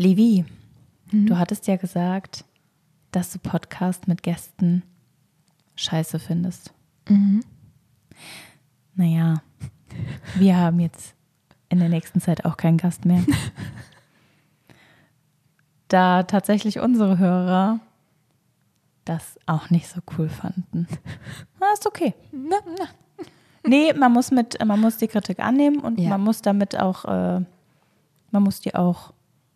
[0.00, 0.46] Levi,
[1.12, 2.46] du hattest ja gesagt,
[3.12, 4.82] dass du Podcast mit Gästen
[5.76, 6.72] scheiße findest.
[8.94, 9.42] Naja,
[10.36, 11.14] wir haben jetzt
[11.68, 13.22] in der nächsten Zeit auch keinen Gast mehr.
[15.88, 17.80] da tatsächlich unsere Hörer
[19.04, 20.86] das auch nicht so cool fanden.
[21.60, 22.14] Na, ist okay.
[22.32, 22.86] Na, na.
[23.66, 26.08] Nee, man muss mit, man muss die Kritik annehmen und Ja.
[26.08, 27.44] man muss damit auch, äh,
[28.30, 29.12] man muss die auch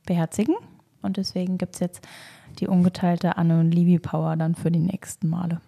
[0.06, 0.54] beherzigen.
[1.02, 2.06] Und deswegen gibt es jetzt
[2.58, 5.60] die ungeteilte Anne und Libi Power dann für die nächsten Male.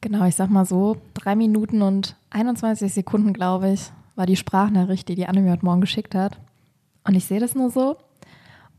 [0.00, 5.08] Genau, ich sag mal so, drei Minuten und 21 Sekunden, glaube ich, war die Sprachnachricht,
[5.08, 6.38] die die Anne mir heute Morgen geschickt hat.
[7.04, 7.96] Und ich sehe das nur so.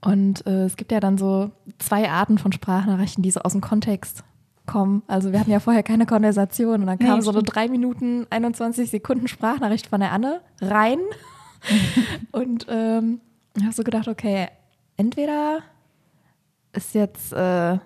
[0.02, 3.62] Und äh, es gibt ja dann so zwei Arten von Sprachnachrichten, die so aus dem
[3.62, 4.24] Kontext
[4.66, 5.04] kommen.
[5.08, 8.26] Also wir hatten ja vorher keine Konversation und dann Nee, kam so eine drei Minuten
[8.30, 10.98] 21 Sekunden Sprachnachricht von der Anne rein.
[12.32, 13.22] und ähm,
[13.56, 14.48] ich habe so gedacht, okay,
[14.98, 15.64] entweder
[16.74, 17.78] ist jetzt äh,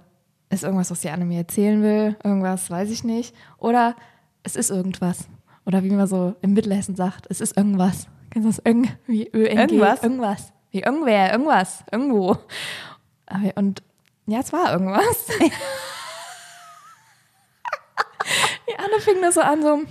[0.49, 3.95] ist irgendwas, was die Anne mir erzählen will, irgendwas, weiß ich nicht, oder
[4.43, 5.27] es ist irgendwas.
[5.65, 8.07] Oder wie man so im Mittelhessen sagt, es ist irgendwas.
[8.29, 8.61] Kennst du das?
[8.63, 9.57] Irgend, wie ÖNG?
[9.57, 10.03] Irgendwas?
[10.03, 10.53] Irgendwas.
[10.71, 12.37] Wie irgendwer, irgendwas, irgendwo.
[13.55, 13.81] Und
[14.27, 15.27] ja, es war irgendwas.
[18.69, 19.81] die Anne fing das so an, so,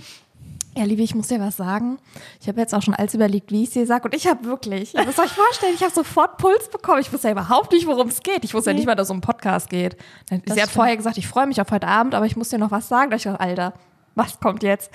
[0.77, 1.97] ja, Liebe, ich muss dir was sagen.
[2.41, 4.05] Ich habe jetzt auch schon alles überlegt, wie ich es dir sage.
[4.05, 6.99] Und ich habe wirklich, ihr müsst euch vorstellen, ich habe sofort Puls bekommen.
[7.01, 8.43] Ich wusste ja überhaupt nicht, worum es geht.
[8.43, 8.79] Ich wusste ja Nee.
[8.79, 9.95] nicht mal, dass es um einen Podcast geht.
[10.29, 10.69] Sie hat stimmt.
[10.71, 13.09] vorher gesagt, ich freue mich auf heute Abend, aber ich muss dir noch was sagen.
[13.11, 13.73] Da ich dachte, Alter,
[14.15, 14.89] was kommt jetzt?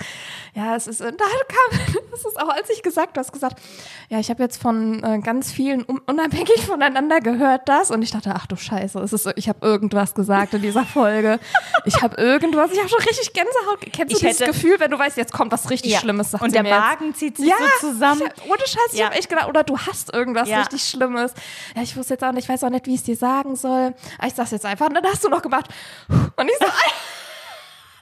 [0.53, 1.79] Ja, es ist, und da kam,
[2.11, 3.61] das ist auch, als ich gesagt, du hast gesagt,
[4.09, 8.11] ja, ich habe jetzt von äh, ganz vielen un- unabhängig voneinander gehört das und ich
[8.11, 11.39] dachte, ach du Scheiße, es ist, ich habe irgendwas gesagt in dieser Folge.
[11.85, 13.79] Ich habe irgendwas, ich habe schon richtig Gänsehaut.
[13.93, 16.43] Kennst du Ich dieses hätte- Gefühl, wenn du weißt, jetzt kommt was richtig Schlimmes, sagt
[16.43, 16.79] Und der mir jetzt.
[16.79, 18.23] Magen zieht sich Ja, so zusammen.
[18.43, 19.05] Ich, ohne Scheiß, ich Ja.
[19.05, 20.59] habe echt gedacht, oder du hast irgendwas Ja.
[20.61, 21.33] richtig Schlimmes.
[21.75, 23.55] Ja, ich wusste jetzt auch nicht, ich weiß auch nicht, wie ich es dir sagen
[23.55, 23.93] soll.
[24.17, 24.87] Aber ich sag's jetzt einfach.
[24.87, 25.67] Und dann hast du noch gemacht.
[26.09, 26.65] Und ich so,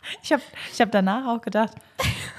[0.23, 0.41] Ich habe
[0.73, 1.73] ich hab danach auch gedacht,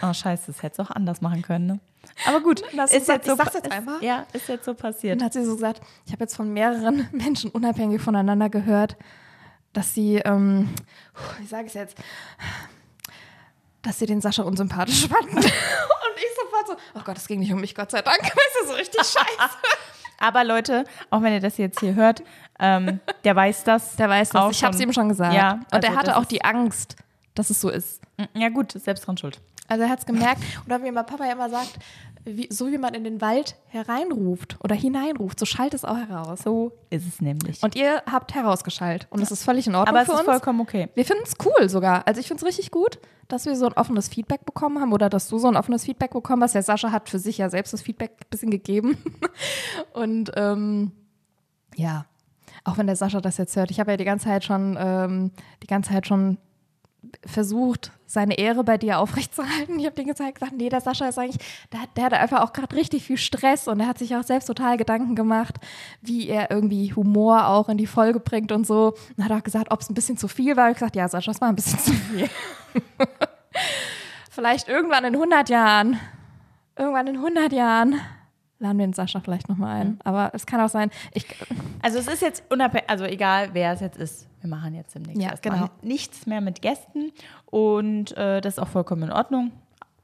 [0.02, 1.66] oh scheiße, das hätte es auch anders machen können.
[1.66, 1.80] Ne?
[2.26, 4.00] Aber gut, du ist jetzt so, ich sag's jetzt ist, einfach?
[4.02, 5.20] Ja, ist jetzt so passiert.
[5.20, 8.96] dann hat sie so gesagt, ich habe jetzt von mehreren Menschen unabhängig voneinander gehört,
[9.72, 10.68] dass sie, ähm,
[11.38, 11.96] wie sage ich jetzt,
[13.82, 15.36] dass sie den Sascha unsympathisch fanden.
[15.36, 18.20] Und ich sofort so, oh Gott, es ging nicht um mich, Gott sei Dank.
[18.22, 19.56] Weißt du, so richtig scheiße.
[20.18, 22.22] Aber Leute, auch wenn ihr das jetzt hier hört,
[22.58, 23.96] ähm, der weiß das.
[23.96, 24.42] Der weiß das.
[24.42, 25.32] auch Ich habe es ihm schon gesagt.
[25.32, 26.96] Ja, Und also er hatte das auch ist- die Angst,
[27.34, 28.00] dass es so ist.
[28.34, 29.40] Ja gut, selbst dran schuld.
[29.68, 30.42] Also er hat es gemerkt.
[30.66, 31.78] Oder wie mein Papa ja immer sagt,
[32.24, 36.40] wie, so wie man in den Wald hereinruft oder hineinruft, so schallt es auch heraus.
[36.42, 37.62] So ist es nämlich.
[37.62, 39.06] Und ihr habt herausgeschallt.
[39.10, 40.28] Und es ist völlig in Ordnung Aber es für ist uns.
[40.28, 40.88] vollkommen okay.
[40.94, 42.06] Wir finden es cool sogar.
[42.06, 42.98] Also ich finde es richtig gut,
[43.28, 46.10] dass wir so ein offenes Feedback bekommen haben oder dass du so ein offenes Feedback
[46.10, 46.54] bekommen hast.
[46.54, 48.98] Der Sascha hat für sich ja selbst das Feedback ein bisschen gegeben.
[49.94, 50.92] Und ähm,
[51.74, 52.04] ja,
[52.64, 55.30] auch wenn der Sascha das jetzt hört, ich habe ja die ganze Zeit schon, ähm,
[55.62, 56.36] die ganze Zeit schon
[57.24, 59.78] versucht, seine Ehre bei dir aufrechtzuerhalten.
[59.78, 61.38] Ich habe die ganze Zeit gesagt, nee, der Sascha ist eigentlich,
[61.72, 64.46] der, der hat einfach auch gerade richtig viel Stress und er hat sich auch selbst
[64.46, 65.56] total Gedanken gemacht,
[66.02, 68.94] wie er irgendwie Humor auch in die Folge bringt und so.
[69.16, 70.68] Und hat auch gesagt, ob es ein bisschen zu viel war.
[70.70, 72.28] Ich gesagt, ja, Sascha, es war ein bisschen zu viel.
[74.30, 75.98] vielleicht irgendwann in 100 Jahren,
[76.76, 78.00] irgendwann in 100 Jahren
[78.60, 79.98] laden wir den Sascha vielleicht nochmal ein.
[80.04, 81.26] Aber es kann auch sein, ich,
[81.82, 85.20] Also es ist jetzt unabhängig, also egal wer es jetzt ist, wir machen jetzt demnächst
[85.20, 85.68] Ja, genau.
[85.82, 87.10] nichts mehr mit Gästen
[87.46, 89.50] und äh, das ist auch vollkommen in Ordnung.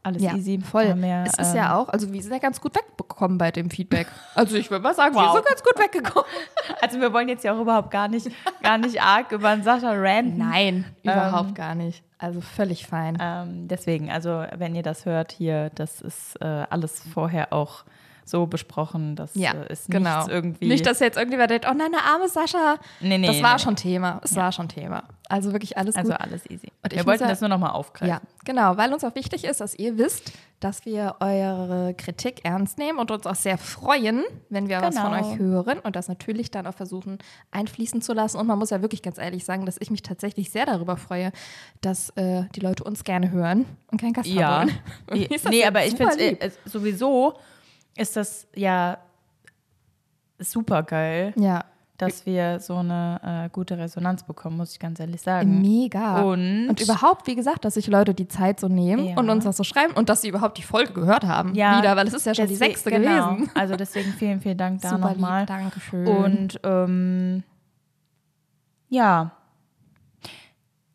[0.03, 0.61] Alles Ja, easy.
[0.61, 0.95] voll.
[1.03, 3.71] Wir, es ist ähm, ja auch, also wir sind ja ganz gut wegbekommen bei dem
[3.71, 4.07] Feedback.
[4.37, 5.35] Also ich würde mal sagen, wir Wow.
[5.35, 6.29] sind ganz gut weggekommen.
[6.81, 8.29] Also wir wollen jetzt ja auch überhaupt gar nicht,
[8.63, 10.39] gar nicht arg über den Sascha ranten.
[10.39, 12.03] Nein, überhaupt gar nicht.
[12.19, 13.19] Also völlig fein.
[13.21, 17.85] Ähm, deswegen, also wenn ihr das hört hier, das ist äh, alles vorher auch
[18.29, 20.17] so besprochen, das ja, äh, ist genau.
[20.19, 20.67] nichts irgendwie.
[20.67, 22.77] Nicht, dass jetzt irgendjemand denkt, oh nein, der arme Sascha.
[23.01, 23.59] Nee, nee, das war nee.
[23.61, 24.21] schon Thema.
[24.25, 25.05] Es war schon Thema.
[25.29, 26.21] Also wirklich alles also gut.
[26.21, 26.73] alles easy.
[26.83, 28.09] Und ich wir wollten ja- das nur nochmal aufgreifen.
[28.09, 32.79] Ja, genau, weil uns auch wichtig ist, dass ihr wisst, dass wir eure Kritik ernst
[32.79, 35.33] nehmen und uns auch sehr freuen, wenn wir was von Genau.
[35.33, 37.19] euch hören und das natürlich dann auch versuchen
[37.53, 38.39] einfließen zu lassen.
[38.39, 41.31] Und man muss ja wirklich ganz ehrlich sagen, dass ich mich tatsächlich sehr darüber freue,
[41.81, 44.61] dass äh, die Leute uns gerne hören und keinen Gast Ja.
[44.61, 44.71] haben
[45.09, 45.29] wollen.
[45.51, 47.35] Nee, aber ich finde äh, sowieso
[47.97, 48.99] ist das ja
[50.39, 51.65] super geil, Ja,
[51.99, 55.63] dass wir so eine äh, gute Resonanz bekommen, muss ich ganz ehrlich sagen.
[55.63, 56.21] mega.
[56.21, 59.17] Und- und überhaupt, wie gesagt, dass sich Leute die Zeit so nehmen Ja.
[59.17, 61.55] und uns das so schreiben und dass sie überhaupt die Folge gehört haben.
[61.55, 63.31] Ja, wieder, weil es ist ja schon die Deswegen- sechste genau.
[63.37, 63.51] gewesen.
[63.55, 65.47] Also deswegen vielen, vielen Dank da nochmal.
[65.47, 66.07] Dankeschön.
[66.07, 67.43] Und ähm,
[68.91, 69.33] ja,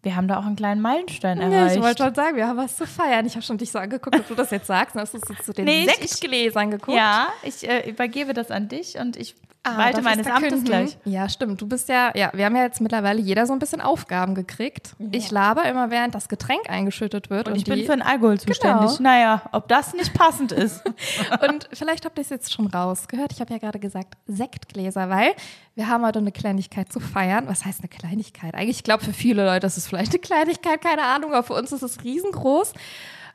[0.04, 1.76] wir haben da auch einen kleinen Meilenstein Ja, erreicht.
[1.78, 3.26] ich wollte schon sagen, wir haben was zu feiern.
[3.26, 4.96] Ich habe schon dich so angeguckt, ob du das jetzt sagst.
[4.96, 6.98] Dann hast du zu den Nee, Sektgläsern geguckt.
[6.98, 10.98] ja, ich äh, übergebe das an dich und ich Ah, Walte meines Amtes gleich.
[11.06, 11.62] Ja, stimmt.
[11.62, 14.96] Du bist ja, ja, wir haben ja jetzt mittlerweile jeder so ein bisschen Aufgaben gekriegt.
[15.12, 17.48] Ich laber immer, während das Getränk eingeschüttet wird.
[17.48, 18.98] Und ich bin die- für den Alkohol zuständig.
[18.98, 19.04] Genau.
[19.04, 20.82] Naja, ob das nicht passend ist.
[21.48, 23.34] Und vielleicht habt ihr es jetzt schon rausgehört.
[23.34, 25.34] Ich habe ja gerade gesagt, Sektgläser, weil
[25.76, 27.44] wir haben heute eine Kleinigkeit zu feiern.
[27.48, 28.56] Was heißt eine Kleinigkeit?
[28.56, 31.54] Eigentlich, ich glaube, für viele Leute ist es vielleicht eine Kleinigkeit, keine Ahnung, aber für
[31.54, 32.74] uns ist es riesengroß.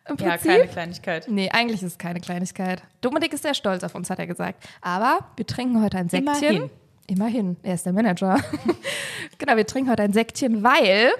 [0.08, 1.26] Im Ja, keine Kleinigkeit.
[1.28, 2.82] Nee, eigentlich ist es keine Kleinigkeit.
[3.00, 4.64] Dominik ist sehr stolz auf uns, hat er gesagt.
[4.80, 6.26] Aber wir trinken heute ein Säckchen.
[6.28, 6.70] Immerhin.
[7.08, 7.56] Immerhin.
[7.62, 8.40] Er ist der Manager.
[9.38, 11.12] genau, wir trinken heute ein Säckchen, weil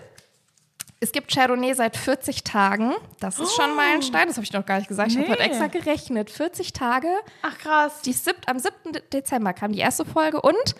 [1.00, 2.93] es gibt Chardonnay seit 40 Tagen.
[3.21, 4.29] Das ist schon ein Meilenstein.
[4.29, 5.11] Das habe ich noch gar nicht gesagt.
[5.11, 5.33] Ich habe Nee.
[5.35, 6.31] heute extra gerechnet.
[6.31, 7.09] 40 Tage.
[7.43, 8.00] Ach krass.
[8.03, 8.93] Die siebt, am 7.
[8.93, 10.75] De- Dezember kam die erste Folge und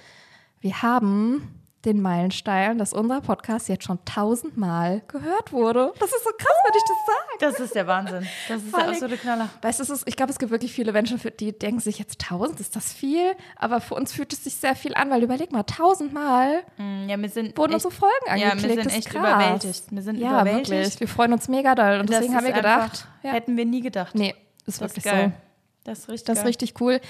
[0.61, 1.56] wir haben
[1.87, 5.93] den Meilenstein, dass unser Podcast jetzt schon tausendmal gehört wurde.
[5.99, 7.53] Das ist so krass, wenn ich das sage.
[7.56, 8.27] Das ist der Wahnsinn.
[8.49, 9.49] Das ist der absolute Knaller.
[9.62, 12.77] Weißt du, ich glaube, es gibt wirklich viele Menschen, die denken sich jetzt tausend, ist
[12.77, 13.33] das viel?
[13.56, 16.62] Aber für uns fühlt es sich sehr viel an, weil überleg mal, tausendmal
[17.06, 18.77] Ja, wir sind wurden echt, unsere Folgen ja, angeklickt.
[18.77, 19.21] wir sind echt krass.
[19.21, 19.85] überwältigt.
[19.91, 20.71] Wir sind ja, überwältigt.
[20.71, 21.00] wirklich.
[21.00, 22.00] Wir freuen uns mega doll.
[22.00, 24.15] Und Das deswegen haben wir gedacht, einfach- ja, hätten wir nie gedacht.
[24.15, 24.35] nee,
[24.67, 25.32] ist das ist wirklich geil.
[25.37, 25.43] so.
[25.85, 27.00] Das ist richtig Das ist richtig cool.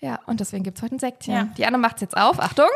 [0.00, 1.34] Ja, und deswegen gibt es heute ein Säckchen.
[1.34, 1.44] Ja.
[1.56, 2.38] Die Anne macht es jetzt auf.
[2.40, 2.66] Achtung.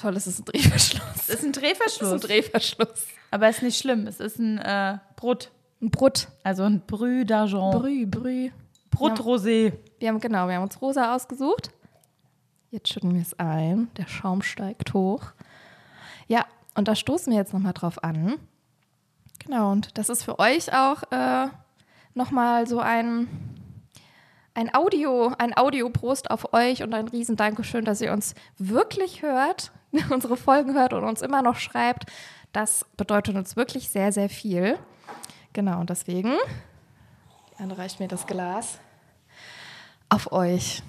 [0.00, 1.02] Toll, es ist ein Drehverschluss.
[1.16, 2.20] Es ist ein Es ist ein Drehverschluss.
[2.22, 3.06] Drehverschluss.
[3.30, 4.06] Aber es ist nicht schlimm.
[4.06, 5.50] Es ist ein äh, Brut.
[5.82, 6.28] Ein Brut.
[6.42, 7.78] Also ein Brü d'Argent.
[7.78, 8.50] Brü, Brü.
[8.90, 9.74] Brut Rosé.
[9.98, 11.70] Wir haben, genau, wir haben uns rosa ausgesucht.
[12.70, 13.90] Jetzt schütten wir es ein.
[13.98, 15.32] Der Schaum steigt hoch.
[16.28, 18.36] Ja, und da stoßen wir jetzt nochmal drauf an.
[19.44, 21.48] Genau, und das ist für euch auch äh,
[22.14, 23.28] nochmal so ein,
[24.54, 29.72] ein Audio, ein Audio-Prost auf euch und ein riesen Dankeschön, dass ihr uns wirklich hört,
[30.10, 32.06] unsere Folgen hört und uns immer noch schreibt.
[32.52, 34.78] Das bedeutet uns wirklich sehr, sehr viel.
[35.52, 36.34] Genau, und deswegen,
[37.58, 38.78] Anne reicht mir das Glas
[40.08, 40.82] auf euch.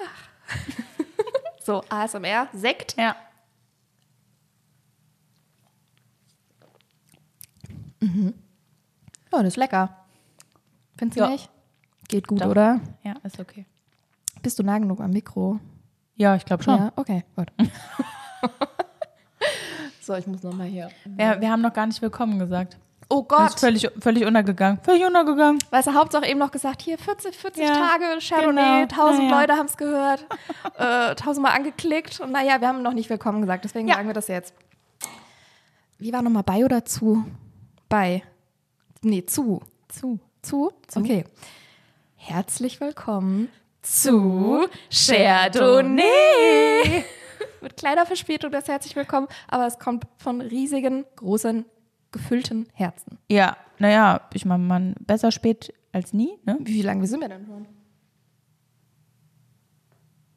[0.00, 0.28] Ach.
[1.64, 2.96] So, ASMR, Sekt.
[2.96, 3.14] Ja.
[8.00, 9.94] Ja, das ist lecker.
[10.96, 11.28] Findest du Ja.
[11.30, 11.50] nicht?
[12.08, 12.48] Geht gut, Doch.
[12.48, 12.80] oder?
[13.02, 13.66] Ja, ist okay.
[14.42, 15.60] Bist du nah genug am Mikro?
[16.18, 16.76] Ja, ich glaube schon.
[16.76, 17.46] Ja, okay, gut.
[20.00, 20.90] so, ich muss nochmal hier.
[21.16, 22.76] Ja, wir haben noch gar nicht willkommen gesagt.
[23.08, 23.48] Oh Das Gott.
[23.54, 24.80] ist völlig, völlig untergegangen.
[24.82, 25.60] Völlig untergegangen.
[25.70, 29.06] Weißt du, Hauptsache eben noch gesagt, hier 40, 40 Ja, Tage Chardonnay, genau.
[29.06, 29.40] 1000 Ja.
[29.40, 30.26] Leute haben es gehört,
[30.76, 33.94] äh, 1000 Mal angeklickt und naja, wir haben noch nicht willkommen gesagt, deswegen Ja.
[33.94, 34.52] sagen wir das jetzt.
[35.98, 37.24] Wie war nochmal bei oder zu?
[37.88, 38.24] Bei.
[39.02, 39.62] Nee, zu.
[39.86, 40.18] Zu.
[40.42, 40.72] Zu?
[40.96, 41.24] Okay.
[42.16, 43.48] Herzlich willkommen
[43.82, 46.02] zu Chardonnay.
[47.60, 51.64] Mit kleiner Verspätung das herzlich willkommen, aber es kommt von riesigen, großen,
[52.12, 53.18] gefüllten Herzen.
[53.28, 56.58] Ja, naja, ich meine, man besser spät als nie, ne?
[56.60, 57.66] Wie lange sind wir denn schon?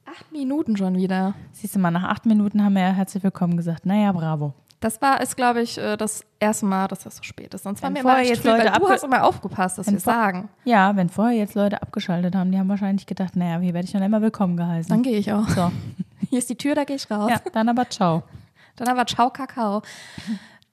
[0.06, 1.36] Acht Minuten schon wieder.
[1.52, 3.86] Siehst du mal, nach acht Minuten haben wir ja herzlich willkommen gesagt.
[3.86, 4.54] Naja, bravo.
[4.82, 7.64] Das war, ist, glaube ich, äh, das erste Mal, dass das so spät ist.
[7.64, 9.92] Sonst waren Wenn wir immer vorher echt jetzt weil Leute du hast immer aufgepasst, dass
[9.92, 10.50] wir sagen.
[10.66, 13.92] Ja, wenn vorher jetzt Leute abgeschaltet haben, die haben wahrscheinlich gedacht, naja, hier werde ich
[13.94, 14.90] dann immer willkommen geheißen.
[14.90, 15.48] Dann gehe ich auch.
[15.48, 15.72] So,
[16.30, 17.30] Hier ist die Tür, da gehe ich raus.
[17.30, 18.24] ja, dann aber ciao.
[18.78, 19.84] Dann aber Ciao Kakao.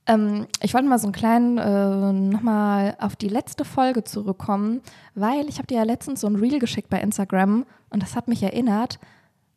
[0.06, 4.80] Ähm, ich wollte mal so einen kleinen, äh, nochmal auf die letzte Folge zurückkommen,
[5.14, 8.28] weil ich habe dir ja letztens so ein Reel geschickt bei Instagram und das hat
[8.28, 8.98] mich erinnert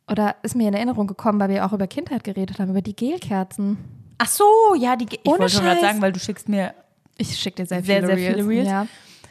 [0.10, 2.96] oder ist mir in Erinnerung gekommen, weil wir auch über Kindheit geredet haben, über die
[2.96, 3.78] Gelkerzen.
[4.24, 4.44] Ach so,
[4.78, 6.76] ja, die, ich wollte schon gerade sagen, weil du schickst mir
[7.18, 8.36] Ich schicke dir sehr, sehr, viele sehr Reels.
[8.36, 8.70] viele Reels.
[8.70, 8.88] Ja.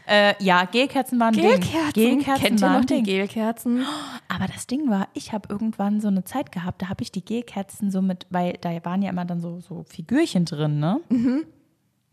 [0.06, 1.92] Äh, ja, Gelkerzen waren Gelkerzen.
[1.94, 2.18] Ding.
[2.18, 3.02] Gelkerzen Kennt ihr noch die.
[3.04, 3.86] Gelkerzen?
[4.26, 7.24] Aber das Ding war, ich habe irgendwann so eine Zeit gehabt, da habe ich die
[7.24, 11.00] Gelkerzen so mit, weil da waren ja immer dann so, so Figürchen drin, ne?
[11.08, 11.44] Mhm.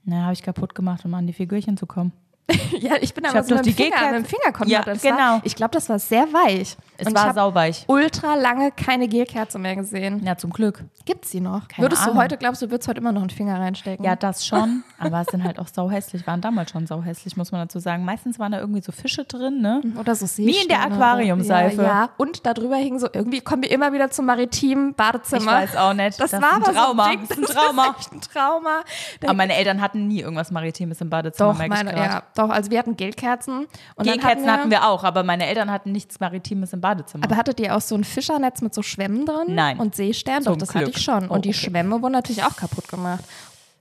[0.03, 2.11] Na, habe ich kaputt gemacht, um an die Figürchen zu kommen.
[2.79, 5.01] ja, ich bin Ich aber so mit dem Finger, Gelkerzen- mit dem Finger Ja, das
[5.01, 5.17] genau.
[5.17, 6.77] War, ich glaube, das war sehr weich.
[6.99, 7.83] Es Und war sauweich.
[7.87, 10.23] ultra lange keine Gelkerze mehr gesehen.
[10.25, 10.83] Ja, zum Glück.
[11.05, 11.67] Gibt's die noch?
[11.67, 12.15] Keine Würdest Ahnung.
[12.15, 14.03] du heute, glaubst du, würdest heute immer noch einen Finger reinstecken?
[14.03, 17.61] Ja, das schon, aber es sind halt auch sauhässlich, waren damals schon sauhässlich, muss man
[17.61, 18.03] dazu sagen.
[18.05, 19.81] Meistens waren da irgendwie so Fische drin, ne?
[19.99, 20.95] Oder so Wie in der Seesterne.
[20.95, 21.81] Aquariumseife.
[21.83, 25.63] Ja, ja, und darüber hing so, irgendwie kommen wir immer wieder zum maritimen Badezimmer.
[25.65, 26.19] Ich weiß auch nicht.
[26.19, 27.03] Das, Das war ein Trauma.
[27.05, 27.85] So ein Ding, Das ist ein Trauma.
[27.87, 28.79] Das ist echt ein Trauma.
[29.19, 32.11] Da- Aber meine Eltern hatten nie irgendwas Maritimes im Badezimmer, doch, merke ich meine, grad.
[32.11, 33.67] ja, doch, also wir hatten Gelkerzen.
[33.95, 37.23] Und dann Gehkerzen hatten wir auch, aber meine Eltern hatten nichts Maritimes im Badezimmer.
[37.25, 39.55] Aber hattet ihr auch so ein Fischernetz mit so Schwämmen drin?
[39.55, 39.79] Nein.
[39.79, 40.43] Und Seestern?
[40.43, 40.97] Doch, das hatte Glück.
[40.97, 41.29] ich schon.
[41.29, 41.57] Oh, Und die okay.
[41.69, 43.23] Schwämme wurden natürlich auch kaputt gemacht.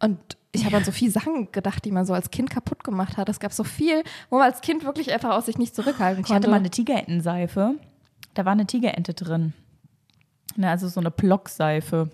[0.01, 0.19] Und
[0.53, 3.29] ich habe an so viele Sachen gedacht, die man so als Kind kaputt gemacht hat.
[3.29, 6.27] Es gab so viel, wo man als Kind wirklich einfach aus sich nicht zurückhalten ich
[6.29, 6.35] konnte.
[6.43, 7.75] hatte mal eine Tigerentenseife.
[8.35, 9.53] Da war eine Tigerente drin.
[10.57, 12.11] Ne, also so eine Blockseife.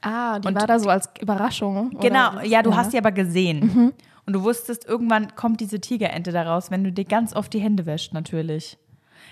[0.00, 1.90] ah, die Und war da so als Überraschung.
[2.00, 2.44] Genau, oder?
[2.44, 3.92] ja, du hast die aber gesehen.
[4.26, 7.86] Und du wusstest, irgendwann kommt diese Tigerente daraus, wenn du dir ganz oft die Hände
[7.86, 8.78] wäscht, natürlich.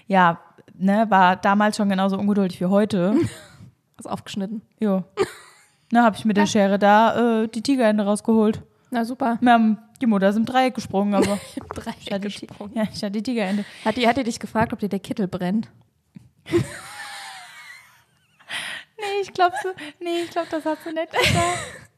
[0.07, 0.41] Ja,
[0.75, 3.15] ne, war damals schon genauso ungeduldig wie heute.
[3.99, 4.63] Hast aufgeschnitten.
[4.81, 5.05] Jo.
[5.93, 8.63] Na, habe ich mit der Schere da äh, die Tigerende rausgeholt.
[8.91, 9.39] Na super.
[9.41, 11.39] Wir haben, die Mutter ist im Dreieck gesprungen, aber
[11.75, 13.65] Drei ich hatte, die, ja, ich hatte die Tigerende.
[13.85, 15.69] Hat die, hat die dich gefragt, ob dir der Kittel brennt?
[19.01, 19.71] Nee, ich glaube so,
[20.01, 21.90] nee, ich glaube, das hat sie nicht gesagt.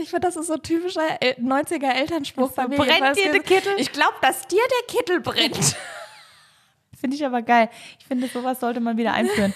[0.00, 2.76] Ich finde, das ist so typischer El 90er Elternspruch bei mir.
[2.76, 3.74] brennt dir der Kittel?
[3.78, 5.76] Ich glaube, dass dir der Kittel brennt.
[7.00, 7.68] Finde ich aber geil.
[7.98, 9.52] Ich finde, sowas sollte man wieder einführen.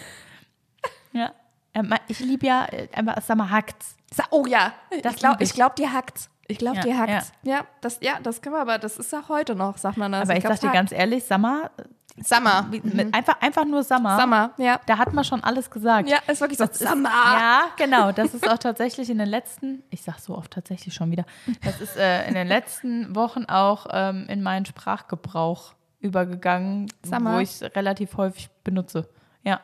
[1.12, 1.32] Ja.
[1.74, 3.96] Ähm, Ich liebe ja, äh, einfach, sag mal, hackt's.
[4.30, 5.48] Oh ja, Das ich glaube, ich.
[5.50, 6.28] ich glaub, dir hackt's.
[6.46, 7.32] Ich glaube, Ja, dir hackt's.
[7.42, 7.66] Ja.
[7.80, 10.22] das, ja, das können wir aber, das ist ja heute noch, sagt man das.
[10.28, 12.07] Aber ich glaub, sag dir ganz ehrlich, Summer, hackt.
[12.24, 12.66] Summer.
[12.70, 14.80] mit, einfach, einfach nur Summer, Summer, ja.
[14.86, 16.08] da hat man schon alles gesagt.
[16.08, 16.66] Ja, ist wirklich so.
[16.66, 18.12] Das ist, Ja, genau.
[18.12, 21.24] Das ist auch tatsächlich in den letzten, ich sag so oft tatsächlich schon wieder,
[21.64, 27.36] das ist äh, in den letzten Wochen auch ähm, in meinen Sprachgebrauch übergegangen, Summer.
[27.36, 29.08] wo ich es relativ häufig benutze.
[29.42, 29.60] Ja.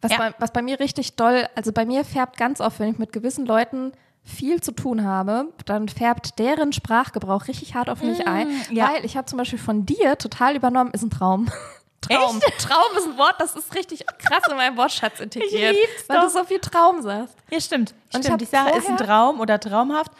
[0.00, 0.18] Was, Ja.
[0.18, 3.12] bei, was bei mir richtig doll, also bei mir färbt ganz oft, wenn ich mit
[3.12, 3.92] gewissen Leuten
[4.28, 8.48] viel zu tun habe, dann färbt deren Sprachgebrauch richtig hart auf mich ein.
[8.48, 8.90] Mm, ja.
[8.92, 11.48] Weil ich habe zum Beispiel von dir total übernommen, ist ein Traum.
[12.00, 12.40] Traum.
[12.58, 15.74] Traum ist ein Wort, das ist richtig krass in meinem Wortschatz integriert.
[15.74, 16.32] lieb's weil du doch.
[16.32, 17.34] so viel Traum sagst.
[17.50, 17.92] Ja, stimmt.
[18.12, 18.32] Und ich stimmt.
[18.34, 20.12] hab Ich, sage, ist ein Traum oder traumhaft.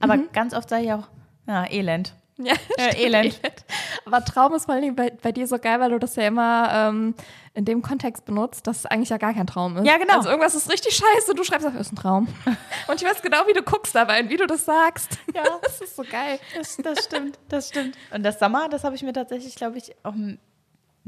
[0.00, 1.08] Aber ganz oft sage ich auch,
[1.48, 2.14] ja, Elend.
[2.36, 3.40] Ja, Äh, stimmt, Elend.
[4.06, 6.68] Aber Traum ist vor Dingen bei, bei dir so geil, weil du das ja immer
[6.72, 7.14] ähm,
[7.54, 9.86] in dem Kontext benutzt, dass es eigentlich ja gar kein Traum ist.
[9.86, 10.16] Ja, genau.
[10.16, 12.26] Also irgendwas ist richtig scheiße, du schreibst einfach, ist ein Traum.
[12.88, 15.18] Und ich weiß genau, wie du guckst dabei und wie du das sagst.
[15.32, 16.38] Ja, Das ist so geil.
[16.56, 17.96] das, das stimmt, das stimmt.
[18.10, 20.38] Und das Sommer, das habe ich mir tatsächlich, glaube ich, auch ein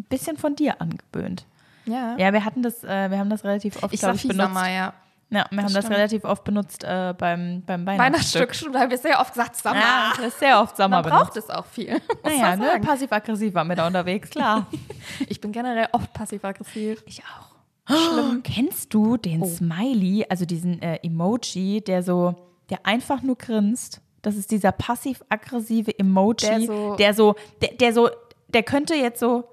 [0.09, 1.47] bisschen von dir angewöhnt.
[1.85, 2.17] Ja.
[2.17, 4.37] Ja, wir hatten das, äh, wir haben das relativ oft, ich ich, benutzt.
[4.37, 4.95] Sommer, ja.
[5.29, 5.91] Ja, wir haben das stimmt.
[5.97, 7.99] relativ oft benutzt äh, beim, beim Weihnachtsstück.
[7.99, 9.81] Weihnachtsstück, schon, da haben wir sehr oft gesagt, Sommer.
[9.81, 11.51] Ja, das ist sehr oft Sommer Man braucht benutzt.
[11.51, 12.01] es auch viel.
[12.23, 14.67] Naja, ne, passiv-aggressiv waren wir da unterwegs, klar.
[15.29, 17.03] Ich bin generell oft passiv-aggressiv.
[17.07, 17.57] Ich auch.
[17.97, 18.43] Schlimm.
[18.45, 19.47] Kennst du den Oh.
[19.47, 22.35] Smiley, also diesen äh, Emoji, der so,
[22.71, 24.01] der einfach nur grinst?
[24.23, 28.11] Das ist dieser passiv-aggressive Emoji, Der so- der so, der, der so,
[28.49, 29.45] der könnte jetzt so,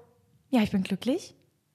[0.50, 1.33] ja, ich bin glücklich.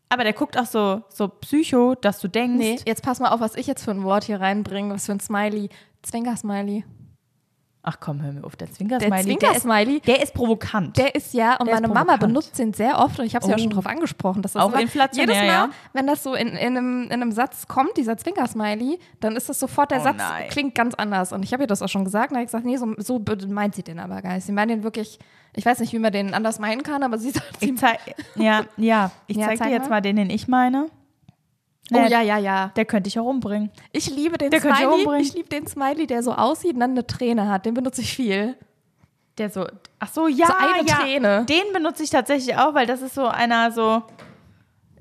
[0.09, 3.39] Aber der guckt auch so, so psycho, dass du denkst, Nee, jetzt pass mal auf,
[3.39, 5.69] was ich jetzt für ein Wort hier reinbringe, was für ein Smiley.
[6.01, 6.83] Zwinker-Smiley.
[7.81, 10.97] Ach komm, hör mir auf, der Der Zwinker-Smiley, der, ist, Zwinker-Smiley, der ist provokant.
[10.97, 13.51] der ist ja, und Der meine Mama benutzt den sehr oft und ich habe sie
[13.51, 13.59] ja Oh.
[13.61, 14.41] schon drauf angesprochen.
[14.41, 15.69] Dass das Auch immer- inflationär, Jedes Mal, ja.
[15.93, 19.59] wenn das so in, in, einem, in einem Satz kommt, dieser Zwinker-Smiley, dann ist das
[19.59, 20.49] sofort, der Oh Satz nein.
[20.49, 21.31] klingt ganz anders.
[21.31, 23.75] Und ich habe ihr das auch schon gesagt und habe gesagt, nee, so, so meint
[23.75, 24.45] sie den aber gar nicht.
[24.45, 25.17] Sie meint den wirklich,
[25.55, 27.99] ich weiß nicht, wie man den anders meinen kann, aber sie sagt, sie ich zeig,
[28.35, 30.87] ja, ja, ich Ja, zeig zeig dir jetzt mal den, den ich meine.
[31.91, 32.71] Oh Nee, ja, ja, ja.
[32.75, 33.71] Der könnte ich auch umbringen.
[33.91, 34.85] Ich liebe den Der ich Smiley.
[34.93, 35.21] umbringen.
[35.21, 37.65] Ich liebe den Smiley, der so aussieht und dann eine Träne hat.
[37.65, 38.55] Den benutze ich viel.
[39.37, 39.65] Der so,
[39.99, 40.95] ach so, ja, So eine ja.
[40.97, 41.45] Träne.
[41.45, 44.03] Den benutze ich tatsächlich auch, weil das ist so einer so,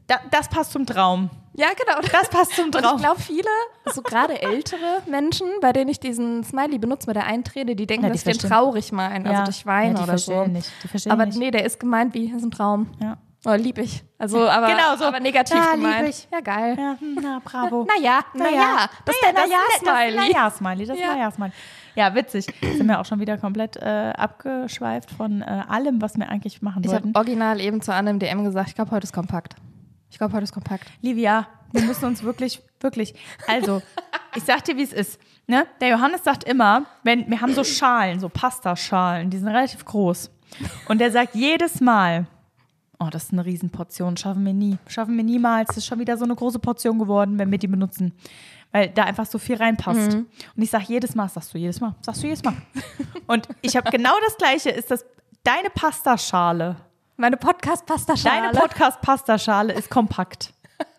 [0.07, 1.29] da, das passt zum Traum.
[1.55, 1.99] Ja, genau.
[2.13, 2.99] Das passt zum Und ich Traum.
[2.99, 3.49] glaube, viele,
[3.93, 7.87] so gerade ältere Menschen, bei denen ich diesen Smiley benutze mit der einen Träne, die
[7.87, 10.19] denken, Ja, die dass ich den traurig meine, also dass ich weine ja, die oder
[10.19, 10.45] so.
[10.47, 10.71] Nicht.
[10.85, 11.37] Die verstehen Aber nicht.
[11.37, 12.87] nee, der ist gemeint wie, das ist ein Traum.
[13.03, 13.17] Ja.
[13.45, 14.03] Oh, lieb ich.
[14.19, 15.05] Also, aber, Genau so.
[15.05, 16.09] aber negativ Ja, lieb gemeint.
[16.09, 16.29] ich.
[16.33, 16.75] Ja, geil.
[16.79, 17.87] Ja, hm, na, bravo.
[17.97, 20.17] Naja, naja, das ist der Naja-Smiley.
[20.17, 21.15] Das Naja-Smiley, das Ja.
[21.15, 21.53] Naja-Smiley.
[21.95, 22.47] Ja, witzig.
[22.61, 26.83] Sind wir auch schon wieder komplett äh, abgeschweift von äh, allem, was wir eigentlich machen
[26.85, 27.17] Ich habe wollten.
[27.17, 29.55] original eben zu Anne im DM gesagt, ich glaube, heute ist kompakt.
[30.11, 30.85] Ich glaube, heute ist kompakt.
[31.01, 33.15] Livia, wir müssen uns wirklich, wirklich,
[33.47, 33.83] also,
[34.35, 35.21] ich sag dir, wie es ist.
[35.47, 35.67] Ne?
[35.81, 40.31] Der Johannes sagt immer, wenn, wir haben so Schalen, so Pastaschalen, die sind relativ groß.
[40.89, 42.27] Und der sagt jedes Mal,
[42.99, 44.79] oh, das ist eine Riesenportion, schaffen wir nie.
[44.87, 45.69] Schaffen wir niemals.
[45.69, 48.13] Das ist schon wieder so eine große Portion geworden, wenn wir die benutzen.
[48.73, 50.15] Weil da einfach so viel reinpasst.
[50.15, 52.55] Und ich sag jedes Mal, sagst du jedes Mal, sagst du jedes Mal.
[53.27, 55.05] Und ich habe genau das Gleiche, ist das
[55.43, 56.77] deine Pastaschale.
[57.17, 58.53] Meine Podcast-Pasta-Schale.
[58.53, 60.53] Deine Podcast-Pastaschale ist kompakt.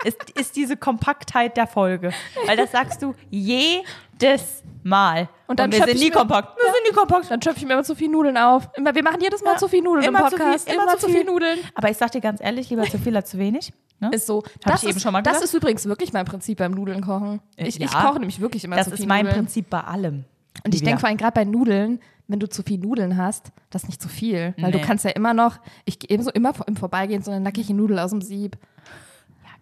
[0.03, 2.11] Ist, ist diese Kompaktheit der Folge.
[2.45, 5.29] Weil das sagst du jedes Mal.
[5.47, 6.57] Und dann wir schöpf sind nie mir- kompakt.
[6.57, 7.31] Wir sind nie kompakt.
[7.31, 8.69] Dann schöpfe ich mir immer zu viel Nudeln auf.
[8.75, 10.71] Immer, wir machen jedes Mal Ja, zu viel Nudeln im immer zu viel, Podcast.
[10.71, 11.23] immer zu viel.
[11.25, 11.59] Nudeln.
[11.75, 13.73] Aber ich sag dir ganz ehrlich, lieber zu viel als zu wenig.
[13.99, 14.09] Ne?
[14.13, 14.43] Ist so.
[14.63, 17.01] Hab das ich eben ist, schon mal Das ist übrigens wirklich mein Prinzip beim Nudeln
[17.01, 17.41] kochen.
[17.57, 17.85] Ich, Ja.
[17.85, 19.43] ich koche nämlich wirklich immer Das zu viel ist mein Nudeln.
[19.45, 20.23] Prinzip bei allem.
[20.63, 23.83] Und ich denke vor allem gerade bei Nudeln, wenn du zu viel Nudeln hast, das
[23.83, 24.53] ist nicht zu viel.
[24.57, 24.79] Weil Nee.
[24.79, 27.73] du kannst ja immer noch, ich gehe eben so immer im Vorbeigehen so eine nackige
[27.73, 28.55] Nudel aus dem Sieb.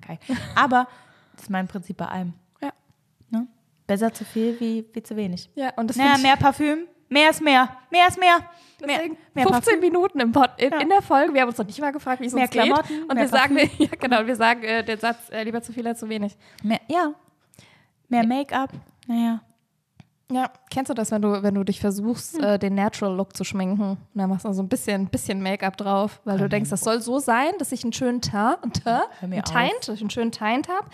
[0.08, 0.20] Geil.
[0.56, 0.88] Aber
[1.34, 2.34] das ist mein Prinzip bei allem.
[2.62, 2.72] Ja.
[3.30, 3.48] Ne?
[3.86, 5.50] Besser zu viel wie, wie zu wenig.
[5.56, 7.70] Ja, und das Naja, mehr Parfüm, mehr ist mehr.
[7.92, 8.38] Mehr ist mehr.
[8.86, 9.80] Mehr, Deswegen mehr 15 Parfüm.
[9.80, 10.80] Minuten im Pod, in, Ja.
[10.80, 11.34] in der Folge.
[11.34, 12.64] Wir haben uns noch nicht mal gefragt, wie es Mehr uns geht.
[12.64, 15.74] Klamotten, Und mehr wir sagen, ja genau, wir sagen äh, den Satz, äh, lieber zu
[15.74, 16.38] viel als zu wenig.
[16.64, 17.12] Mehr, ja.
[18.08, 18.72] Mehr Make-up.
[19.08, 19.42] Naja.
[20.30, 22.44] Ja, kennst du das, wenn du, wenn du dich versuchst, Hm.
[22.44, 23.92] äh, den Natural Look zu schminken?
[23.92, 27.00] Und dann machst du so ein bisschen, bisschen Make-up drauf, weil du denkst, das soll
[27.02, 30.68] so sein, dass ich einen schönen Teint, einen, Teint, Hör mir einen, einen schönen Teint
[30.68, 30.88] habe,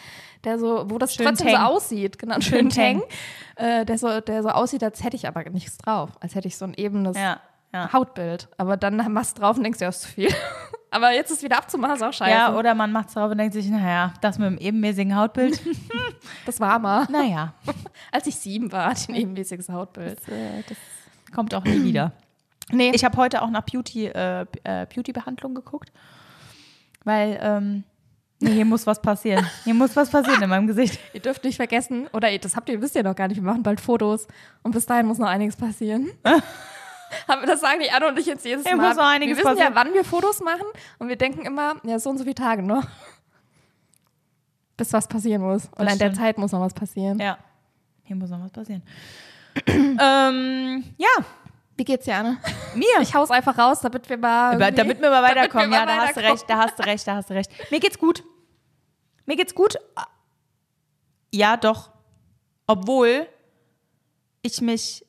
[0.44, 1.66] der so, wo das Schönen trotzdem Tang.
[1.68, 3.04] so aussieht, genau, einen Schönen schönen Tang,
[3.56, 6.56] äh, der, so, der so aussieht, als hätte ich aber nichts drauf, als hätte ich
[6.56, 7.40] so ein ebenes Ja,
[7.74, 7.92] ja.
[7.92, 8.50] Hautbild.
[8.58, 10.30] Aber dann machst du drauf und denkst, ja, ist zu viel.
[10.94, 12.32] Aber jetzt ist wieder abzumachen, ist auch scheiße.
[12.32, 15.60] Ja, oder man macht es drauf und denkt sich, naja, das mit dem ebenmäßigen Hautbild,
[16.46, 17.54] das war mal, naja,
[18.12, 20.20] als ich sieben war, hatte ich ein ebenmäßiges Hautbild.
[20.70, 20.78] das
[21.34, 22.12] kommt auch nie wieder.
[22.72, 25.92] Nee, Ich habe heute auch nach Beauty, äh, äh, Beauty-Behandlung geguckt,
[27.04, 27.84] weil ähm,
[28.40, 29.46] nee, hier muss was passieren.
[29.64, 31.00] Hier muss was passieren in meinem Gesicht.
[31.14, 33.64] Ihr dürft nicht vergessen, oder das habt ihr, wisst ihr noch gar nicht, wir machen
[33.64, 34.28] bald Fotos
[34.62, 36.10] und bis dahin muss noch einiges passieren.
[37.46, 38.96] Das sagen die Anne und ich jetzt jedes Ja, Mal.
[38.96, 39.58] wir wissen passieren.
[39.58, 40.66] ja, wann wir Fotos machen
[41.00, 42.84] und wir denken immer, ja, so und so viele Tage noch.
[44.78, 45.70] Bis was passieren muss.
[45.78, 46.14] Und in der.
[46.14, 47.20] Zeit muss noch was passieren.
[47.20, 47.38] Ja,
[48.04, 48.82] hier muss noch was passieren.
[49.68, 51.08] ähm, ja,
[51.78, 52.38] Wie geht's dir, Anne?
[52.76, 53.02] mir.
[53.02, 54.60] Ich hau's einfach raus, damit wir mal.
[54.60, 55.70] Irgendwie- damit wir mal weiterkommen.
[55.70, 56.32] wir ja, mal da hast du weiterkommen.
[56.32, 57.52] recht, da hast du recht, da hast du recht.
[57.72, 58.24] Mir geht's gut.
[59.26, 59.76] Mir geht's gut.
[61.32, 61.92] Ja, doch.
[62.68, 63.28] Obwohl
[64.42, 65.06] ich mich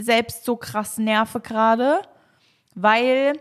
[0.00, 2.02] selbst so krass nerve gerade,
[2.74, 3.34] weil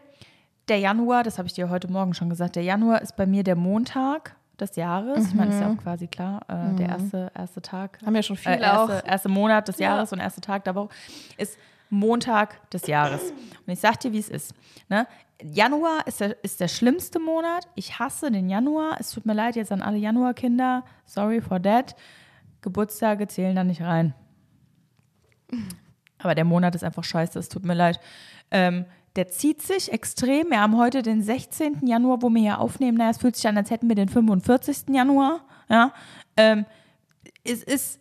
[0.68, 3.44] der Januar, das habe ich dir heute Morgen schon gesagt, der Januar ist bei mir
[3.44, 5.28] der Montag des Jahres.
[5.30, 8.36] Ich meine, ist ja auch quasi klar, äh, der erste, erste Tag Haben ja schon
[8.36, 9.08] viele äh, erste, auch.
[9.08, 9.92] erste Monat des Ja.
[9.92, 10.90] Jahres und erste Tag der Woche
[11.38, 11.58] ist
[11.90, 13.32] Montag des Jahres.
[13.66, 14.54] Und ich sag dir, wie es ist.
[14.90, 15.08] Ne?
[15.42, 17.68] Januar ist der, ist der schlimmste Monat.
[17.76, 18.98] Ich hasse den Januar.
[19.00, 20.84] Es tut mir leid jetzt an alle Januarkinder.
[21.06, 21.96] Sorry for that.
[22.62, 24.14] Geburtstage zählen da nicht rein.
[26.20, 27.40] Aber der Monat ist einfach scheiße.
[27.40, 28.00] Es tut mir leid.
[28.52, 28.86] Ähm,
[29.16, 30.52] der zieht sich extrem.
[30.52, 31.88] Wir haben heute den 16.
[31.88, 32.98] Januar, wo wir hier aufnehmen.
[32.98, 34.90] Naja, es fühlt sich an, als hätten wir den 45.
[34.90, 35.42] Januar.
[35.70, 35.94] Ja.
[36.38, 36.66] Ähm,
[37.44, 38.00] es ist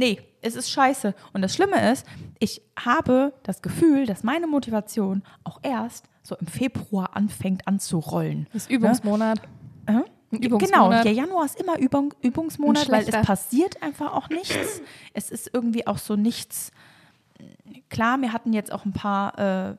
[0.00, 1.14] nee, es ist scheiße.
[1.32, 2.06] Und das Schlimme ist,
[2.38, 8.46] ich habe das Gefühl, dass meine Motivation auch erst so im Februar anfängt anzurollen.
[8.52, 9.40] Das ist Übungsmonat.
[9.86, 10.00] Äh?
[10.32, 11.04] Ein Genau, Übungsmonat.
[11.04, 14.80] der Januar ist immer Übung, Übungsmonat, weil es passiert einfach auch nichts.
[15.12, 16.70] Es ist irgendwie auch so nichts.
[17.88, 19.76] Klar, wir hatten jetzt auch ein paar, äh,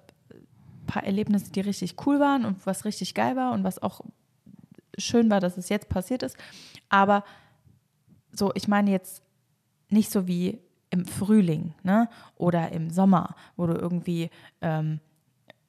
[0.88, 4.02] paar Erlebnisse, die richtig cool waren und was richtig geil war und was auch
[4.97, 6.36] schön war, dass es jetzt passiert ist.
[6.89, 7.23] Aber
[8.34, 9.23] so, ich meine jetzt
[9.89, 12.10] nicht so wie im Frühling ne?
[12.36, 14.30] oder im Sommer, wo du irgendwie
[14.62, 14.99] ähm,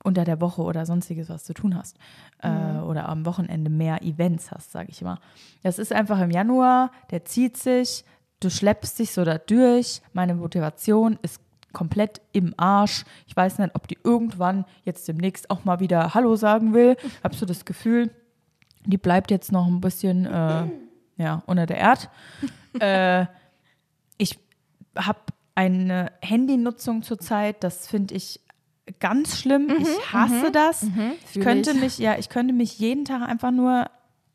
[0.04, 1.96] unter der Woche oder sonstiges was zu tun hast
[2.42, 5.20] äh, oder am Wochenende mehr Events hast, sage ich immer.
[5.62, 8.04] Das ist einfach im Januar, der zieht sich,
[8.40, 10.02] du schleppst dich so da durch.
[10.12, 11.40] Meine Motivation ist
[11.72, 13.04] komplett im Arsch.
[13.26, 16.96] Ich weiß nicht, ob die irgendwann jetzt demnächst auch mal wieder Hallo sagen will.
[17.22, 18.10] Hab so das Gefühl,
[18.84, 20.64] die bleibt jetzt noch ein bisschen äh,
[21.16, 22.10] ja, unter der Erd.
[22.80, 23.26] äh,
[24.18, 24.38] ich
[24.96, 25.20] habe
[25.54, 28.40] eine Handynutzung zurzeit, das finde ich
[29.00, 29.68] ganz schlimm.
[29.80, 30.82] ich hasse das.
[31.24, 31.80] Ich Fühl könnte ich.
[31.80, 33.86] mich, ja, ich könnte mich jeden Tag einfach nur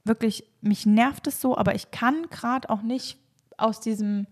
[0.06, 3.18] wirklich, mich nervt es so, aber ich kann gerade auch nicht
[3.58, 4.26] aus diesem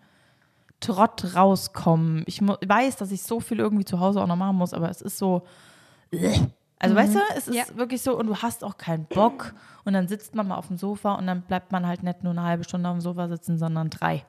[0.80, 2.24] Trott rauskommen.
[2.28, 5.02] Ich weiß, dass ich so viel irgendwie zu Hause auch noch machen muss, aber es
[5.02, 5.44] ist so.
[6.80, 7.64] Also weißt du, es ist Ja.
[7.76, 9.54] wirklich so und du hast auch keinen Bock
[9.86, 12.32] und dann sitzt man mal auf dem Sofa und dann bleibt man halt nicht nur
[12.32, 14.24] eine halbe Stunde auf dem Sofa sitzen, sondern drei.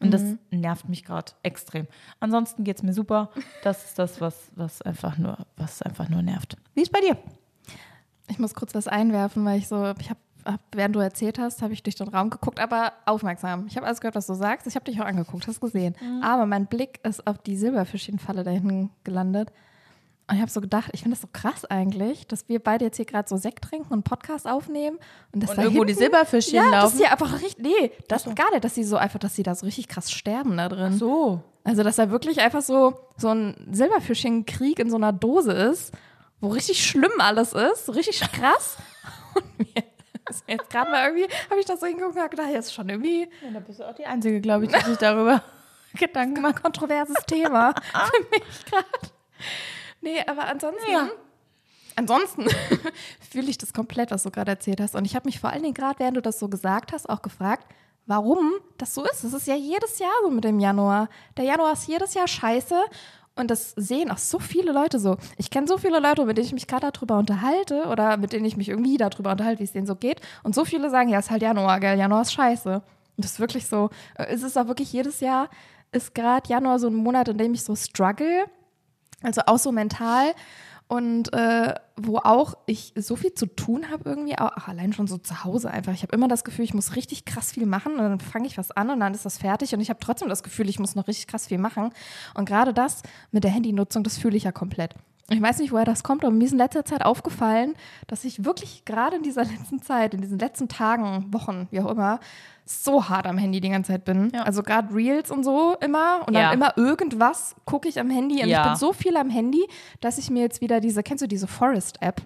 [0.00, 1.86] Und das nervt mich gerade extrem.
[2.20, 3.30] Ansonsten geht es mir super.
[3.62, 6.56] Das ist das, was, was einfach nur, was einfach nur nervt.
[6.74, 7.18] Wie ist bei dir?
[8.28, 11.60] Ich muss kurz was einwerfen, weil ich so, ich habe, hab, während du erzählt hast,
[11.60, 13.66] habe ich durch den Raum geguckt, aber aufmerksam.
[13.66, 14.66] Ich habe alles gehört, was du sagst.
[14.66, 15.94] Ich habe dich auch angeguckt, hast gesehen.
[16.22, 19.52] Aber mein Blick ist auf die Silberfischchenfalle da hinten gelandet.
[20.30, 22.96] Und ich habe so gedacht, ich finde das so krass eigentlich, dass wir beide jetzt
[22.96, 24.98] hier gerade so Sekt trinken und Podcast aufnehmen.
[25.32, 26.98] Und, dass Und da irgendwo die hinten- Silberfischchen ja, dass laufen?
[26.98, 29.66] die einfach richtig, nee, das gar nicht, dass sie so einfach, dass sie da so
[29.66, 30.92] richtig krass sterben da drin.
[30.96, 31.42] So.
[31.64, 35.92] Also, dass da wirklich einfach so, so ein Silberfischchenkrieg in so einer Dose ist,
[36.40, 38.76] wo richtig schlimm alles ist, richtig krass.
[39.34, 39.82] Und mir
[40.30, 42.66] ist mir jetzt gerade mal irgendwie, habe ich das so hingeguckt und hab gedacht, jetzt
[42.68, 45.42] ist schon irgendwie Ja, da bist du auch die Einzige, glaube ich, die sich darüber
[45.98, 46.56] Gedanken macht.
[46.56, 48.86] ein kontroverses Thema für mich gerade.
[50.00, 50.90] Nee, aber ansonsten.
[50.90, 51.08] Ja.
[51.96, 52.46] Ansonsten
[53.30, 54.94] fühle ich das komplett, was du gerade erzählt hast.
[54.94, 57.20] Und ich habe mich vor allen Dingen gerade, während du das so gesagt hast, auch
[57.22, 57.66] gefragt,
[58.06, 59.24] warum das so ist.
[59.24, 61.08] Das ist ja jedes Jahr so mit dem Januar.
[61.36, 62.80] Der Januar ist jedes Jahr scheiße.
[63.36, 65.16] Und das sehen auch so viele Leute so.
[65.36, 68.44] Ich kenne so viele Leute, mit denen ich mich gerade darüber unterhalte oder mit denen
[68.44, 70.20] ich mich irgendwie darüber unterhalte, wie es denen so geht.
[70.42, 72.74] Und so viele sagen, ja, ist halt Januar, gell, Januar ist scheiße.
[73.16, 73.90] Und das ist wirklich so.
[74.16, 75.48] Äh, Es ist auch wirklich jedes Jahr,
[75.92, 78.44] ist gerade Januar so ein Monat, in dem ich so struggle.
[79.22, 80.34] Also auch so mental.
[80.90, 85.18] und äh, wo auch ich so viel zu tun habe irgendwie, auch, allein schon so
[85.18, 85.92] zu Hause einfach.
[85.92, 88.58] Ich habe immer das Gefühl, ich muss richtig krass viel machen und dann fange ich
[88.58, 90.96] was an und dann ist das fertig und ich habe trotzdem das Gefühl, ich muss
[90.96, 91.90] noch richtig krass viel machen.
[92.34, 94.94] Und gerade das mit der Handynutzung, das fühle ich ja komplett.
[95.32, 97.74] Ich weiß nicht, woher das kommt, aber mir ist in letzter Zeit aufgefallen,
[98.08, 101.90] dass ich wirklich gerade in dieser letzten Zeit, in diesen letzten Tagen, Wochen, wie auch
[101.90, 102.18] immer,
[102.66, 104.30] so hart am Handy die ganze Zeit bin.
[104.34, 104.42] Ja.
[104.42, 106.50] Also gerade Reels und so immer und Ja.
[106.50, 108.62] dann immer irgendwas gucke ich am Handy und Ja.
[108.64, 109.64] ich bin so viel am Handy,
[110.00, 112.22] dass ich mir jetzt wieder diese, kennst du diese Forest-App,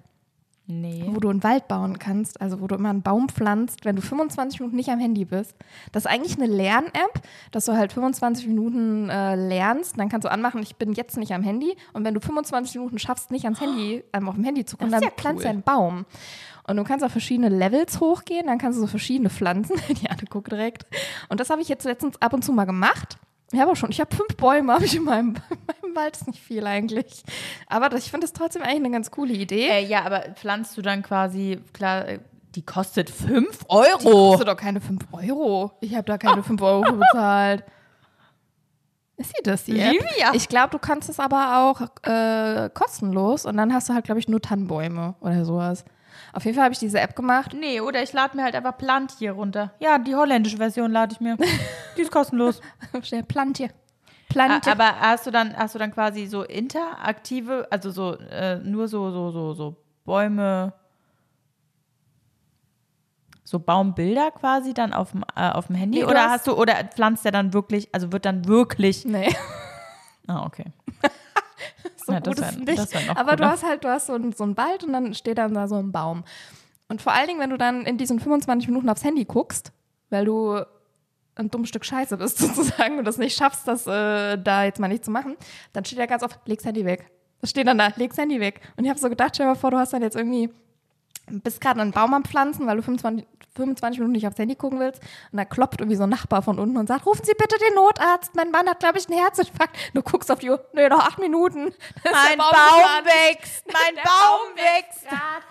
[0.66, 1.04] Nee.
[1.06, 4.02] wo du einen Wald bauen kannst, also wo du immer einen Baum pflanzt, wenn du
[4.02, 5.54] 25 Minuten nicht am Handy bist.
[5.92, 10.30] Das ist eigentlich eine Lern-App, dass du halt 25 Minuten äh, lernst, dann kannst du
[10.30, 13.60] anmachen, ich bin jetzt nicht am Handy und wenn du 25 Minuten schaffst, nicht ans
[13.60, 15.42] Handy, ähm, auf dem Handy zu gucken, Das dann ja pflanzt cool.
[15.44, 16.06] du einen Baum.
[16.66, 20.22] Und du kannst auf verschiedene Levels hochgehen, dann kannst du so verschiedene Pflanzen, die Anne
[20.30, 20.86] guckt direkt.
[21.28, 23.18] Und das habe ich jetzt letztens ab und zu mal gemacht.
[23.54, 26.16] Ich habe auch schon, ich habe fünf Bäume, habe ich in meinem, in meinem Wald,
[26.16, 27.22] ist nicht viel eigentlich.
[27.68, 29.68] Aber das, ich finde das trotzdem eigentlich eine ganz coole Idee.
[29.68, 32.18] Äh, ja, aber pflanzt du dann quasi, klar, äh,
[32.54, 34.30] die kostet 5 Die Euro.
[34.30, 35.72] kostet doch keine 5 Euro.
[35.80, 37.64] Ich habe da keine 5 Euro bezahlt.
[39.16, 39.92] Ist sie das, die App?
[39.92, 40.32] Livia.
[40.34, 44.18] Ich glaube, du kannst es aber auch äh, kostenlos und dann hast du halt, glaube
[44.20, 45.84] ich, nur Tannenbäume oder sowas.
[46.34, 47.54] Auf jeden Fall habe ich diese App gemacht.
[47.58, 49.72] Nee, oder ich lade mir halt einfach Plantje runter.
[49.78, 51.36] Ja, die holländische Version lade ich mir.
[51.96, 52.60] Die ist kostenlos.
[53.02, 53.66] Steht Plantje.
[53.66, 53.72] A-
[54.28, 54.72] Plantje.
[54.72, 59.12] Aber hast du dann, hast du dann quasi so interaktive, also so äh, nur so,
[59.12, 60.72] so, so, so Bäume,
[63.44, 65.98] so Baumbilder quasi dann auf dem, äh, auf dem Handy?
[65.98, 69.04] Nee, oder hast- hast du, oder pflanzt der dann wirklich, also wird dann wirklich.
[69.04, 69.28] nee,
[70.26, 70.64] Ah, okay.
[72.06, 73.16] so das gut wär- ist nicht.
[73.16, 75.66] aber du hast halt, du hast so, so einen Wald und dann steht dann da
[75.68, 76.24] so ein Baum.
[76.88, 79.72] Und vor allen Dingen, wenn du dann in diesen 25 Minuten aufs Handy guckst,
[80.10, 80.60] weil du
[81.36, 84.88] ein dummes Stück Scheiße bist sozusagen und das nicht schaffst, das äh, da jetzt mal
[84.88, 85.36] nicht zu machen,
[85.72, 87.10] dann steht ja ganz oft, leg's Handy weg.
[87.40, 88.60] Das steht dann da, leg's Handy weg.
[88.76, 90.50] Und ich habe so gedacht, stell dir mal vor, du hast dann jetzt irgendwie,
[91.26, 94.80] bist gerade einen Baum am Pflanzen, weil du 25, 25 Minuten nicht aufs Handy gucken
[94.80, 97.56] willst und da klopft irgendwie so ein Nachbar von unten und sagt, rufen Sie bitte
[97.58, 99.76] den Notarzt, mein Mann hat, glaube ich, einen Herzinfarkt.
[99.94, 101.72] Du guckst auf die Uhr, nee, noch acht Minuten.
[102.04, 103.06] Mein Baum, gepflanzt.
[103.06, 103.64] wächst!
[103.72, 105.06] Mein Baum wächst!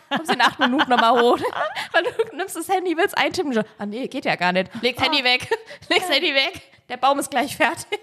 [0.09, 1.39] Kommst in acht Minuten nochmal hoch.
[1.93, 3.53] Weil du nimmst das Handy, willst eintippen.
[3.53, 4.69] schon, Ah nee, geht ja gar nicht.
[4.81, 5.47] Leg's Handy weg.
[5.89, 6.61] Leg's Handy weg.
[6.89, 7.99] Der Baum ist gleich fertig.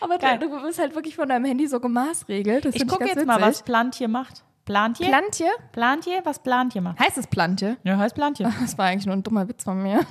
[0.00, 0.38] Aber Geil.
[0.38, 2.64] du, bist halt wirklich von deinem Handy so gemaßregelt.
[2.64, 3.48] Das Ich gucke jetzt mal, witzig.
[3.48, 4.42] was Plantje macht.
[4.68, 5.06] Plantje?
[5.08, 5.46] Plantje?
[5.72, 6.20] Plantje?
[6.24, 7.00] Was Plantje macht?
[7.00, 7.78] Heißt es Plantje?
[7.84, 8.52] Ja, heißt Plantje.
[8.60, 10.00] Das war eigentlich nur ein dummer Witz von mir.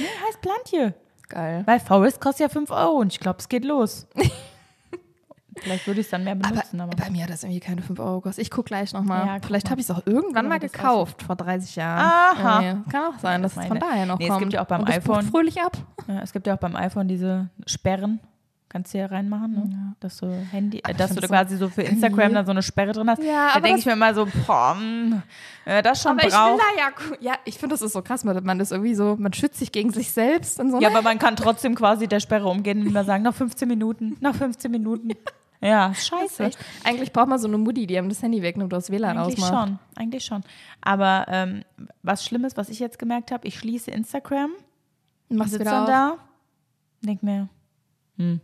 [0.00, 0.94] Nee, heißt Plantje.
[1.28, 1.62] Geil.
[1.66, 4.06] Weil Forest kostet ja 5 Euro und ich glaube, es geht los.
[5.60, 6.96] Vielleicht würde ich es dann mehr Aber, benutzen, aber.
[6.96, 8.42] bei mir hat das irgendwie keine 5 Euro gekostet.
[8.42, 9.26] Ich gucke gleich nochmal.
[9.26, 12.00] Ja, Vielleicht habe ich es auch irgendwann mal, gekauft, vor 30 Jahren.
[12.38, 12.62] Aha.
[12.62, 12.90] Irgendwie.
[12.90, 14.40] Kann auch sein, dass es von daher noch Nee, es kommt.
[14.42, 15.76] gibt ja auch beim iPhone- fröhlich ab.
[16.06, 18.20] Ja, es gibt ja auch beim iPhone diese Sperren.
[18.70, 19.96] Kannst du ja reinmachen, ne?
[20.00, 22.62] dass du Handy, äh, ich dass du da quasi so für Instagram dann so eine
[22.62, 23.22] Sperre drin hast.
[23.22, 25.22] Ja, da denke das- ich mir immer so, boah, mh,
[25.64, 26.60] äh, das schon Aber ich braucht.
[26.60, 26.90] da ja,
[27.32, 29.72] ja, ich finde, das ist so krass, man man ist irgendwie so, man schützt sich
[29.72, 30.80] gegen sich selbst und so.
[30.80, 34.16] Ja, aber man kann trotzdem quasi der Sperre umgehen und immer sagen, noch 15 Minuten,
[34.20, 35.12] noch 15 Minuten.
[35.60, 36.50] Ja, scheiße.
[36.84, 39.68] Eigentlich braucht man so eine Mutti, die einem das Handy wegnimmt, aus WLAN Eigentlich ausmacht.
[39.68, 40.44] schon, eigentlich schon.
[40.82, 41.64] Aber ähm,
[42.04, 44.52] was Schlimmes, was ich jetzt gemerkt habe, ich schließe Instagram,
[45.30, 45.88] Machst wieder dann auf.
[45.88, 46.16] da,
[47.00, 47.48] denk mir,
[48.18, 48.40] hm.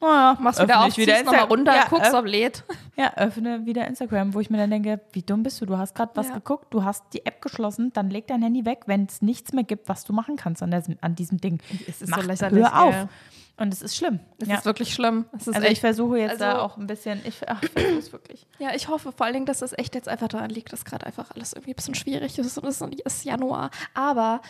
[0.00, 2.64] Oh ja, Machst wieder öffne auf, ich wieder ziehst nochmal runter, ja, guckst, ob lädt.
[2.96, 5.66] Ja, öffne wieder Instagram, wo ich mir dann denke, wie dumm bist du?
[5.66, 6.34] Du hast gerade was Ja.
[6.34, 9.64] geguckt, du hast die App geschlossen, dann leg dein Handy weg, wenn es nichts mehr
[9.64, 11.60] gibt, was du machen kannst an, diesem, an diesem Ding.
[11.88, 12.92] Es ist Mach, so lächerlich, hör auf.
[12.94, 13.08] ja.
[13.56, 14.18] Und es ist schlimm.
[14.38, 14.56] Es ja.
[14.56, 15.26] ist wirklich schlimm.
[15.32, 17.98] Es ist also ich versuche jetzt da also- auch ein bisschen, ich, ach, ich versuche
[17.98, 18.46] es wirklich.
[18.58, 21.06] ja, ich hoffe vor allen Dingen, dass es echt jetzt einfach daran liegt, dass gerade
[21.06, 23.70] einfach alles irgendwie ein bisschen schwierig ist und es ist Januar.
[23.94, 24.40] Aber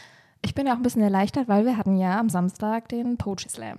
[0.42, 3.50] ich bin ja auch ein bisschen erleichtert, weil wir hatten ja am Samstag den Poetry
[3.50, 3.78] Slam.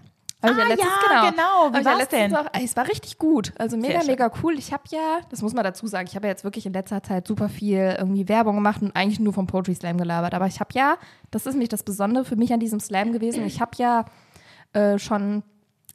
[0.50, 1.74] Hab Ah, letztens- ja, genau.
[1.74, 2.36] Wie ja war's denn?
[2.36, 3.54] Auch, es war richtig gut.
[3.58, 4.58] Also mega, mega cool.
[4.58, 7.02] Ich habe ja, das muss man dazu sagen, ich habe ja jetzt wirklich in letzter
[7.04, 10.34] Zeit super viel irgendwie Werbung gemacht und eigentlich nur vom Poetry Slam gelabert.
[10.34, 10.98] Aber ich habe ja,
[11.32, 14.06] das ist nämlich das Besondere für mich an diesem Slam gewesen, ich habe ja
[14.74, 15.44] äh, schon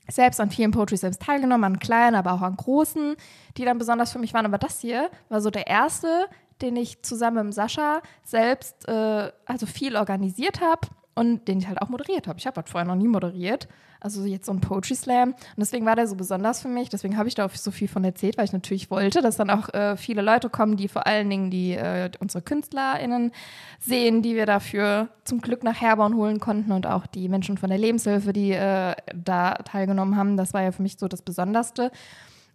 [0.09, 3.15] selbst an vielen Poetry Slams teilgenommen, an kleinen, aber auch an großen,
[3.57, 4.45] die dann besonders für mich waren.
[4.47, 6.27] Aber das hier war so der erste,
[6.63, 11.83] den ich zusammen mit Sascha selbst äh, also viel organisiert habe und den ich halt
[11.83, 12.39] auch moderiert habe.
[12.39, 13.69] Ich habe halt vorher noch nie moderiert.
[14.01, 15.31] Also jetzt so ein Poetry Slam.
[15.31, 16.89] Und deswegen war der so besonders für mich.
[16.89, 19.51] Deswegen habe ich da auch so viel von erzählt, weil ich natürlich wollte, dass dann
[19.51, 23.33] auch äh, viele Leute kommen, die vor allen Dingen die äh, unsere KünstlerInnen
[23.79, 27.69] sehen, die wir dafür zum Glück nach Herborn holen konnten und auch die Menschen von
[27.69, 30.39] der Lebenshilfe, die äh, da teilgenommen haben.
[30.39, 31.91] Das war ja für mich so das Besonderste.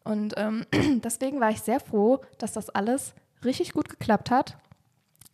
[0.03, 0.65] Und ähm,
[1.03, 3.13] deswegen war ich sehr froh, dass das alles
[3.43, 4.57] richtig gut geklappt hat.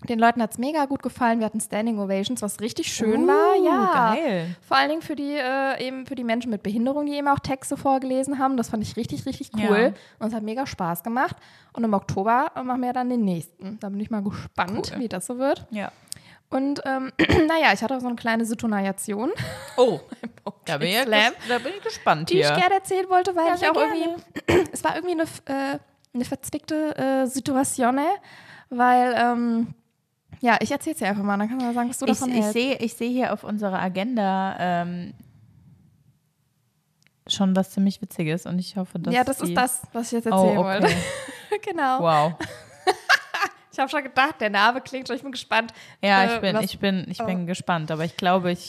[0.10, 1.40] Den Leuten hat es mega gut gefallen.
[1.40, 3.56] Wir hatten Standing Ovations, was richtig schön Uh, war.
[3.64, 4.56] Ja, geil.
[4.68, 7.40] Vor allen Dingen für die äh, eben für die Menschen mit Behinderung, die eben auch
[7.40, 8.58] Texte vorgelesen haben.
[8.58, 9.94] Das fand ich richtig, richtig cool.
[9.94, 9.94] Ja.
[10.20, 11.36] Und es hat mega Spaß gemacht.
[11.74, 13.80] Und im Oktober machen wir dann den nächsten.
[13.80, 15.02] Da bin ich mal gespannt, Cool.
[15.02, 15.68] wie das so wird.
[15.70, 15.92] Ja.
[16.50, 17.12] Und ähm,
[17.48, 19.32] naja, ich hatte auch so eine kleine Situation.
[19.78, 20.00] Oh,
[20.66, 22.46] da bin, ich, da bin ich gespannt die hier.
[22.52, 25.80] ich gerne erzählen wollte, weil Ja, ich auch irgendwie, es war irgendwie eine, äh,
[26.14, 28.00] eine verzwickte äh, Situation,
[28.70, 29.74] weil, ähm,
[30.42, 32.30] ja, ich erzähl's dir einfach mal, dann kannst du mal sagen, was du ich, davon
[32.30, 32.54] ich hältst.
[32.54, 35.14] sehe ich sehe hier auf unserer Agenda ähm,
[37.28, 40.28] schon was ziemlich Witziges und ich hoffe, dass ja, das ist das, was ich jetzt
[40.28, 40.68] Oh, erzählen okay.
[40.84, 40.96] wollte.
[41.66, 42.00] genau.
[42.02, 42.34] Wow.
[43.72, 45.72] Ich habe schon gedacht, der Name klingt schon, ich bin gespannt.
[46.02, 47.46] Ja, äh, ich bin, was- ich bin, ich bin oh.
[47.46, 48.68] gespannt, aber ich glaube, ich,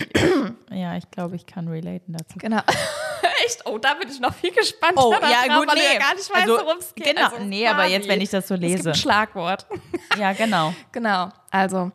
[0.71, 2.39] ja, ich glaube, ich kann relaten dazu.
[2.39, 2.61] Genau.
[3.45, 3.67] Echt?
[3.67, 4.95] Oh, da bin ich noch viel gespannt.
[4.97, 5.95] Oh, ja, gut, weil nee.
[5.95, 7.05] ja gar nicht weißt, Also, worum es geht.
[7.07, 8.91] genau, Also, nee, aber jetzt, wenn ich das so Es gibt lese.
[8.91, 9.67] ein Schlagwort.
[10.19, 10.75] Ja, genau.
[10.93, 11.31] Genau.
[11.51, 11.91] Also,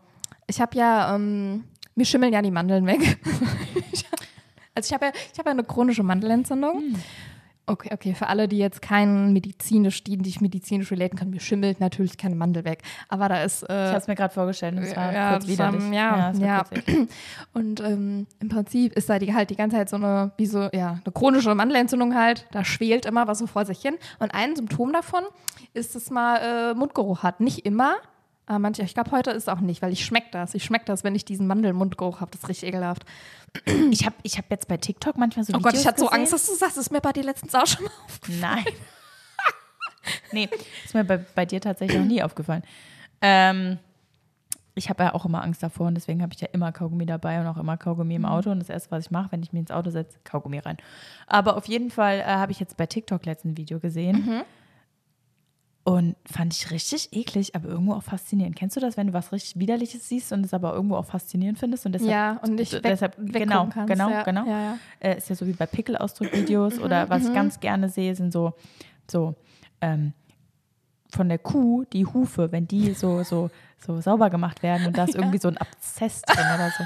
[0.48, 1.66] ich habe ja, ähm,
[1.96, 3.20] mir schimmeln ja die Mandeln weg.
[4.76, 6.80] also ich habe ja, ich habe ja eine chronische Mandelentzündung.
[6.80, 7.04] Hm.
[7.70, 11.82] Okay, okay, für alle, die jetzt keinen medizinisch, die nicht medizinisch relaten können, mir schimmelt
[11.82, 12.82] natürlich keine Mandel weg.
[13.10, 15.48] Aber da ist, Ich äh, habe es mir gerade vorgestellt und es war Ja, kurz
[15.48, 15.84] widerlich.
[15.92, 16.64] ja, war ja.
[16.64, 17.10] kurz eklig.
[17.54, 20.70] und ähm, im Prinzip ist da die halt die ganze Zeit so eine, wie so,
[20.72, 22.48] ja, eine chronische Mandelentzündung halt.
[22.52, 23.96] Da schwelt immer was so vor sich hin.
[24.20, 25.24] Und ein Symptom davon
[25.74, 27.42] ist, dass man äh, Mundgeruch hat.
[27.42, 27.96] Nicht immer,
[28.48, 30.56] aber manche, ich glaube, heute ist auch nicht, weil ich schmecke das.
[30.56, 32.32] Ich schmecke das, wenn ich diesen Mandelmundgeruch habe.
[32.32, 33.06] Das ist richtig ekelhaft.
[33.92, 36.10] Ich habe ich hab jetzt bei TikTok manchmal so Oh Gott, Videos ich hatte so.
[36.10, 38.42] Angst, dass du sagst, das ist mir bei dir letztens auch schon mal aufgefallen.
[38.42, 38.66] Nein.
[40.32, 40.50] nee,
[40.86, 42.64] ist mir bei, bei dir tatsächlich noch nie aufgefallen.
[43.22, 43.80] Ähm,
[44.76, 47.42] ich habe ja auch immer Angst davor und deswegen habe ich ja immer Kaugummi dabei
[47.42, 48.52] und auch immer Kaugummi im Auto.
[48.52, 50.78] Und das erste, was ich mache, wenn ich mich ins Auto setze, Kaugummi rein.
[51.26, 54.44] Aber auf jeden Fall äh, habe ich jetzt bei TikTok letztens ein Video gesehen.
[55.90, 58.58] Und fand ich richtig eklig, aber irgendwo auch faszinierend.
[58.58, 61.60] Kennst du das, wenn du was richtig Widerliches siehst und es aber irgendwo auch faszinierend
[61.60, 61.86] findest?
[61.86, 64.46] Und deshalb, Ja, und nicht weg- deshalb genau, kannst, genau, ja, genau.
[64.46, 64.78] ja, ja.
[65.00, 68.54] Äh, ist ja so wie bei Pickelausdruckvideos oder was ich ganz gerne sehe, sind so,
[69.10, 69.36] so
[69.80, 70.12] ähm,
[71.10, 75.06] von der Kuh die Hufe, wenn die so, so, so sauber gemacht werden und da
[75.06, 76.84] ist irgendwie so ein Abszess drin oder so.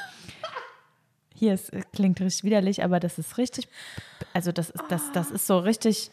[1.34, 3.68] Hier äh, klingt richtig widerlich, aber das ist richtig,
[4.36, 6.12] also das ist, das, das ist so richtig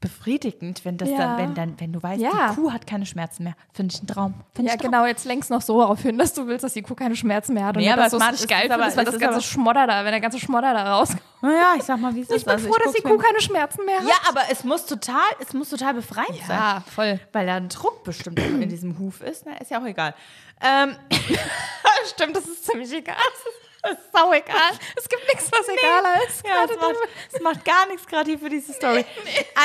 [0.00, 1.18] befriedigend, wenn das Ja.
[1.18, 2.50] dann, wenn dann, wenn du weißt, Ja.
[2.50, 3.54] die Kuh hat keine Schmerzen mehr.
[3.72, 4.34] Finde ich ein Traum.
[4.54, 6.82] Find Ja, ich genau, jetzt lenkst noch so darauf hin, dass du willst, dass die
[6.82, 7.76] Kuh keine Schmerzen mehr hat.
[7.76, 9.40] Und Nee, ja, aber macht- nicht es geil ist aber- findest, weil das ist ganze
[9.42, 11.22] Schmodder da, wenn der ganze Schmodder da rauskommt.
[11.42, 12.30] Naja, ich sag mal, wie ist.
[12.32, 14.04] Ich bin Also froh, dass die Kuh keine Schmerzen mehr hat.
[14.08, 16.56] Ja, aber es muss total, es muss total befreiend sein.
[16.58, 17.18] Ja, voll.
[17.32, 19.44] Weil da ein Druck bestimmt in diesem Huf ist.
[19.46, 20.14] Na, ist ja auch egal.
[20.62, 20.96] Ähm,
[22.14, 23.16] Stimmt, das ist ziemlich egal.
[23.88, 24.72] Das ist sau egal.
[24.96, 26.44] Es gibt nichts, was egaler ist.
[26.46, 26.96] ja, es macht,
[27.32, 29.04] es macht gar nichts gerade hier für diese Story.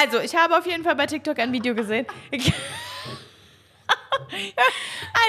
[0.03, 2.05] Also, ich habe auf jeden Fall bei TikTok ein Video gesehen.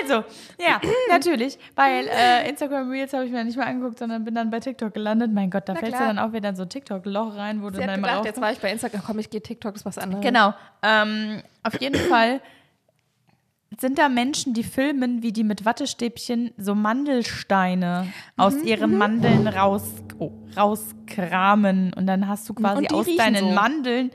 [0.00, 0.24] also,
[0.58, 4.50] ja, natürlich, weil äh, Instagram Reels habe ich mir nicht mal angeguckt, sondern bin dann
[4.50, 5.32] bei TikTok gelandet.
[5.32, 6.10] Mein Gott, da Na fällst klar.
[6.10, 8.06] du dann auch wieder in so ein TikTok-Loch rein, wo du Sie dann hat immer
[8.08, 10.22] gedacht, raus- jetzt war ich bei Instagram, komm, ich gehe TikTok, ist was anderes.
[10.24, 10.54] Genau.
[10.82, 12.40] Ähm, auf jeden Fall
[13.80, 18.06] sind da Menschen, die filmen, wie die mit Wattestäbchen so Mandelsteine
[18.36, 19.84] aus Mhm, ihren Mandeln raus,
[20.18, 21.92] oh, rauskramen.
[21.94, 23.54] Und dann hast du quasi aus deinen so.
[23.54, 24.10] Mandeln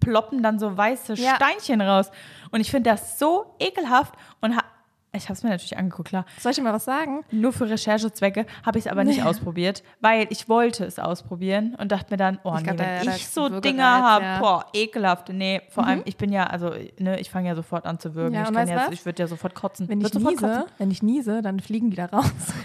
[0.00, 1.36] ploppen dann so weiße Ja.
[1.36, 2.10] Steinchen raus.
[2.50, 4.62] Und ich finde das so ekelhaft und ha
[5.12, 6.26] ich habe es mir natürlich angeguckt, klar.
[6.38, 7.24] Soll ich dir mal was sagen?
[7.30, 11.90] Nur für Recherchezwecke habe ich es aber nicht ausprobiert, weil ich wollte es ausprobieren und
[11.90, 14.38] dachte mir dann, oh Ich nee, glaub, wenn da ich so Dinger habe, ja.
[14.38, 15.30] boah, ekelhaft.
[15.30, 18.34] Nee, vor allem, ich bin ja, also, ne, ich fange ja sofort an zu würgen.
[18.34, 18.92] Ja, ich kann was?
[18.92, 19.88] ich würde ja sofort kotzen.
[19.88, 22.30] Wenn ich niese, wenn ich niese, dann fliegen die da raus.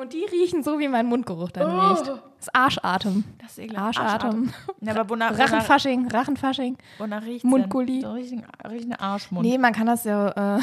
[0.00, 2.08] Und die riechen so, wie mein Mundgeruch dann riecht.
[2.08, 3.24] Das ist Arschatem.
[3.38, 3.98] Das ist ekelhaft.
[3.98, 4.52] Arschatem.
[4.80, 6.78] Ja, aber wonach, Rachenfasching, Rachenfasching.
[6.98, 8.02] wonach riecht's Mundgulli.
[8.04, 9.46] richtig, richtig Arschmund.
[9.46, 10.56] Nee, man kann das ja.
[10.56, 10.60] Äh,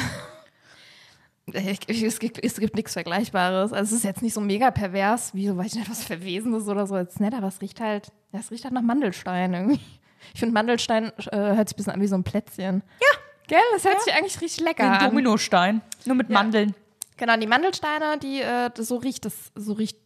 [1.86, 3.72] es gibt, es gibt nichts Vergleichbares.
[3.72, 6.66] Also es ist jetzt nicht so mega pervers, wie so, weiß ich nicht, was Verwesenes
[6.66, 6.96] oder so.
[6.96, 9.80] Ist nett, aber es riecht halt, ja, es riecht halt nach Mandelstein irgendwie.
[10.34, 12.82] Ich finde, Mandelstein äh, hört sich ein bisschen an wie so ein Plätzchen.
[13.00, 13.18] Ja.
[13.46, 13.58] Gell?
[13.72, 15.10] Das hört sich eigentlich richtig Wie lecker ein an.
[15.10, 15.80] Dominostein.
[16.06, 16.74] Nur mit Mandeln.
[17.18, 19.98] Genau, die Mandelsteine, die, äh, so riecht das, so riecht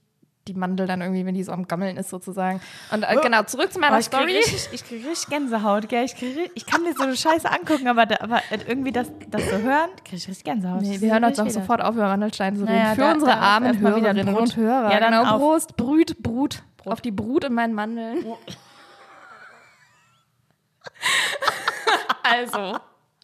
[0.48, 2.60] die Mandel dann irgendwie, wenn die so am Gammeln ist sozusagen.
[2.90, 4.36] Und äh, genau, zurück zu meiner Oh, ich krieg Story.
[4.38, 6.04] richtig, ich krieg richtig Gänsehaut, gell?
[6.04, 9.08] Ich, krieg, ri- ich kann mir so eine Scheiße angucken, aber, da, aber irgendwie das,
[9.30, 10.80] das zu hören, krieg ich richtig Gänsehaut.
[10.82, 12.74] Nee, wir hören uns auch richtig sofort auf, über Mandelsteine zu reden.
[12.74, 14.40] Naja, Für da- unsere da armen wieder Hörerinnen Brot.
[14.40, 14.90] und Hörer.
[14.92, 15.38] Ja, dann genau, auf.
[15.40, 16.62] Prost, Brut, Brut.
[16.86, 18.24] Auf die Brut in meinen Mandeln.
[22.24, 22.78] also,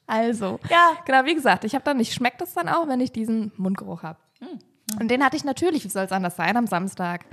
[0.09, 0.59] also.
[0.68, 0.97] Ja.
[1.05, 4.03] Genau, wie gesagt, ich habe dann, ich schmeckt es dann auch, wenn ich diesen Mundgeruch
[4.03, 4.18] habe.
[4.40, 4.59] Hm,
[5.01, 7.25] Und den hatte ich natürlich, wie soll es anders sein, am Samstag.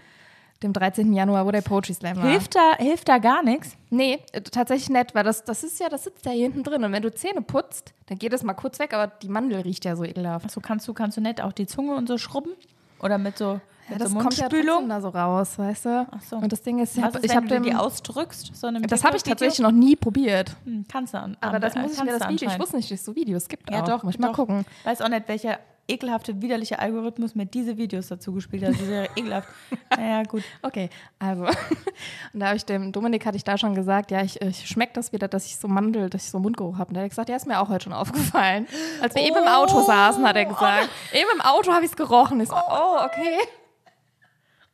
[0.63, 1.11] dem 13.
[1.13, 2.29] Januar, wo der Poetry Slam war.
[2.29, 3.75] Hilft da, hilft da gar nichts?
[3.89, 6.83] Nee, äh, tatsächlich nicht, weil das, das ist ja, das sitzt ja hier hinten drin.
[6.83, 9.83] Und wenn du Zähne putzt, dann geht es mal kurz weg, aber die Mandel riecht
[9.83, 10.45] ja so ekelhaft.
[10.45, 12.51] Achso, kannst du, kannst du nicht auch die Zunge und so schrubben?
[12.99, 16.07] Oder mit so, mit Ja, das so kommt ja da so raus, weißt du?
[16.09, 16.37] Ach so.
[16.37, 18.55] Und das Ding ist, ich habe hab du die ausdrückst?
[18.55, 20.55] So in einem das habe ich tatsächlich noch nie probiert.
[20.65, 22.99] Hm, kannst du an, Aber das muss ich mir das Video, ich wusste nicht, dass
[22.99, 23.69] es so Videos gibt.
[23.69, 23.85] Ja, auch.
[23.87, 24.03] doch.
[24.03, 24.65] Muss ich mal gucken.
[24.83, 28.73] Weiß auch nicht, welcher ekelhafte, widerliche Algorithmus mir diese Videos dazu gespielt hat.
[28.73, 29.47] Das ist ja ekelhaft.
[29.97, 30.43] naja, gut.
[30.61, 31.43] Okay, also.
[32.33, 34.93] Und da habe ich dem Dominik hatte ich da schon gesagt, ja, ich, ich schmecke
[34.93, 36.89] das wieder, dass ich so Mandel, dass ich so Mundgeruch habe.
[36.89, 38.67] Und er hat gesagt, ja, ist mir auch heute schon aufgefallen.
[39.01, 39.85] Als wir eben im Auto Oh.
[39.85, 40.89] saßen, hat er gesagt.
[41.13, 42.39] Eben im Auto habe ich es gerochen.
[42.41, 43.37] Ich so, oh, okay.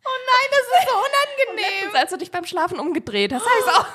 [0.03, 1.89] Oh nein, das ist so unangenehm.
[1.91, 3.85] Und als du dich beim Schlafen umgedreht hast, habe ich es auch.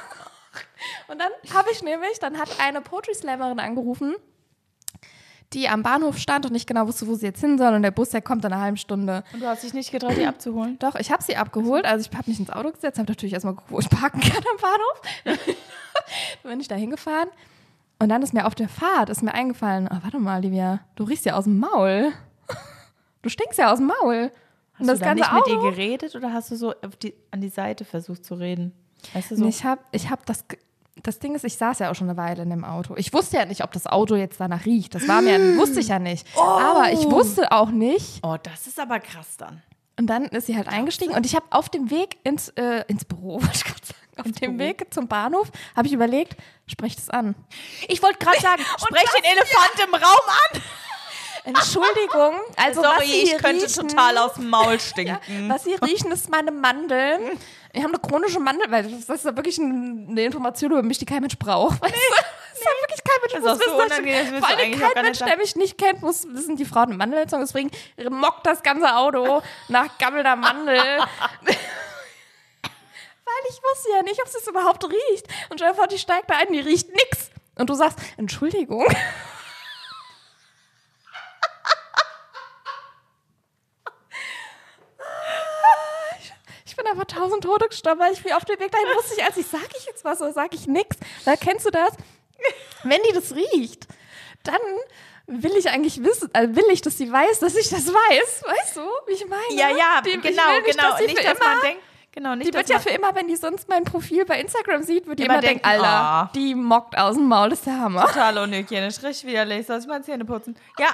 [1.09, 4.15] Und dann habe ich nämlich, dann hat eine Poetry Slammerin angerufen,
[5.57, 7.73] die am Bahnhof stand und nicht genau wusste, wo sie jetzt hin soll.
[7.75, 9.25] Und der Bus, der kommt in einer halben Stunde.
[9.33, 10.79] Und du hast dich nicht getraut, die abzuholen?
[10.79, 11.85] Doch, ich habe sie abgeholt.
[11.87, 14.43] Also ich habe mich ins Auto gesetzt, habe natürlich erstmal geguckt, wo ich parken kann
[14.53, 15.47] am Bahnhof.
[16.43, 17.29] dann bin ich da hingefahren.
[17.99, 21.05] Und dann ist mir auf der Fahrt ist mir eingefallen, oh, warte mal, Livia, du
[21.05, 22.13] riechst ja aus dem Maul.
[23.23, 24.31] Du stinkst ja aus dem Maul.
[24.75, 25.65] Hast und das du da ganze nicht mit Auto.
[25.67, 28.73] ihr geredet oder hast du so die, an die Seite versucht zu reden?
[29.15, 29.43] Weißt du so?
[29.43, 30.45] Nee, Ich habe ich hab das.
[31.03, 32.95] Das Ding ist, ich saß ja auch schon eine Weile in dem Auto.
[32.97, 34.95] Ich wusste ja nicht, ob das Auto jetzt danach riecht.
[34.95, 36.27] Das war mir, wusste ich ja nicht.
[36.37, 38.21] Aber ich wusste auch nicht.
[38.23, 39.63] Oh, das ist aber krass dann.
[39.99, 43.05] Und dann ist sie halt eingestiegen und ich habe auf dem Weg ins, äh, ins
[43.05, 44.69] Büro, wollte ich gerade sagen, auf dem Büro.
[44.69, 47.35] Weg zum Bahnhof, habe ich überlegt, sprech das an.
[47.89, 50.61] Ich wollte gerade sagen, sprech den Elefant im Raum an.
[51.47, 55.49] Entschuldigung, also was Sorry, Sie ich könnte riechen, total aus dem Maul ja, stinken.
[55.49, 57.39] was Sie riechen, ist meine Mandeln.
[57.73, 60.99] Wir haben eine chronische Mandel, weil das ist ja wirklich ein- eine Information über mich,
[60.99, 61.81] die kein Mensch braucht.
[61.81, 61.99] Weißt du?
[62.17, 64.81] Das ist ja wirklich kein Mensch Das muss so wissen, unangenehm, das willst Vor allem
[64.95, 67.47] kein Mensch, der mich nicht kennt, muss wissen, die Frau hat eine Mandelentzündung.
[67.47, 67.71] Deswegen
[68.11, 70.81] mockt das ganze Auto nach gammelnder Mandel.
[73.25, 75.27] Weil ich wusste ja nicht, ob es überhaupt riecht.
[75.51, 77.31] Und stell dir vor, die steigt da ein, die riecht nix.
[77.57, 78.87] Und du sagst, Entschuldigung.
[86.77, 89.25] Ich bin einfach tausend Tote gestorben, weil ich mir auf dem Weg dahin wusste ich,
[89.25, 90.99] als ich sage ich jetzt was oder sage ich nix.
[91.25, 91.95] Da kennst du das?
[92.83, 93.87] Wenn die das riecht,
[94.45, 94.61] dann
[95.27, 98.45] will ich eigentlich wissen, also will ich, dass sie weiß, dass ich das weiß.
[98.47, 99.59] Weißt du, wie ich meine?
[99.59, 100.91] Ja, ja, Die- genau, nicht, genau.
[100.91, 103.27] Dass sie nicht, dass immer, man denkt, genau, nicht, die wird ja für immer, wenn
[103.27, 106.31] die sonst mein Profil bei Instagram sieht, wird die Immer immer denken, denken, Alter, ah.
[106.35, 108.05] die mockt aus dem Maul, das ist der Hammer.
[108.07, 110.55] total unhygienisch, richtig widerlich, soll ich mal Zähne putzen?
[110.79, 110.91] Ja,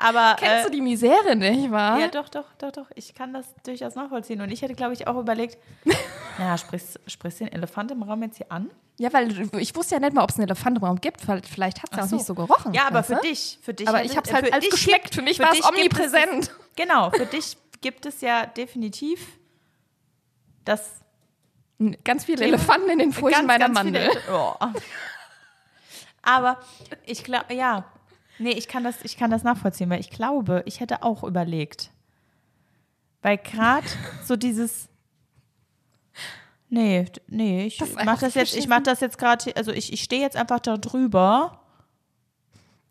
[0.00, 1.98] aber Kennst äh, du die Misere nicht, wa?
[1.98, 2.86] Ja, doch, doch, doch, doch.
[2.94, 4.40] Ich kann das durchaus nachvollziehen.
[4.40, 5.58] Und ich hätte, glaube ich, auch überlegt,
[6.38, 8.70] ja, sprichst, sprichst du den Elefant im Raum jetzt hier an?
[8.98, 9.30] Ja, weil
[9.60, 11.90] ich wusste ja nicht mal, ob es einen Elefant im Raum gibt, weil vielleicht hat
[11.92, 12.16] es ja Ach auch so.
[12.16, 12.74] nicht so gerochen.
[12.74, 13.88] Ja, aber für dich, für dich.
[13.88, 15.02] Aber ich hab's halt für als dich geschmeckt.
[15.04, 16.50] gibt- Für mich war es omnipräsent.
[16.76, 19.38] genau, für dich gibt es ja definitiv
[20.64, 21.00] das
[22.02, 24.22] Ganz viele Thema- Elefanten in den Furchen meiner ganz viele- Mandel.
[24.32, 24.54] Oh.
[26.22, 26.58] Aber
[27.06, 27.84] ich glaube, ja.
[28.38, 31.90] Nee, ich kann, das, ich kann das nachvollziehen, weil ich glaube, ich hätte auch überlegt.
[33.22, 33.86] Weil gerade
[34.24, 34.88] so dieses.
[36.70, 38.68] Nee, nee, ich Das mach das jetzt, ich beschissen.
[38.70, 41.60] mach das jetzt gerade, also ich, ich stehe jetzt einfach da drüber.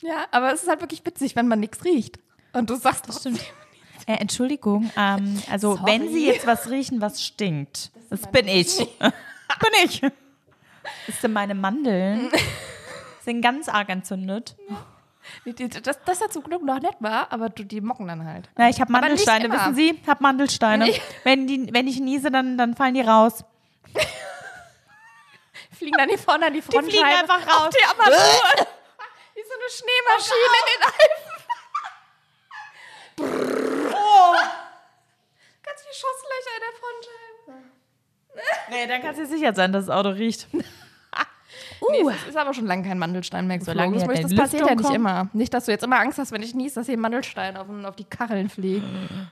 [0.01, 2.19] Ja, aber es ist halt wirklich witzig, wenn man nichts riecht.
[2.53, 3.39] Und du sagst, das stimmt.
[4.07, 5.91] Äh, Entschuldigung, ähm, also Sorry.
[5.91, 8.77] wenn Sie jetzt was riechen, was stinkt, das, bin ich.
[8.77, 10.01] bin ich.
[11.05, 12.29] Das sind meine Mandeln.
[13.25, 14.55] Sind ganz arg entzündet.
[15.83, 18.49] Das, das ja zum Glück noch nett war, aber du, die mocken dann halt.
[18.55, 20.01] Na, ich habe Mandelsteine, wissen Sie?
[20.07, 20.85] Hab Mandelsteine.
[20.85, 21.01] Nee.
[21.23, 23.43] Wenn, die, wenn ich niese, dann, dann fallen die raus.
[25.77, 26.91] Fliegen dann hier vorne an die Die Frontscheibe.
[26.91, 27.67] fliegen einfach raus.
[27.67, 28.67] Auf die Armatur.
[29.35, 31.23] Wie so eine Schneemaschine in den Alpen.
[33.93, 34.33] Oh.
[35.63, 37.71] Ganz viele Schusslöcher in der Frontscheibe.
[38.69, 40.47] Nee, dann kannst du dir sicher sein, dass das Auto riecht.
[41.81, 43.99] Nee, es ist aber schon lange kein Mandelstein mehr geflogen.
[43.99, 45.29] Solange das, das passiert ja nicht immer.
[45.33, 47.67] Nicht, dass du jetzt immer Angst hast, wenn ich nies, dass hier ein Mandelstein auf,
[47.85, 48.85] auf die Kacheln fliegt.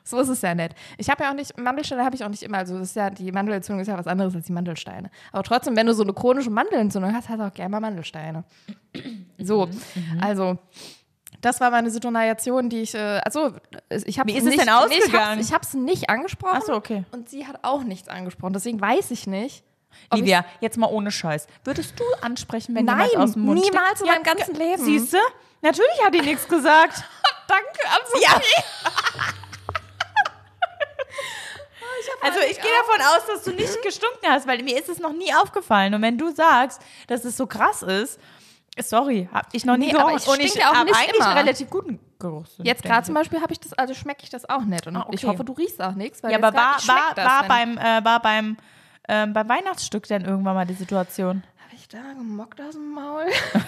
[0.04, 0.76] So ist es ja nicht.
[0.98, 2.60] Ich habe ja auch nicht, Mandelsteine habe ich auch nicht immer.
[2.60, 5.10] Also das ist ja, die Mandelentzündung ist ja was anderes als die Mandelsteine.
[5.32, 8.44] Aber trotzdem, wenn du so eine chronische Mandelentzündung hast, hast du auch gerne mal Mandelsteine.
[9.38, 10.58] So, Mhm, also
[11.42, 13.54] das war meine Situation, die ich, äh, also
[14.06, 15.40] ich habe es nicht, denn ausgegangen?
[15.40, 16.58] Ich habe es nicht angesprochen.
[16.58, 17.04] Ach so, okay.
[17.12, 18.54] Und sie hat auch nichts angesprochen.
[18.54, 19.64] Deswegen weiß ich nicht.
[20.10, 21.48] Ob Livia, jetzt mal ohne Scheiß.
[21.64, 24.84] Würdest du ansprechen, wenn Nein, jemand aus dem Mund niemals in meinem ganzen Leben.
[24.84, 25.18] Siehst du?
[25.62, 27.04] Natürlich hat die nichts gesagt.
[27.48, 28.40] Danke, also Ja.
[32.22, 35.14] Also ich gehe davon aus, dass du nicht gestunken hast, weil mir ist es noch
[35.14, 35.94] nie aufgefallen.
[35.94, 38.20] Und wenn du sagst, dass es so krass ist,
[38.80, 40.18] sorry, hab ich noch nie Nee, aber gerochen.
[40.18, 41.28] ich Und ich ja habe nicht eigentlich immer.
[41.30, 42.66] einen relativ guten Geruchssinn.
[42.66, 43.06] Jetzt gerade ich.
[43.06, 44.86] zum Beispiel habe ich das, also schmecke ich das auch nicht.
[44.88, 45.16] Und Ah, okay.
[45.16, 46.22] ich hoffe, du riechst auch nichts.
[46.24, 48.58] Weil Ja, aber war, ich war, war beim, äh, war beim,
[49.08, 51.44] ähm, beim Weihnachtsstück denn irgendwann mal die Situation?
[51.66, 53.26] Habe ich da gemockt aus dem Maul?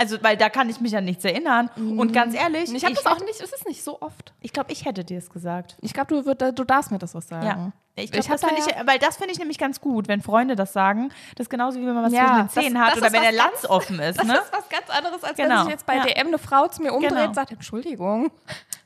[0.00, 1.70] Also, weil da kann ich mich an nichts erinnern.
[1.76, 4.32] Und ganz ehrlich, Ich habe das auch nicht, es ist nicht so oft.
[4.40, 5.76] Ich glaube, ich hätte dir es gesagt.
[5.80, 7.44] Ich glaube, du, würd- du darfst mir das was sagen.
[7.44, 7.72] Ja.
[7.96, 10.06] Ich glaub, Ich hab das finde da ich, weil das finde ich nämlich ganz gut,
[10.06, 11.08] wenn Freunde das sagen.
[11.34, 13.06] Das ist genauso wie wenn man was Ja, zwischen den das- Zähnen das hat oder
[13.08, 14.18] ist wenn der was Latz ganz- offen ist.
[14.20, 14.34] Das Ne?
[14.34, 15.62] ist was ganz anderes, als wenn Genau.
[15.64, 16.04] sich jetzt bei Ja.
[16.04, 17.26] DM eine Frau zu mir umdreht Genau.
[17.26, 18.30] und sagt, Entschuldigung,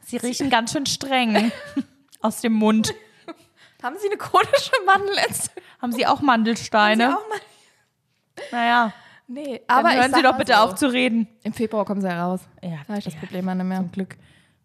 [0.07, 1.53] Sie riechen ganz schön streng
[2.23, 2.95] aus dem Mund.
[3.83, 5.65] Haben Sie eine chronische Mandelentzündung?
[5.81, 7.17] Haben Sie auch Mandelsteine?
[7.19, 7.41] Auch mal-
[8.51, 8.93] Naja,
[9.29, 11.27] Nee, aber dann hören Sie doch bitte so, auf zu reden.
[11.43, 12.41] Im Februar kommen sie ja raus.
[12.61, 13.79] Ja, Da habe ich das ja, Problem nicht mehr.
[13.79, 14.17] Zum Glück.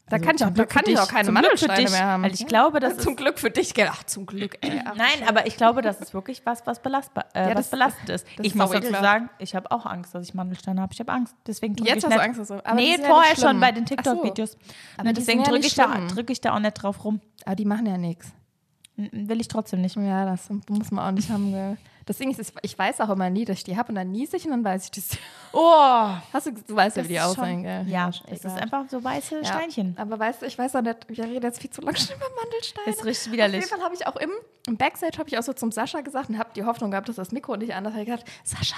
[0.10, 2.24] Da Also kann ich auch, zum da kann ich auch keine Zum Mandelsteine mehr haben.
[2.24, 3.74] Weil ich glaube, das zum ist Glück für dich.
[3.74, 3.88] gell?
[3.92, 4.82] Ach, zum Glück, ey.
[4.84, 7.70] Ach, Nein, aber ich glaube, das ist wirklich was, was, belastbar, äh, Ja, was das-
[7.70, 8.26] belastend ist.
[8.26, 9.04] das Ich ist muss dazu ekelhaft.
[9.04, 10.92] sagen, ich habe auch Angst, dass ich Mandelsteine habe.
[10.94, 11.36] Ich habe Angst.
[11.46, 12.20] Deswegen drücke Jetzt ich hast nicht.
[12.38, 13.96] du Angst, du- aber nee, ja vorher schon bei den so.
[13.96, 14.58] TikTok-Videos.
[14.98, 17.22] Aber die deswegen ja drücke ich, da, drück ich da auch nicht drauf rum.
[17.46, 18.32] aber die machen ja nichts.
[18.98, 19.96] Will ich trotzdem nicht.
[19.96, 21.52] Ja, das muss man auch nicht haben.
[21.52, 21.78] Gell?
[22.08, 24.38] Das Ding ist, ich weiß auch immer nie, dass ich die habe und dann niese
[24.38, 25.10] ich und dann weiß ich das.
[25.54, 27.86] Oh, Hast du, du weißt ja, wie die aussehen, gell?
[27.88, 29.94] Ja, es ist einfach so weiße Ja, Steinchen.
[29.98, 32.26] Aber weißt du, ich weiß auch nicht, wir reden jetzt viel zu lange schon über
[32.42, 32.90] Mandelsteine.
[32.90, 33.60] Ist richtig Auf widerlich.
[33.66, 34.32] jeden Fall habe ich auch im,
[34.68, 37.18] im Backstage habe ich auch so zum Sascha gesagt und habe die Hoffnung gehabt, dass
[37.18, 38.00] das Mikro nicht anders hat.
[38.00, 38.78] Ich gesagt, Sascha,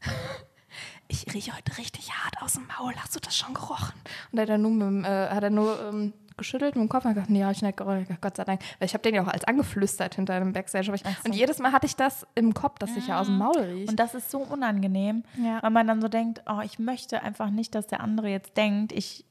[1.08, 2.94] ich rieche heute richtig hart aus dem Maul.
[2.96, 3.94] Hast du das schon gerochen?
[4.32, 7.12] Und hat er nur, mit, äh, hat er nur ähm, geschüttelt mit dem Kopf und
[7.14, 7.78] gesagt, nee, habe ich nicht.
[7.78, 8.60] Ich gesagt, Gott sei Dank.
[8.78, 10.90] Weil ich habe den ja auch als angeflüstert hinter einem Backstage.
[10.94, 13.58] Ich, Und jedes Mal hatte ich das im Kopf, dass ich ja aus dem Maul
[13.58, 13.90] rieche.
[13.90, 15.62] Und das ist so unangenehm, Ja.
[15.62, 18.92] weil man dann so denkt, oh, ich möchte einfach nicht, dass der andere jetzt denkt,
[18.92, 19.24] ich.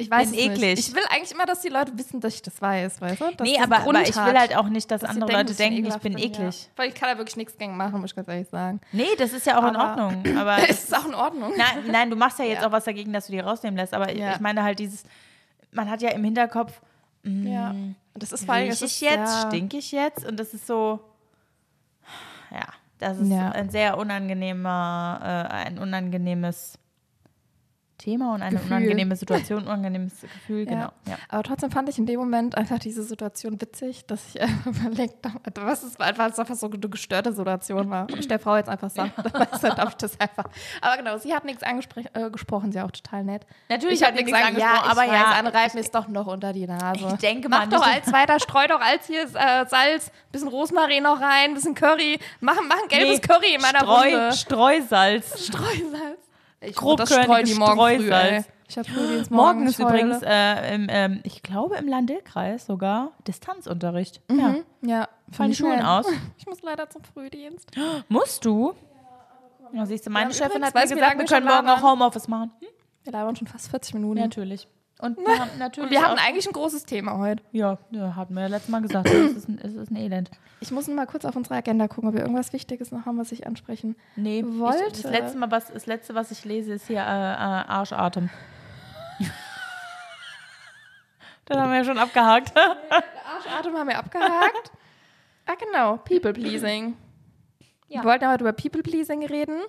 [0.00, 0.76] Ich weiß bin eklig.
[0.76, 0.88] Nicht.
[0.90, 3.32] Ich will eigentlich immer, dass die Leute wissen, dass ich das weiß, weißt du?
[3.36, 5.96] Dass nee, aber, aber ich will halt auch nicht, dass, dass andere Leute denken, ich
[5.96, 6.24] bin Ja.
[6.26, 6.70] eklig.
[6.76, 8.80] Weil ich kann da wirklich nichts gegen machen, muss ich ganz ehrlich sagen.
[8.92, 10.36] Nee, das ist ja auch in Aber- Ordnung.
[10.38, 11.52] Aber Es ist auch in Ordnung.
[11.56, 12.68] nein, nein, du machst ja jetzt Ja.
[12.68, 13.92] auch was dagegen, dass du die rausnehmen lässt.
[13.92, 14.34] Aber Ja.
[14.34, 15.02] ich meine halt dieses,
[15.72, 16.80] man hat ja im Hinterkopf,
[17.24, 17.70] Ja.
[17.70, 20.24] Und das ist vor allem, riech ich jetzt, ja, stink ich jetzt?
[20.26, 21.00] Und das ist so,
[22.50, 22.66] ja,
[22.98, 23.50] das ist Ja.
[23.50, 26.78] ein sehr unangenehmer, äh, ein unangenehmes
[27.98, 28.76] Thema und eine Gefühl.
[28.76, 30.70] unangenehme Situation, unangenehmes Gefühl, Ja.
[30.70, 30.88] genau.
[31.06, 31.18] Ja.
[31.28, 35.16] Aber trotzdem fand ich in dem Moment einfach diese Situation witzig, dass ich einfach überlegt
[35.26, 38.06] habe, was ist einfach, es einfach so eine gestörte Situation war.
[38.16, 40.44] Ich der Frau jetzt einfach sage, dann weiß dann darf ich das einfach.
[40.80, 43.44] Aber genau, sie hat nichts angesprochen, äh, gesprochen, sie auch total nett.
[43.68, 46.26] Natürlich ich hat nichts angesprochen, ja, aber aber ja, ja, andere reiben es doch noch
[46.28, 47.06] unter die Nase.
[47.12, 50.48] Ich denke Mach mal, doch nicht- als weiter, streu doch als hier äh, Salz, bisschen
[50.48, 54.32] Rosmarin noch rein, bisschen Curry, mach, mach ein gelbes Nee, Curry in meiner Streu, Runde.
[54.36, 55.46] Streusalz.
[55.46, 56.27] Streusalz.
[56.60, 58.44] Ich Grobkörniges streuen die morgen früh, ey.
[58.68, 59.66] Ich habe Frühdienst Morgen morgen.
[59.68, 64.20] ist übrigens, äh, im, ähm, ich glaube, im Landil-Kreis sogar Distanzunterricht.
[64.30, 64.56] Ja.
[64.82, 66.06] Ja, Fallen die Schulen aus?
[66.38, 67.70] Ich muss leider zum Frühdienst.
[68.08, 68.74] Musst du?
[69.72, 71.82] Ja, siehst du, meine Ja, Chefin hat mir gesagt, wir können morgen auch?
[71.82, 72.52] Homeoffice machen.
[72.60, 72.68] Hm?
[73.04, 74.20] Wir labern schon fast 40 Minuten.
[74.20, 74.66] Natürlich.
[75.00, 77.42] Und wir haben natürlich Und wir hatten auch, eigentlich ein großes Thema heute.
[77.52, 80.30] ja, ja, hatten wir ja letztes Mal gesagt, es ist, ein, es ist ein Elend.
[80.60, 83.30] Ich muss mal kurz auf unsere Agenda gucken, ob wir irgendwas Wichtiges noch haben, was
[83.30, 85.02] ich ansprechen Nee, ich, wollte.
[85.02, 88.28] das, letzte Mal, was, das letzte, was ich lese, ist hier äh, äh, Arschatem.
[91.44, 92.52] das haben wir ja schon abgehakt.
[93.36, 94.72] Arschatem haben wir abgehakt.
[95.46, 95.98] ah, genau.
[95.98, 96.96] People-Pleasing.
[97.88, 98.00] Ja.
[98.00, 99.60] Wir wollten ja heute über People-Pleasing reden.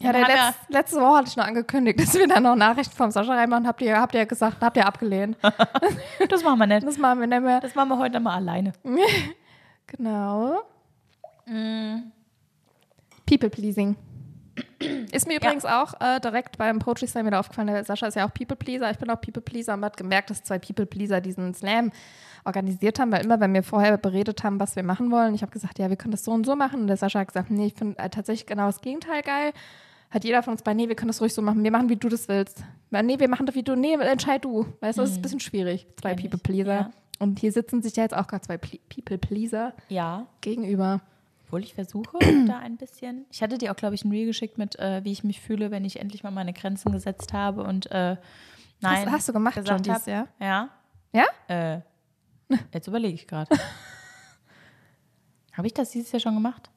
[0.00, 2.42] Ja, Ja, der wir haben letz, letzte Woche hatte ich noch angekündigt, dass wir dann
[2.42, 3.66] noch Nachrichten vom Sascha reinmachen.
[3.66, 5.36] Habt ihr, habt ihr gesagt, habt ihr abgelehnt.
[6.28, 6.86] Das machen wir nicht.
[6.86, 7.60] Das machen wir nicht mehr.
[7.60, 8.72] Das machen wir heute mal alleine.
[9.88, 10.64] Genau.
[11.46, 12.10] Mm.
[13.24, 13.94] People-Pleasing.
[15.12, 18.26] Ist mir übrigens auch äh, direkt beim Poetry Slam wieder aufgefallen, der Sascha ist ja
[18.26, 21.92] auch People-Pleaser, ich bin auch People-Pleaser und man hat gemerkt, dass zwei People-Pleaser diesen Slam
[22.44, 25.52] organisiert haben, weil immer, wenn wir vorher beredet haben, was wir machen wollen, ich habe
[25.52, 27.66] gesagt, ja, wir können das so und so machen und der Sascha hat gesagt, nee,
[27.66, 29.52] ich finde äh, tatsächlich genau das Gegenteil geil.
[30.10, 31.96] Hat jeder von uns bei, nee, wir können das ruhig so machen, wir machen, wie
[31.96, 32.62] du das willst.
[32.90, 34.64] Nee, wir machen das, wie du, nee, entscheid du.
[34.80, 36.74] Weißt du, das ist ein bisschen schwierig, zwei Kenn ich, People-Pleaser.
[36.74, 36.90] ja.
[37.18, 40.26] Und hier sitzen sich ja jetzt auch gerade zwei Ple- People-Pleaser Ja.
[40.42, 41.00] gegenüber.
[41.46, 43.24] Obwohl ich versuche, da ein bisschen.
[43.32, 45.70] Ich hatte dir auch, glaube ich, ein Reel geschickt mit, äh, wie ich mich fühle,
[45.70, 48.16] wenn ich endlich mal meine Grenzen gesetzt habe und äh,
[48.80, 49.06] nein.
[49.06, 50.06] Hast, hast du gemacht schon dieses hab.
[50.06, 50.28] Jahr?
[50.40, 50.68] Ja.
[51.12, 51.24] Ja?
[51.48, 51.80] Äh,
[52.74, 53.56] jetzt überlege ich gerade.
[55.52, 56.70] habe ich das dieses Jahr schon gemacht?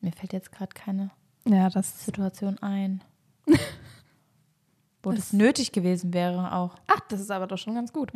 [0.00, 1.10] Mir fällt jetzt gerade keine
[1.46, 2.04] Ja, das.
[2.04, 3.02] Situation ein.
[5.02, 6.74] Wo das nötig gewesen wäre auch.
[6.88, 8.10] Ach, das ist aber doch schon ganz gut.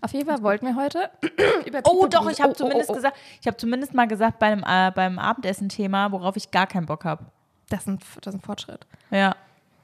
[0.00, 1.10] Auf jeden Fall wollten wir heute
[1.66, 2.96] über Oh, doch, ich habe Pleasing- zumindest oh, oh, oh.
[2.96, 7.04] gesagt, ich habe zumindest mal gesagt beim, äh, beim Abendessen-Thema, worauf ich gar keinen Bock
[7.04, 7.24] habe.
[7.70, 8.86] Das ist, ein, das ist ein Fortschritt.
[9.10, 9.34] Ja,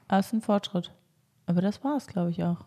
[0.07, 0.91] das ist ein Fortschritt.
[1.45, 2.63] Aber das war es, glaube ich, auch.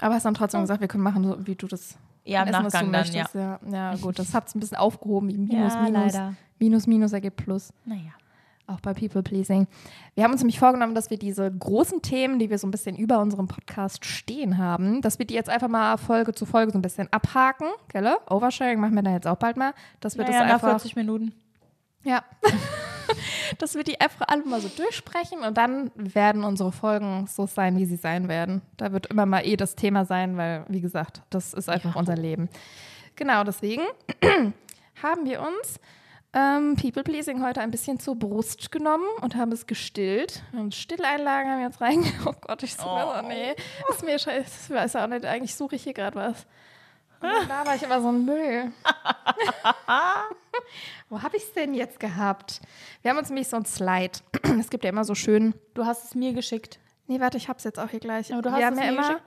[0.00, 2.62] Aber hast dann trotzdem gesagt, wir können machen, so wie du das Ja, im essen,
[2.64, 2.98] Nachgang dann, ja.
[3.22, 3.34] möchtest.
[3.34, 3.60] Ja.
[3.72, 5.28] ja, gut, das hat es ein bisschen aufgehoben.
[5.30, 6.12] wie Minus, Ja, Minus.
[6.12, 6.34] leider.
[6.58, 7.72] Minus, Minus ergibt Plus.
[7.84, 8.12] Naja.
[8.66, 9.66] auch bei People Pleasing.
[10.14, 12.96] Wir haben uns nämlich vorgenommen, dass wir diese großen Themen, die wir so ein bisschen
[12.96, 16.78] über unserem Podcast stehen haben, dass wir die jetzt einfach mal Folge zu Folge so
[16.78, 17.68] ein bisschen abhaken.
[17.88, 18.16] Gell?
[18.28, 19.72] Oversharing machen wir dann jetzt auch bald mal.
[20.00, 20.80] Dass wir naja, das nach einfach.
[20.80, 21.32] 40 Minuten.
[22.02, 22.24] Ja.
[23.58, 27.76] dass wir die einfach alle mal so durchsprechen und dann werden unsere Folgen so sein,
[27.78, 28.62] wie sie sein werden.
[28.76, 32.00] Da wird immer mal eh das Thema sein, weil, wie gesagt, das ist einfach Ja.
[32.00, 32.48] unser Leben.
[33.14, 33.82] Genau, deswegen
[35.02, 35.78] haben wir uns
[36.36, 40.42] ähm, People Pleasing heute ein bisschen zur Brust genommen und haben es gestillt.
[40.52, 42.04] Und Stilleinlagen haben wir jetzt rein.
[42.26, 43.14] Oh Gott, ich so, Oh.
[43.18, 43.22] oh.
[43.26, 43.54] nee,
[43.90, 44.50] ist mir scheiße.
[44.68, 46.46] Ich weiß auch nicht, eigentlich suche ich hier gerade was.
[47.20, 48.70] Und da war ich immer so ein Müll.
[51.08, 52.60] Wo habe ich es denn jetzt gehabt?
[53.00, 54.18] Wir haben uns nämlich so ein Slide.
[54.60, 55.54] Es gibt ja immer so schön.
[55.74, 56.78] Du hast es mir geschickt.
[57.06, 58.32] Nee, warte, ich hab's jetzt auch hier gleich.
[58.32, 59.02] Aber du Wir hast haben es ja mir immer.
[59.08, 59.22] geschickt?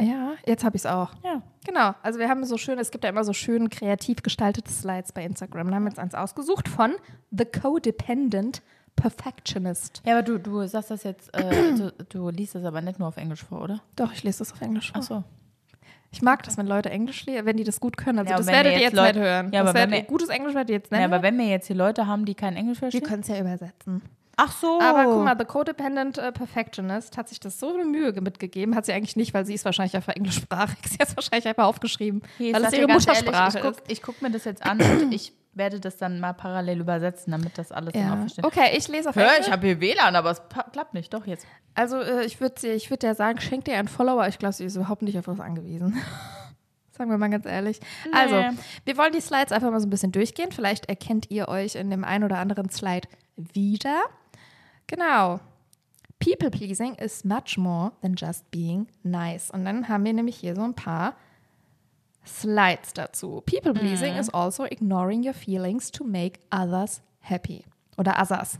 [0.00, 1.10] Ja, jetzt habe ich es auch.
[1.24, 1.42] Ja.
[1.66, 5.12] Genau, also wir haben so schön, es gibt ja immer so schön kreativ gestaltete Slides
[5.12, 5.68] bei Instagram.
[5.68, 6.92] Da haben wir jetzt eins ausgesucht von
[7.30, 8.62] The Codependent
[8.96, 10.02] Perfectionist.
[10.04, 13.08] Ja, aber du, du sagst das jetzt, äh, du, du liest das aber nicht nur
[13.08, 13.80] auf Englisch vor, oder?
[13.96, 15.00] Doch, ich lese das auf Englisch vor.
[15.00, 15.24] Ach so.
[16.10, 18.20] Ich mag das, wenn Leute Englisch lesen, wenn die das gut können.
[18.20, 19.46] Also Ja, das werdet wir ihr jetzt jetzt Leute- nicht hören.
[19.52, 21.36] Ja, das aber wenn werdet, wir- gutes Englisch werdet ihr jetzt nicht Ja, aber wenn
[21.38, 23.02] wir jetzt hier Leute haben, die kein Englisch Wir verstehen.
[23.08, 24.02] können es ja übersetzen.
[24.36, 24.80] Ach so.
[24.80, 28.74] Aber guck mal, The Codependent äh, Perfectionist hat sich das so eine Mühe ge- mitgegeben.
[28.74, 30.78] Hat sie eigentlich nicht, weil sie ist wahrscheinlich einfach englischsprachig.
[30.88, 33.72] Sie hat es wahrscheinlich einfach aufgeschrieben, ich weil es ihre ganz ehrlich, Muttersprache ich guck,
[33.72, 33.82] ist.
[33.92, 37.56] ich guck mir das jetzt an und ich werde das dann mal parallel übersetzen, damit
[37.58, 38.16] das alles dann auch Ja.
[38.16, 38.44] versteht.
[38.44, 39.46] Okay, ich lese auf Hör, Englisch.
[39.46, 41.14] ich habe hier WLAN, aber es klappt nicht.
[41.14, 41.46] Doch, jetzt.
[41.74, 44.26] Also äh, ich würde ich würd ja sagen, schenkt ihr einen Follower.
[44.26, 45.96] Ich glaube, sie ist überhaupt nicht auf was angewiesen.
[46.96, 47.80] Sagen wir mal ganz ehrlich.
[48.12, 48.36] Also,
[48.84, 50.52] wir wollen die Slides einfach mal so ein bisschen durchgehen.
[50.52, 54.00] Vielleicht erkennt ihr euch in dem einen oder anderen Slide wieder.
[54.86, 55.40] Genau.
[56.18, 59.50] People pleasing is much more than just being nice.
[59.50, 61.14] Und dann haben wir nämlich hier so ein paar
[62.26, 63.42] Slides dazu.
[63.44, 67.64] People pleasing is also ignoring your feelings to make others happy.
[67.98, 68.58] Oder others.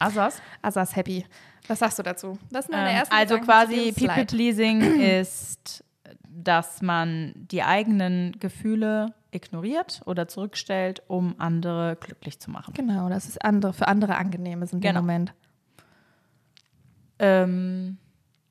[0.00, 0.42] Asas.
[0.62, 1.24] Others happy.
[1.68, 2.36] Was sagst du dazu?
[2.50, 4.08] Das sind meine Ähm, ersten also Gedanken quasi diesem Slide.
[4.14, 5.84] People-Pleasing ist,
[6.28, 12.74] dass man die eigenen Gefühle ignoriert oder zurückstellt, um andere glücklich zu machen.
[12.74, 15.00] Genau, das ist andere, für andere angenehm ist in dem Genau.
[15.00, 15.32] Moment.
[17.18, 17.98] Ähm,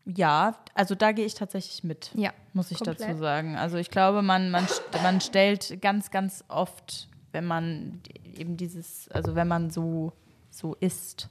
[0.06, 2.12] ja, also da gehe ich tatsächlich mit.
[2.16, 3.02] Ja, muss ich komplett.
[3.02, 3.56] dazu sagen.
[3.56, 4.68] Also ich glaube, man, man,
[5.02, 8.02] man stellt ganz, ganz oft, wenn man
[8.36, 10.12] eben dieses, also wenn man so,
[10.50, 11.30] so ist,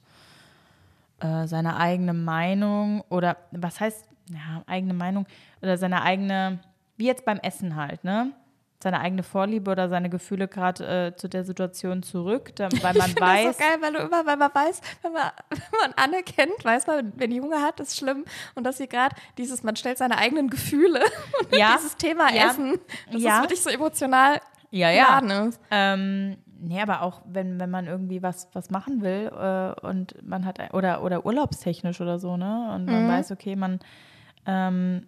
[1.20, 5.26] äh, seine eigene Meinung oder was heißt, ja, eigene Meinung
[5.60, 6.60] oder seine eigene,
[6.96, 8.32] wie jetzt beim Essen halt, ne?
[8.82, 13.10] Seine eigene Vorliebe oder seine Gefühle gerade äh, zu der Situation zurück, da, weil man
[13.10, 15.92] Ich weiß, das so geil, weil du immer, weil man weiß, wenn man, wenn man
[15.96, 18.24] Anne kennt, weiß man, wenn die Hunger hat, ist schlimm.
[18.54, 21.00] Und dass sie gerade dieses, man stellt seine eigenen Gefühle
[21.50, 21.74] und Ja.
[21.76, 22.50] dieses Thema Ja.
[22.50, 22.78] Essen,
[23.12, 23.36] das Ja.
[23.36, 24.40] ist wirklich so emotional
[24.74, 25.18] ja, ja.
[25.46, 25.60] ist.
[25.70, 30.46] Ähm, nee, aber auch wenn, wenn man irgendwie was, was machen will äh, und man
[30.46, 32.72] hat oder, oder urlaubstechnisch oder so, ne?
[32.74, 33.80] Und man weiß, okay, man,
[34.46, 35.06] ähm,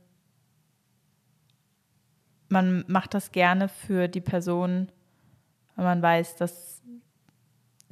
[2.54, 4.90] man macht das gerne für die Person,
[5.76, 6.80] weil man weiß, dass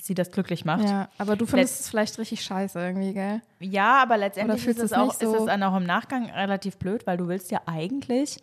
[0.00, 0.88] sie das glücklich macht.
[0.88, 3.42] Ja, aber du findest es vielleicht richtig scheiße irgendwie, gell?
[3.60, 5.36] Ja, aber letztendlich ist es, auch, nicht ist so?
[5.36, 8.38] es dann auch im Nachgang relativ blöd, weil du willst ja eigentlich,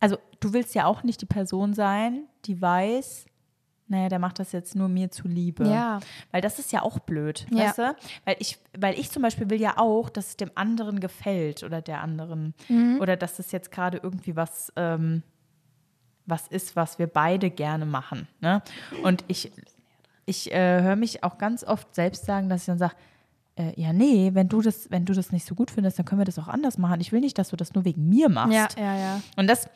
[0.00, 3.26] also du willst ja auch nicht die Person sein, die weiß,
[3.90, 5.68] naja, der macht das jetzt nur mir zuliebe.
[5.68, 5.98] Ja.
[6.30, 7.64] Weil das ist ja auch blöd, Ja.
[7.66, 7.96] weißt du?
[8.24, 11.82] Weil ich, weil ich zum Beispiel will ja auch, dass es dem anderen gefällt oder
[11.82, 12.54] der anderen.
[12.68, 12.98] Mhm.
[13.00, 15.22] Oder dass das jetzt gerade irgendwie was, ähm,
[16.24, 18.28] was ist, was wir beide gerne machen.
[18.40, 18.62] Ne?
[19.02, 19.50] Und ich,
[20.24, 22.94] ich äh, höre mich auch ganz oft selbst sagen, dass ich dann sage,
[23.56, 26.20] äh, ja, nee, wenn du das, wenn du das nicht so gut findest, dann können
[26.20, 27.00] wir das auch anders machen.
[27.00, 28.52] Ich will nicht, dass du das nur wegen mir machst.
[28.52, 29.20] Ja, ja, ja.
[29.36, 29.68] Und das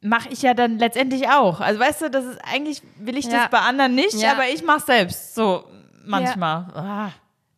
[0.00, 1.60] mache ich ja dann letztendlich auch.
[1.60, 3.42] Also weißt du, das ist eigentlich, will ich Ja.
[3.42, 4.32] das bei anderen nicht, Ja.
[4.32, 5.64] aber ich mache selbst so
[6.04, 6.66] manchmal.
[6.74, 7.10] Ah.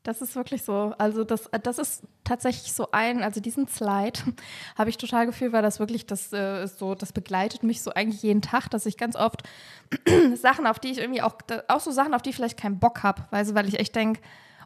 [0.05, 0.93] Das ist wirklich so.
[0.99, 4.19] Also das, das ist tatsächlich so ein, also diesen Slide
[4.77, 7.93] habe ich total gefühlt, weil das wirklich, das äh, ist so, das begleitet mich so
[7.95, 9.45] eigentlich jeden Tag, dass ich ganz oft
[10.35, 11.37] Sachen, auf die ich irgendwie auch,
[11.69, 14.21] auch so Sachen, auf die ich vielleicht keinen Bock habe, weil, weil ich echt denke,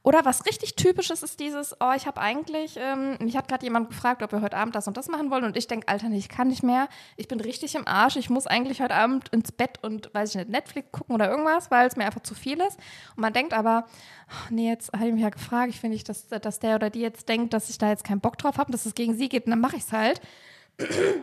[0.07, 3.89] oder was richtig typisches ist dieses, oh, ich habe eigentlich, ähm, mich hat gerade jemand
[3.89, 6.19] gefragt, ob wir heute Abend das und das machen wollen und ich denke, Alter, nee,
[6.19, 9.51] ich kann nicht mehr, ich bin richtig im Arsch, ich muss eigentlich heute Abend ins
[9.51, 12.61] Bett und, weiß ich nicht, Netflix gucken oder irgendwas, weil es mir einfach zu viel
[12.61, 12.79] ist.
[13.17, 13.85] Und man denkt aber,
[14.31, 16.89] oh, nee, jetzt habe ich mich ja gefragt, ich finde nicht, dass, dass der oder
[16.89, 19.29] die jetzt denkt, dass ich da jetzt keinen Bock drauf habe, dass es gegen sie
[19.29, 20.21] geht und dann mache ich es halt.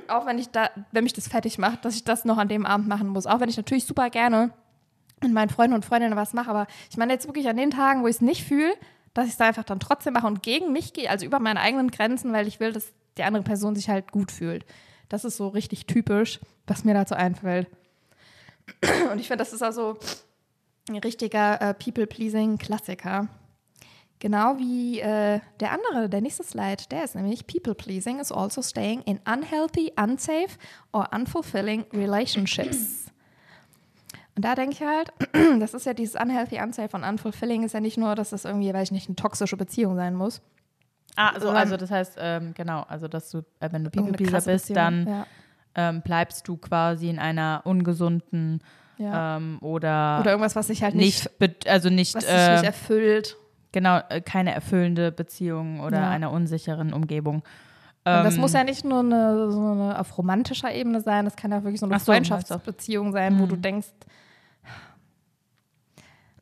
[0.09, 2.65] auch wenn ich da, wenn mich das fertig macht, dass ich das noch an dem
[2.65, 3.27] Abend machen muss.
[3.27, 4.51] Auch wenn ich natürlich super gerne
[5.23, 6.49] mit meinen Freunden und Freundinnen was mache.
[6.49, 8.73] Aber ich meine jetzt wirklich an den Tagen, wo ich es nicht fühle,
[9.13, 11.59] dass ich es da einfach dann trotzdem mache und gegen mich gehe, also über meine
[11.59, 14.65] eigenen Grenzen, weil ich will, dass die andere Person sich halt gut fühlt.
[15.09, 17.67] Das ist so richtig typisch, was mir dazu einfällt.
[19.11, 19.97] Und ich finde, das ist also
[20.89, 23.27] ein richtiger äh, People-Pleasing-Klassiker.
[24.19, 29.01] Genau wie äh, der andere, der nächste Slide, der ist nämlich People-Pleasing is also staying
[29.01, 30.57] in unhealthy, unsafe
[30.93, 33.02] or unfulfilling relationships.
[34.35, 35.11] Und da denke ich halt,
[35.61, 38.73] das ist ja dieses unhealthy, unsafe und unfulfilling ist ja nicht nur, dass das irgendwie,
[38.73, 40.41] weiß ich nicht, eine toxische Beziehung sein muss.
[41.15, 44.31] Ah, also, Sondern- also das heißt, ähm, genau, also dass du, äh, wenn du People-Pleaser
[44.31, 45.25] krasse bist, Beziehung, dann ja.
[45.75, 48.61] ähm, bleibst du quasi in einer ungesunden
[48.97, 49.37] Ja.
[49.37, 52.65] ähm, oder, Oder irgendwas, was sich halt nicht, nicht, also nicht, was sich nicht äh,
[52.65, 53.37] erfüllt.
[53.71, 56.09] genau, äh, keine erfüllende Beziehung oder Ja.
[56.09, 57.43] einer unsicheren Umgebung.
[58.05, 61.35] Und das Ähm, muss ja nicht nur eine, so eine auf romantischer Ebene sein, das
[61.35, 62.25] kann ja wirklich so eine so, Hm.
[62.25, 63.87] Freundschaftsbeziehung sein, wo du denkst,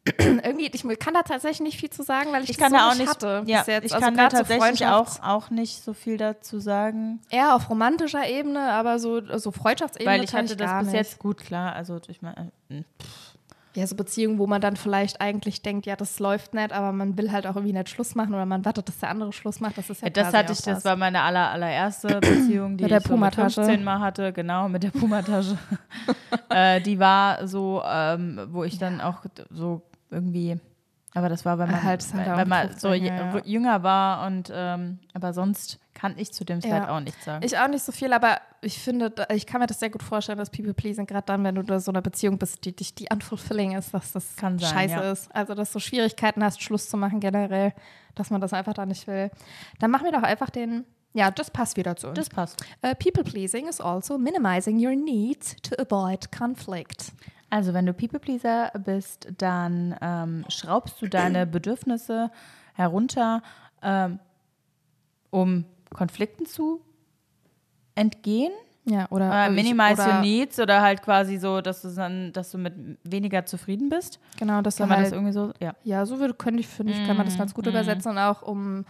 [0.18, 2.78] irgendwie, ich kann da tatsächlich nicht viel zu sagen, weil ich, ich das kann so
[2.78, 3.44] da auch nicht hatte.
[3.46, 3.86] ja, bis jetzt.
[3.86, 8.28] ich Also kann da tatsächlich auch, auch nicht so viel dazu sagen, Eher auf romantischer
[8.28, 10.96] Ebene, aber so, so Freundschaftsebene weil ich hatte das gar bis nicht.
[10.98, 11.74] jetzt gut klar.
[11.76, 12.82] Also ich meine, äh,
[13.76, 17.16] Ja, so Beziehungen, wo man dann vielleicht eigentlich denkt, ja, das läuft nicht, aber man
[17.16, 19.78] will halt auch irgendwie nicht Schluss machen oder man wartet, dass der andere Schluss macht.
[19.78, 22.84] Das ist ja das quasi hatte auch ich, das war meine aller, allererste Beziehung, die
[22.86, 23.64] Mit der ich so mit Pumatasche.
[23.64, 25.60] 15 Mal hatte, genau, mit der Pumatasche.
[26.50, 29.20] äh, die war so, ähm, wo ich dann auch
[29.52, 30.60] so irgendwie,
[31.14, 33.42] aber das war, weil man Halt, weil, man 15, so ja, ja.
[33.44, 36.96] jünger war und ähm, aber sonst kann ich zu dem Slide Ja.
[36.96, 37.44] auch nichts sagen.
[37.46, 40.04] Ich auch nicht so viel, aber ich finde, da- ich kann mir das sehr gut
[40.04, 42.96] vorstellen, dass People Pleasing, gerade dann, wenn du in so einer Beziehung bist, die dich
[42.96, 45.36] die unfulfilling ist, dass das Kann sein, scheiße ist.
[45.36, 47.74] Also, dass du Schwierigkeiten hast, Schluss zu machen generell,
[48.16, 49.32] dass man das einfach da nicht will.
[49.80, 52.16] Dann machen wir doch einfach den, ja, das passt wieder zu uns.
[52.18, 52.64] das passt.
[52.86, 57.12] Uh, People Pleasing is also minimizing your needs to avoid conflict.
[57.52, 62.32] Also, wenn du People-Pleaser bist, dann ähm, schraubst du deine Bedürfnisse
[62.74, 63.44] herunter,
[63.84, 64.20] ähm,
[65.30, 66.82] um Konflikten zu
[67.96, 68.52] entgehen.
[68.86, 72.50] Ja, oder Äh, minimize oder, your needs oder halt quasi so, dass du dann, dass
[72.52, 72.74] du mit
[73.04, 74.20] weniger zufrieden bist.
[74.40, 75.76] Genau, dass Kann man halt, das irgendwie so, ja.
[75.84, 77.56] Ja, so würde, könnte ich, finde ich, kann man das ganz Mhm.
[77.56, 78.86] gut übersetzen und auch um,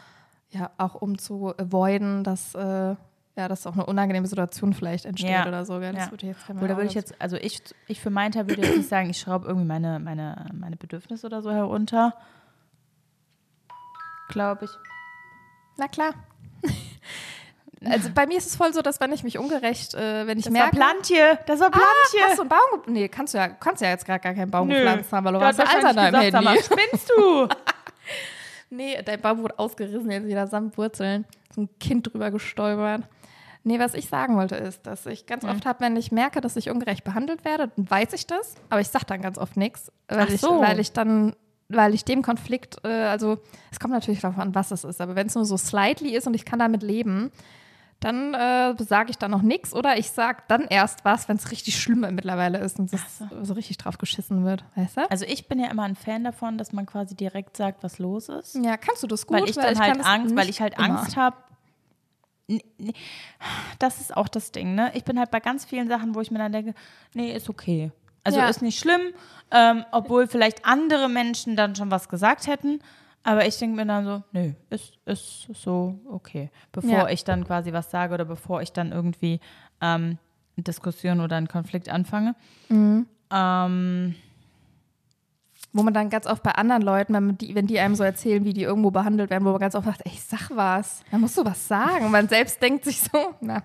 [0.51, 2.95] ja, auch um zu avoiden, dass, äh,
[3.38, 5.48] ja, dass auch eine unangenehme Situation vielleicht entsteht Ja.
[5.48, 5.80] oder so.
[5.80, 5.94] Gell?
[5.94, 6.12] Das Ja.
[6.12, 8.90] würde jetzt Oder würde ich jetzt, also ich, ich für meinen Teil würde jetzt nicht
[8.90, 12.14] sagen, ich schraube irgendwie meine, meine, meine Bedürfnisse oder so herunter.
[14.30, 14.72] Glaube ich.
[15.78, 16.14] Na klar.
[17.86, 20.46] also bei mir ist es voll so, dass wenn ich mich ungerecht, äh, wenn ich
[20.46, 20.76] Das war merke.
[20.78, 22.22] Plantje, das war Ah, Plantje.
[22.24, 22.82] hast du einen Baum?
[22.94, 24.76] Nee, kannst du ja, kannst ja jetzt gar, gar keinen Baum Nö.
[24.76, 26.32] gepflanzt haben, weil du warst hast ja eins an deinem Handy.
[26.32, 27.48] sag mal, spinnst du?
[28.74, 31.26] Nee, dein Baum wurde ausgerissen, jetzt wieder samt Wurzeln.
[31.54, 33.02] So ein Kind drüber gestolpert.
[33.64, 36.55] Nee, was ich sagen wollte ist, dass ich ganz oft habe, wenn ich merke, dass
[36.55, 39.91] ich ungerecht behandelt werde, dann weiß ich das, aber ich sage dann ganz oft nichts,
[40.07, 40.59] weil, Ach ich, so.
[40.62, 41.36] weil ich dann,
[41.70, 43.38] weil ich dem Konflikt, äh, also
[43.72, 46.26] es kommt natürlich darauf an, was es ist, aber wenn es nur so slightly ist
[46.26, 47.32] und ich kann damit leben,
[48.01, 51.51] dann äh, sage ich dann noch nichts oder ich sage dann erst was, wenn es
[51.51, 53.53] richtig schlimm mittlerweile ist und es so.
[53.53, 55.12] richtig drauf geschissen wird, weißt du?
[55.12, 58.28] Also ich bin ja immer ein Fan davon, dass man quasi direkt sagt, was los
[58.28, 58.55] ist.
[58.55, 59.38] Ja, kannst du das gut?
[59.38, 60.99] weil ich dann kann halt Angst, weil ich halt immer.
[60.99, 61.38] Angst habe.
[63.80, 64.91] Das ist auch das Ding, ne?
[64.93, 66.74] Ich bin halt bei ganz vielen Sachen, wo ich mir dann denke,
[67.14, 67.91] nee, ist okay.
[68.24, 68.47] Also Ja.
[68.47, 69.02] ist nicht schlimm,
[69.52, 72.80] ähm, obwohl vielleicht andere Menschen dann schon was gesagt hätten.
[73.24, 76.49] Aber ich denke mir dann so, nö, ist, ist so okay.
[76.72, 77.10] Bevor Ja.
[77.10, 79.39] ich dann quasi was sage oder bevor ich dann irgendwie
[79.80, 80.18] ähm,
[80.58, 82.36] eine Diskussion oder einen Konflikt anfange.
[82.70, 83.06] Mhm.
[83.32, 84.16] Ähm,
[85.74, 88.04] Wo man dann ganz oft bei anderen Leuten, wenn, man die, wenn die einem so
[88.04, 91.02] erzählen, wie die irgendwo behandelt werden, wo man ganz oft sagt, ey, sag was.
[91.12, 92.12] Da musst du was sagen.
[92.12, 93.64] Man selbst denkt sich so, na,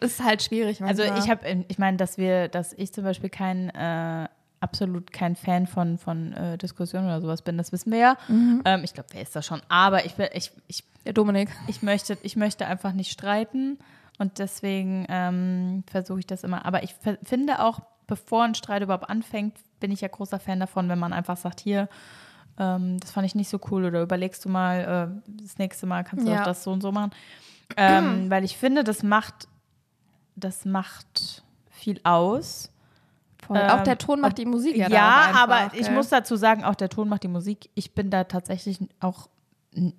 [0.00, 0.82] ist halt schwierig.
[0.82, 1.22] Also manchmal.
[1.24, 4.28] ich habe, ich meine, dass wir, dass ich zum Beispiel kein äh,
[4.60, 8.16] absolut kein Fan von von äh, Diskussionen oder sowas bin, das wissen wir ja.
[8.28, 9.60] Ähm, ich glaube, wer ist das schon?
[9.68, 11.50] Aber ich bin, ich, ich, Der Dominik.
[11.68, 13.78] ich möchte, ich möchte einfach nicht streiten
[14.18, 16.64] und deswegen ähm, versuche ich das immer.
[16.66, 20.60] Aber ich f- finde auch, bevor ein Streit überhaupt anfängt, bin ich ja großer Fan
[20.60, 21.88] davon, wenn man einfach sagt, hier,
[22.58, 26.04] ähm, das fand ich nicht so cool oder überlegst du mal, äh, das nächste Mal
[26.04, 26.38] kannst du Ja.
[26.38, 27.10] doch das so und so machen.
[27.76, 29.48] Ähm, weil ich finde, das macht,
[30.36, 32.70] das macht viel aus.
[33.50, 35.94] Ähm, auch der Ton macht die Musik ja, Ja, auch einfach, aber ich gell?
[35.94, 37.70] muss dazu sagen, auch der Ton macht die Musik.
[37.74, 39.28] Ich bin da tatsächlich auch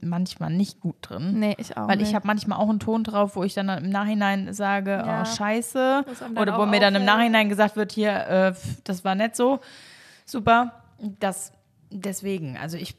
[0.01, 1.39] manchmal nicht gut drin.
[1.39, 3.89] Nee, ich auch Weil ich habe manchmal auch einen Ton drauf, wo ich dann im
[3.89, 5.21] Nachhinein sage, Ja.
[5.21, 6.03] oh scheiße.
[6.39, 7.05] Oder wo mir dann im.
[7.05, 8.53] Nachhinein gesagt wird, hier, äh,
[8.83, 9.59] das war nicht so.
[10.25, 10.73] Super.
[11.19, 11.53] Das
[11.89, 12.95] deswegen, also ich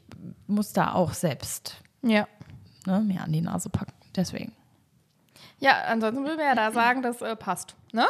[0.47, 2.27] muss da auch selbst Ja.
[2.85, 3.93] ne, mir an die Nase packen.
[4.15, 4.53] Deswegen.
[5.59, 7.75] Ja, ansonsten würden wir ja da sagen, das äh, passt.
[7.91, 8.05] Ne?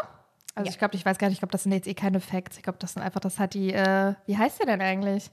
[0.55, 2.57] Also ich glaube, ich weiß gar nicht, ich glaube, das sind jetzt eh keine Facts.
[2.57, 5.32] Ich glaube, das sind einfach, das hat die, äh, wie heißt sie denn eigentlich?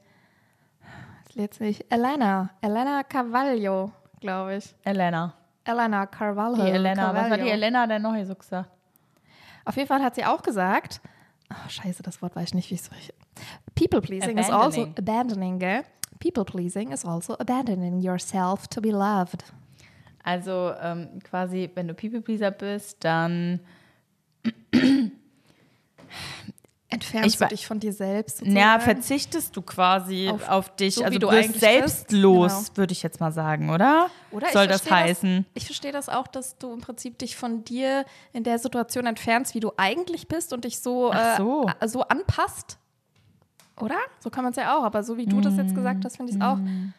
[1.36, 1.84] Lädt sich.
[1.90, 2.50] Elena.
[2.62, 4.74] Elena Carvalho, glaube ich.
[4.84, 5.34] Elena.
[5.64, 6.56] Elena Carvalho.
[6.56, 7.12] Die Elena.
[7.12, 7.50] Was hat die Carvalho.
[7.50, 8.70] Elena denn noch hier so gesagt?
[9.66, 11.00] Auf jeden Fall hat sie auch gesagt,
[11.50, 13.14] Oh, scheiße, das Wort weiß ich nicht, wie ich es richtig.
[13.76, 15.58] People pleasing is also Abandoning.
[15.58, 15.84] gell?
[16.18, 19.44] People pleasing is also abandoning yourself to be loved.
[20.24, 23.60] Also ähm, quasi, wenn du People-Pleaser bist, dann
[26.96, 28.40] Entfernst Ich du dich von dir selbst?
[28.40, 28.80] ja, sozusagen?
[28.82, 30.94] verzichtest du quasi auf, Auf- dich.
[30.96, 32.76] so also du bist selbstlos, bist.
[32.76, 34.08] würde ich jetzt mal sagen, oder?
[34.30, 35.46] Oder Soll das heißen?
[35.54, 39.54] ich verstehe das auch, dass du im Prinzip dich von dir in der Situation entfernst,
[39.54, 41.66] wie du eigentlich bist und dich so, Ach so.
[41.80, 42.78] Äh, so anpasst.
[43.80, 43.96] Oder?
[44.20, 44.84] So kann man es ja auch.
[44.84, 46.92] Aber so wie du das jetzt gesagt hast, finde ich es auch, Mm.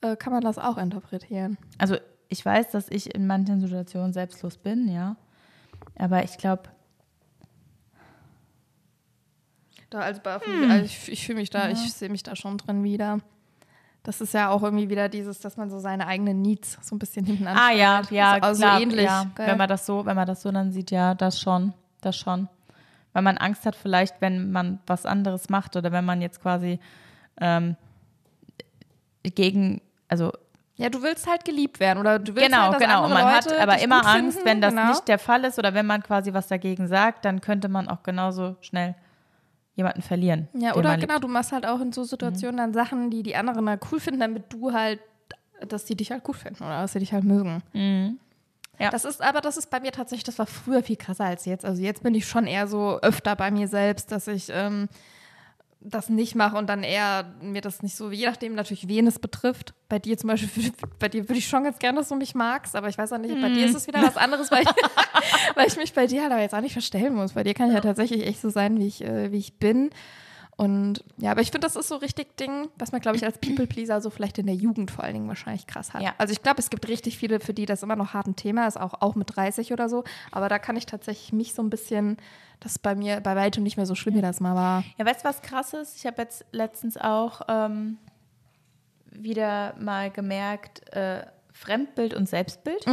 [0.00, 1.56] äh, kann man das auch interpretieren.
[1.78, 1.96] Also
[2.28, 5.14] ich weiß, dass ich in manchen Situationen selbstlos bin, ja.
[5.96, 6.64] Aber ich glaube,
[9.94, 10.70] Da, also, Hm.
[10.72, 13.20] also ich, ich fühle mich da, ich sehe mich da schon drin wieder.
[14.02, 16.98] Das ist ja auch irgendwie wieder dieses, dass man so seine eigenen Needs so ein
[16.98, 19.04] bisschen hinten ah ja, ja, also klar, ähnlich.
[19.04, 19.30] ja.
[19.36, 22.48] Wenn man das so, wenn man das so dann sieht, ja, das schon, das schon.
[23.12, 26.80] Weil man Angst hat, vielleicht, wenn man was anderes macht oder wenn man jetzt quasi
[27.40, 27.76] ähm,
[29.22, 30.32] gegen, also
[30.74, 33.04] ja, du willst halt geliebt werden oder du willst genau, halt, dass genau.
[33.04, 34.88] Und andere man Leute hat aber immer Angst, finden, wenn das genau.
[34.88, 38.02] nicht der Fall ist oder wenn man quasi was dagegen sagt, dann könnte man auch
[38.02, 38.96] genauso schnell
[39.74, 40.48] jemanden verlieren.
[40.54, 41.24] Ja, oder genau, liebt.
[41.24, 44.20] du machst halt auch in so Situationen dann Sachen, die die anderen mal cool finden,
[44.20, 45.00] damit du halt,
[45.66, 47.62] dass die dich halt gut finden oder dass sie dich halt mögen.
[47.72, 48.18] Mhm.
[48.78, 48.90] Ja.
[48.90, 51.64] Das ist aber, das ist bei mir tatsächlich, das war früher viel krasser als jetzt.
[51.64, 54.88] Also jetzt bin ich schon eher so öfter bei mir selbst, dass ich ähm,
[55.84, 59.18] das nicht mache und dann eher mir das nicht so, je nachdem natürlich, wen es
[59.18, 59.74] betrifft.
[59.88, 62.74] Bei dir zum Beispiel, bei dir würde ich schon ganz gerne, dass du mich magst,
[62.74, 64.68] aber ich weiß auch nicht, bei dir ist es wieder was anderes, weil ich,
[65.54, 67.34] weil ich mich bei dir halt aber jetzt auch nicht verstellen muss.
[67.34, 69.90] Bei dir kann ich ja tatsächlich echt so sein, wie ich, äh, wie ich bin.
[70.56, 73.38] Und ja, aber ich finde, das ist so richtig Ding, was man, glaube ich, als
[73.38, 76.02] People-Pleaser so vielleicht in der Jugend vor allen Dingen wahrscheinlich krass hat.
[76.02, 76.14] Ja.
[76.18, 78.66] Also ich glaube, es gibt richtig viele, für die das immer noch hart ein Thema
[78.68, 80.04] ist, auch, auch mit 30 oder so.
[80.30, 82.18] Aber da kann ich tatsächlich mich so ein bisschen,
[82.60, 84.84] das ist bei mir bei weitem nicht mehr so schlimm, wie das mal war.
[84.96, 85.96] Ja, weißt du, was krass ist?
[85.96, 87.98] Ich habe jetzt letztens auch ähm,
[89.10, 92.86] wieder mal gemerkt, äh, Fremdbild und Selbstbild.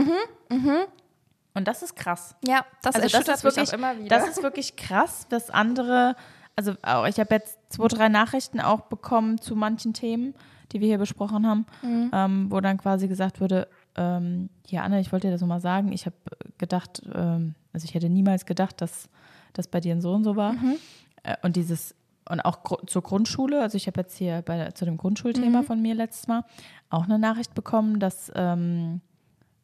[1.53, 2.35] Und das ist krass.
[2.45, 4.07] Ja, das Also das ist wirklich, auch immer wieder.
[4.17, 6.15] das ist wirklich krass, dass andere,
[6.55, 10.33] also auch, ich habe jetzt zwei, drei Nachrichten auch bekommen zu manchen Themen,
[10.71, 12.11] die wir hier besprochen haben, Mhm.
[12.13, 15.91] ähm, wo dann quasi gesagt wurde, ähm, ja Anne, ich wollte dir das nochmal sagen,
[15.91, 16.15] ich habe
[16.57, 19.09] gedacht, ähm, also ich hätte niemals gedacht, dass
[19.53, 20.53] das bei dir ein so und so war.
[20.53, 20.75] Mhm.
[21.23, 21.93] Äh, und dieses,
[22.29, 25.65] und auch gru- zur Grundschule, also ich habe jetzt hier bei, zu dem Grundschulthema Mhm.
[25.65, 26.45] von mir letztes Mal
[26.89, 29.01] auch eine Nachricht bekommen, dass ähm,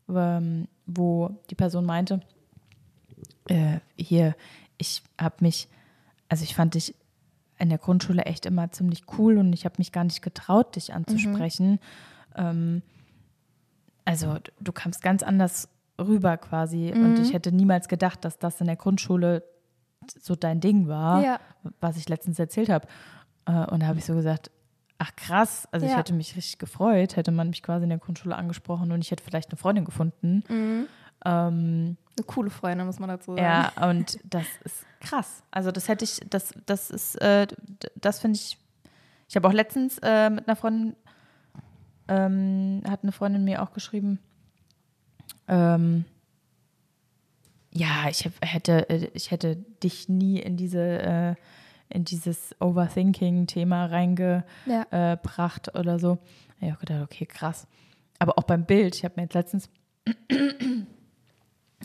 [0.09, 2.19] ähm, wo die Person meinte,
[3.47, 4.35] äh, hier,
[4.77, 5.67] ich habe mich,
[6.30, 6.95] also ich fand dich
[7.59, 10.93] in der Grundschule echt immer ziemlich cool und ich habe mich gar nicht getraut, dich
[10.93, 11.80] anzusprechen.
[12.36, 12.82] Ähm,
[14.05, 15.67] also du kamst ganz anders
[15.99, 19.43] rüber quasi und ich hätte niemals gedacht, dass das in der Grundschule
[20.19, 21.39] so dein Ding war, Ja.
[21.80, 22.88] was ich letztens erzählt habe.
[23.45, 24.51] Äh, und da habe ich so gesagt,
[24.99, 25.97] ach krass, also ich Ja.
[25.97, 29.23] hätte mich richtig gefreut, hätte man mich quasi in der Grundschule angesprochen und ich hätte
[29.23, 30.43] vielleicht eine Freundin gefunden.
[31.26, 33.43] Ähm, Eine coole Freundin, muss man dazu sagen.
[33.43, 35.43] ja, und das ist krass.
[35.51, 37.47] Also das hätte ich, das, das ist, äh,
[37.95, 38.57] das finde ich.
[39.30, 40.95] Ich habe auch letztens äh, mit einer Freundin,
[42.07, 44.20] ähm, hat eine Freundin mir auch geschrieben,
[45.49, 46.05] ähm,
[47.74, 51.36] ja, ich hätte, äh, ich hätte dich nie in diese, äh,
[51.89, 55.80] in dieses Overthinking-Thema reingebracht Ja.
[55.80, 56.15] oder so.
[56.15, 57.68] Da hab Ich auch gedacht, okay, krass.
[58.20, 59.70] Aber auch beim Bild, ich habe mir jetzt letztens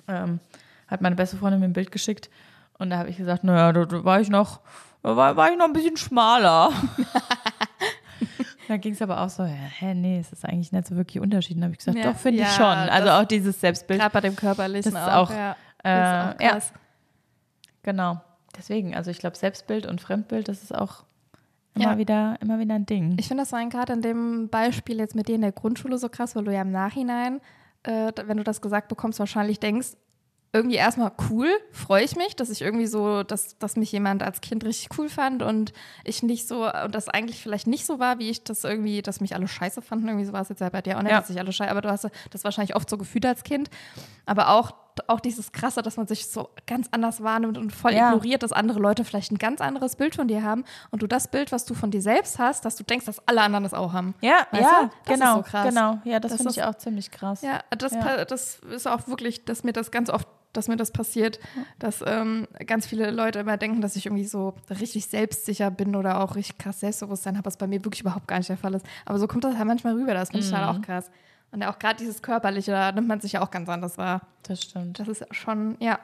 [0.09, 0.41] ähm,
[0.89, 2.31] hat meine beste Freundin mir ein Bild geschickt
[2.79, 4.61] und da habe ich gesagt, naja, da, da war ich noch,
[5.03, 6.71] da war, war ich noch ein bisschen schmaler.
[8.69, 11.21] da ging es aber auch so, ja, hä, nee, es ist eigentlich nicht so wirklich
[11.23, 11.57] Unterschied.
[11.57, 12.65] Dann habe ich gesagt, Ja, doch, finde ich ja, schon.
[12.91, 14.01] Also auch dieses Selbstbild.
[14.01, 15.31] Gerade bei dem Körperlichen Das ist auch.
[15.31, 15.53] auch, ja.
[15.53, 16.51] äh, Das ist auch ja.
[16.51, 16.73] krass.
[17.83, 18.21] Genau.
[18.57, 21.05] Deswegen, also ich glaube, Selbstbild und Fremdbild, das ist auch
[21.75, 21.99] immer Ja.
[21.99, 23.17] wieder, immer wieder ein Ding.
[23.19, 26.09] Ich finde das war gerade in dem Beispiel jetzt mit dir in der Grundschule so
[26.09, 27.41] krass, weil du ja im Nachhinein,
[27.85, 29.89] äh, wenn du das gesagt bekommst, wahrscheinlich denkst,
[30.55, 34.43] irgendwie erstmal cool, freue ich mich, dass ich irgendwie so, dass, dass mich jemand als
[34.43, 35.73] Kind richtig cool fand und
[36.05, 39.21] ich nicht so, und das eigentlich vielleicht nicht so war, wie ich das irgendwie, dass
[39.23, 40.09] mich alle scheiße fanden.
[40.09, 41.21] Irgendwie so war es jetzt ja bei dir auch nicht, Ja.
[41.21, 43.71] dass sich alle scheiße, aber du hast das wahrscheinlich oft so gefühlt als Kind.
[44.27, 44.73] Aber auch,
[45.09, 48.09] auch dieses Krasse, dass man sich so ganz anders wahrnimmt und voll Ja.
[48.11, 51.29] ignoriert, dass andere Leute vielleicht ein ganz anderes Bild von dir haben und du das
[51.29, 53.93] Bild, was du von dir selbst hast, dass du denkst, dass alle anderen das auch
[53.93, 54.15] haben.
[54.21, 54.87] Ja, Weißt ja, du?
[54.87, 55.69] Das ist genau, so krass.
[55.69, 55.99] genau.
[56.05, 57.43] Ja, das, Das finde ich auch ziemlich krass.
[57.43, 58.25] Ja, das, Ja.
[58.25, 61.41] das ist auch wirklich, dass mir das ganz oft, dass mir das passiert,
[61.79, 66.21] dass ähm, ganz viele Leute immer denken, dass ich irgendwie so richtig selbstsicher bin oder
[66.23, 68.85] auch richtig krass Selbstbewusstsein habe, was bei mir wirklich überhaupt gar nicht der Fall ist.
[69.07, 71.11] Aber so kommt das halt manchmal rüber, das finde ich halt auch krass.
[71.53, 74.23] Und auch gerade dieses Körperliche, da nimmt man sich ja auch ganz anders wahr.
[74.45, 75.99] Das stimmt, Das ist schon, ja.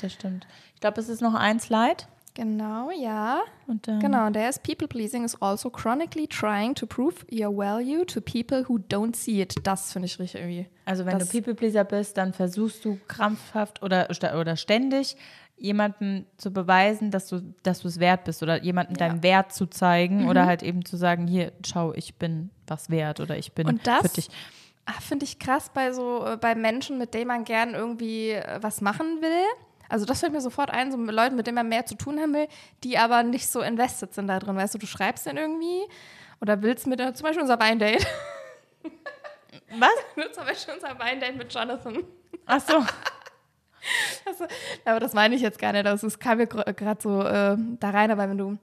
[0.00, 0.46] das stimmt.
[0.74, 2.04] Ich glaube, es ist noch ein Slide.
[2.34, 3.42] Genau, ja.
[3.68, 8.04] Und dann, Genau, der ist People pleasing is also chronically trying to prove your value
[8.06, 9.54] to people who don't see it.
[9.62, 10.68] Das finde ich richtig irgendwie.
[10.84, 15.16] Also wenn das, du People-Pleaser bist, dann versuchst du krampfhaft oder, oder ständig
[15.56, 18.98] jemanden zu beweisen, dass du, dass du es wert bist oder jemanden Ja.
[19.08, 20.28] deinen Wert zu zeigen Mhm.
[20.28, 23.86] oder halt eben zu sagen, hier, schau, ich bin was wert oder ich bin Und
[23.86, 24.28] das für dich.
[24.86, 28.58] Ah, finde ich krass bei so äh, bei Menschen, mit denen man gern irgendwie äh,
[28.60, 29.44] was machen will.
[29.88, 32.18] Also das fällt mir sofort ein, so mit Leuten, mit denen man mehr zu tun
[32.18, 32.48] haben will,
[32.82, 34.56] die aber nicht so invested sind da drin.
[34.56, 35.82] Weißt du, du schreibst den irgendwie
[36.40, 38.04] oder willst mit, zum Beispiel unser Weindate.
[39.78, 39.90] Was?
[40.32, 42.04] zum Beispiel unser Weindate mit Jonathan.
[42.46, 42.84] Ach so.
[44.24, 44.46] Also,
[44.86, 45.86] aber das meine ich jetzt gar nicht.
[45.86, 48.58] Also, es kam mir gerade so äh, da rein, aber wenn du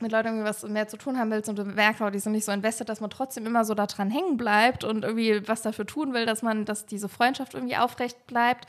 [0.00, 2.32] mit Leuten irgendwie was mehr zu tun haben willst und du merkst, oh, die sind
[2.32, 5.62] nicht so invested, dass man trotzdem immer so da dran hängen bleibt und irgendwie was
[5.62, 8.66] dafür tun will, dass man, dass diese Freundschaft irgendwie aufrecht bleibt.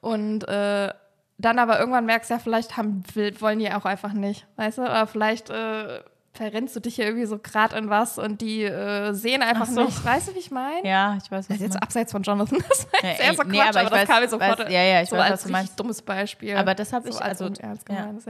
[0.00, 0.92] Und äh,
[1.38, 3.02] dann aber irgendwann merkst, ja, vielleicht haben,
[3.40, 4.82] wollen die auch einfach nicht, weißt du?
[4.82, 6.00] Oder vielleicht äh,
[6.32, 9.72] verrennst du dich hier irgendwie so gerade in was und die äh, sehen einfach Ach
[9.74, 9.84] so.
[9.84, 10.04] nicht.
[10.04, 10.86] Weißt du, wie ich meine?
[10.86, 12.58] Ja, ich weiß, was Das ist du jetzt abseits von Jonathan.
[12.68, 14.22] Das war Ja, jetzt eher so ey, nee, Quatsch, aber aber, ich das weiß- kam
[14.22, 15.62] mir sofort weiß- ja, ja, ich so weiß, was als du meinst.
[15.64, 16.56] richtig dummes Beispiel.
[16.56, 17.94] Aber das habe ich, so als also, unernst ja.
[18.06, 18.22] gemeint,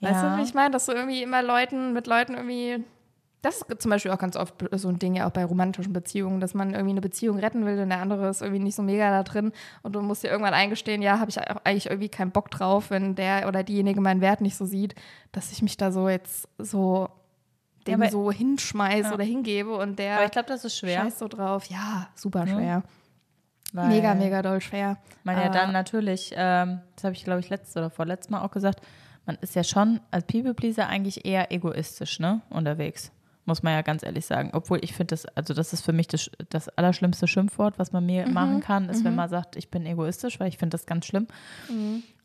[0.00, 0.10] ja.
[0.10, 0.32] Weißt Ja.
[0.36, 0.70] du, wie ich meine?
[0.70, 2.84] Dass du irgendwie immer Leuten, mit Leuten irgendwie.
[3.42, 6.40] Das ist zum Beispiel auch ganz oft so ein Ding ja auch bei romantischen Beziehungen,
[6.40, 9.10] dass man irgendwie eine Beziehung retten will und der andere ist irgendwie nicht so mega
[9.10, 12.50] da drin und du musst dir irgendwann eingestehen, ja, habe ich eigentlich irgendwie keinen Bock
[12.50, 14.94] drauf, wenn der oder diejenige meinen Wert nicht so sieht,
[15.32, 17.10] dass ich mich da so jetzt so
[17.86, 19.12] dem aber- so hinschmeiß Ja.
[19.12, 21.02] oder hingebe und der Aber ich glaube, das ist schwer.
[21.02, 21.66] scheißt so drauf.
[21.66, 22.54] Ja, super Ja.
[22.54, 22.82] schwer.
[23.74, 24.96] weil Mega, mega doll schwer.
[25.24, 28.52] Man ja dann natürlich, ähm, das habe ich glaube ich letztes oder vorletztes Mal auch
[28.52, 28.80] gesagt,
[29.26, 33.10] man ist ja schon als People-Pleaser eigentlich eher egoistisch, ne, unterwegs.
[33.46, 34.50] Muss man ja ganz ehrlich sagen.
[34.54, 38.06] Obwohl ich finde das, also das ist für mich das, das allerschlimmste Schimpfwort, was man
[38.06, 41.04] mir machen kann, ist, wenn man sagt, ich bin egoistisch, weil ich finde das ganz
[41.04, 41.26] schlimm.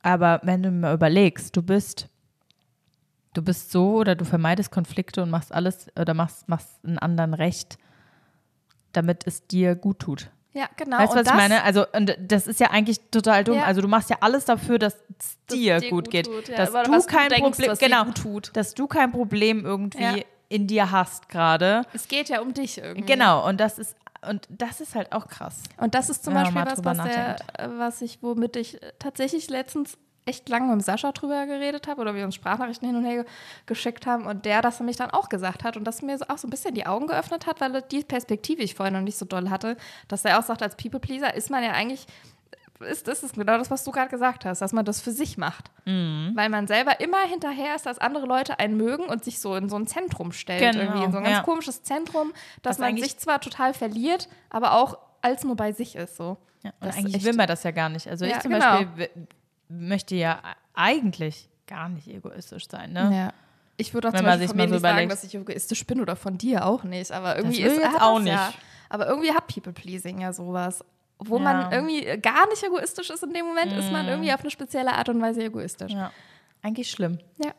[0.01, 2.07] Aber wenn du mir überlegst, du bist,
[3.33, 7.33] du bist so oder du vermeidest Konflikte und machst alles oder machst, machst einen anderen
[7.33, 7.77] recht,
[8.93, 10.29] damit es dir gut tut.
[10.59, 10.97] Ja, genau.
[10.97, 11.63] Weißt du, was ich das- meine?
[11.63, 13.55] Also, und das ist ja eigentlich total dumm.
[13.57, 13.63] Ja.
[13.63, 16.25] Also, du machst ja alles dafür, dass es dir, dir gut gut geht.
[16.25, 16.57] tut, ja.
[16.57, 18.05] dass du kein denkst, Problem, genau,
[18.53, 20.15] dass du kein Problem irgendwie Ja.
[20.49, 21.83] in dir hast gerade.
[21.93, 23.05] Es geht ja um dich irgendwie.
[23.05, 23.47] Genau.
[23.47, 23.95] Und das ist,
[24.27, 25.63] und das ist halt auch krass.
[25.77, 29.49] Und das ist zum Beispiel was, was, der, äh, was ich, womit ich äh, tatsächlich
[29.49, 29.97] letztens
[30.29, 33.31] echt lange mit Sascha drüber geredet habe oder wir uns Sprachnachrichten hin und her ge-
[33.65, 36.47] geschickt haben und der das nämlich dann auch gesagt hat und das mir auch so
[36.47, 39.49] ein bisschen die Augen geöffnet hat, weil die Perspektive ich vorher noch nicht so doll
[39.49, 39.75] hatte,
[40.07, 42.05] dass er auch sagt, als People-Pleaser ist man ja eigentlich,
[42.79, 45.37] ist, ist es genau das, was du gerade gesagt hast, dass man das für sich
[45.37, 45.69] macht.
[45.85, 46.31] Mhm.
[46.35, 49.67] Weil man selber immer hinterher ist, dass andere Leute einen mögen und sich so in
[49.67, 50.61] so ein Zentrum stellt.
[50.61, 51.43] Genau, irgendwie in so ein ganz ja.
[51.43, 55.97] komisches Zentrum, dass Was man sich zwar total verliert, aber auch als nur bei sich
[55.97, 56.15] ist.
[56.15, 56.37] So.
[56.63, 58.07] Ja, und Das eigentlich will man das ja gar nicht.
[58.07, 58.77] Also, Ja, ich zum genau.
[58.77, 59.09] Beispiel
[59.69, 60.41] möchte ja
[60.73, 62.93] eigentlich gar nicht egoistisch sein.
[62.93, 63.11] Ne?
[63.15, 63.33] Ja.
[63.77, 66.01] Ich würde auch Wenn zum Beispiel von mir so nicht sagen, dass ich egoistisch bin
[66.01, 67.11] oder von dir auch nicht.
[67.11, 68.47] Aber irgendwie will ist jetzt auch das Ja.
[68.47, 68.57] nicht.
[68.89, 70.83] Aber irgendwie hat People-Pleasing ja sowas.
[71.19, 71.43] Wo Ja.
[71.43, 74.93] man irgendwie gar nicht egoistisch ist in dem Moment, ist man irgendwie auf eine spezielle
[74.93, 75.91] Art und Weise egoistisch.
[75.93, 76.11] Ja.
[76.61, 77.19] Eigentlich schlimm.
[77.37, 77.51] Ja.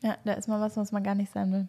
[0.00, 1.68] Ja, da ist mal was, was man gar nicht sein will.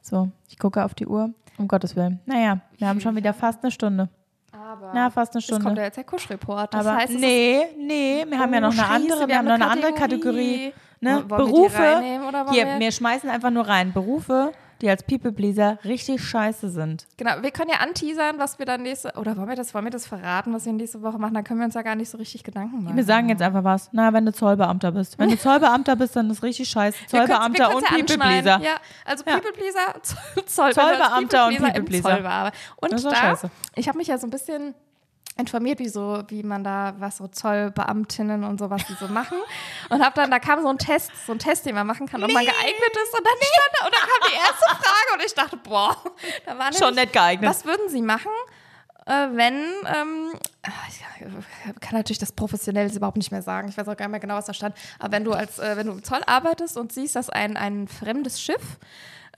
[0.00, 1.32] So, ich gucke auf die Uhr.
[1.58, 2.20] Um Gottes Willen.
[2.26, 4.08] Naja, wir haben schon wieder fast eine Stunde.
[4.52, 5.80] Aber Na, fast eine es kommt Stunde.
[5.80, 6.74] ja jetzt der Kusch-Report.
[6.74, 9.54] Das Aber heißt, nee, nee, wir haben ja noch eine andere, wir, wir haben noch
[9.54, 10.72] eine eine andere Kategorie.
[10.72, 10.74] Kategorie.
[11.00, 11.10] Ne?
[11.10, 12.28] Wollen wir die Berufe.
[12.28, 13.92] oder wollen Hier, wir- wir schmeißen einfach nur rein.
[13.92, 14.52] Berufe,
[14.82, 17.06] die als People-Pleaser richtig scheiße sind.
[17.16, 19.90] Genau, wir können ja anteasern, was wir dann nächste, oder wollen wir das, wollen wir
[19.90, 21.34] das verraten, was wir nächste Woche machen?
[21.34, 22.96] Da können wir uns ja gar nicht so richtig Gedanken machen.
[22.96, 23.88] Wir sagen jetzt einfach was.
[23.92, 25.18] Na, wenn du Zollbeamter bist.
[25.18, 26.98] Wenn du Zollbeamter bist, dann ist richtig scheiße.
[27.08, 28.60] Wir Zollbeamter wir und können's ja People-Pleaser.
[28.62, 29.38] Ja, also Ja.
[29.38, 32.52] People-Pleaser, Zoll, Zoll, Zollbeamter und People-Pleaser.
[32.76, 33.50] Und Das da, scheiße.
[33.76, 34.74] ich habe mich ja so ein bisschen
[35.38, 39.38] informiert, wie so, wie man da, was so Zollbeamtinnen und sowas die so machen.
[39.88, 42.22] Und habe dann, da kam so ein Test, so ein Test, den man machen kann,
[42.22, 43.18] ob man geeignet ist.
[43.18, 45.96] Und dann stand da, und dann kam die erste Frage und ich dachte, boah,
[46.46, 47.48] da war Schon nicht geeignet.
[47.48, 48.30] Was würden Sie machen,
[49.06, 49.54] äh, wenn,
[49.86, 50.32] ähm,
[50.88, 54.20] ich kann natürlich das professionell überhaupt nicht mehr sagen, ich weiß auch gar nicht mehr
[54.20, 56.92] genau, was da stand, aber wenn du als, äh, wenn du im Zoll arbeitest und
[56.92, 58.78] siehst, dass ein, ein fremdes Schiff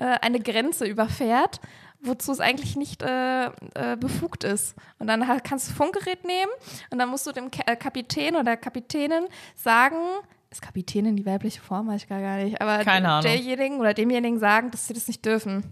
[0.01, 1.61] äh, eine Grenze überfährt,
[2.05, 4.75] wozu es eigentlich nicht äh, äh, befugt ist.
[4.99, 6.51] Und dann kannst du Funkgerät nehmen
[6.91, 9.25] und dann musst du dem Ka äh, Kapitän oder der Kapitänin
[9.57, 9.97] sagen,
[10.51, 11.89] ist Kapitänin die weibliche Form?
[11.89, 12.61] Weiß ich gar gar nicht.
[12.61, 13.23] Aber Keine Ahnung.
[13.23, 15.65] derjenigen oder demjenigen sagen, dass sie das nicht dürfen.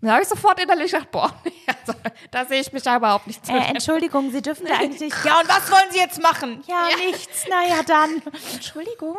[0.00, 1.32] Da habe ich sofort innerlich gedacht, boah,
[1.66, 1.98] also,
[2.30, 3.50] da sehe ich mich da überhaupt nicht zu.
[3.50, 5.24] Äh, Entschuldigung, Sie dürfen da eigentlich nicht.
[5.24, 6.62] Ja, und was wollen Sie jetzt machen?
[6.68, 6.96] Ja, Ja.
[7.04, 7.46] nichts.
[7.48, 8.22] Naja, dann.
[8.54, 9.16] Entschuldigung,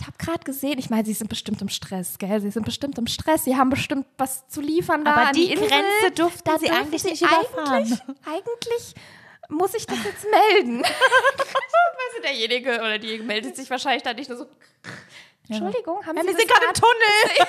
[0.00, 2.40] ich habe gerade gesehen, ich meine, Sie sind bestimmt im Stress, gell?
[2.40, 5.68] Sie sind bestimmt im Stress, Sie haben bestimmt was zu liefern da Aber die Insel.
[5.68, 7.72] Grenze durften Da Sie eigentlich nicht überfahren.
[7.72, 8.94] Eigentlich, eigentlich
[9.48, 10.82] muss ich das jetzt melden?
[12.08, 14.46] weißt du, derjenige oder die meldet sich wahrscheinlich dann nicht nur so.
[15.48, 17.46] Entschuldigung, haben Ja, Sie wir sind gerade im Tunnel.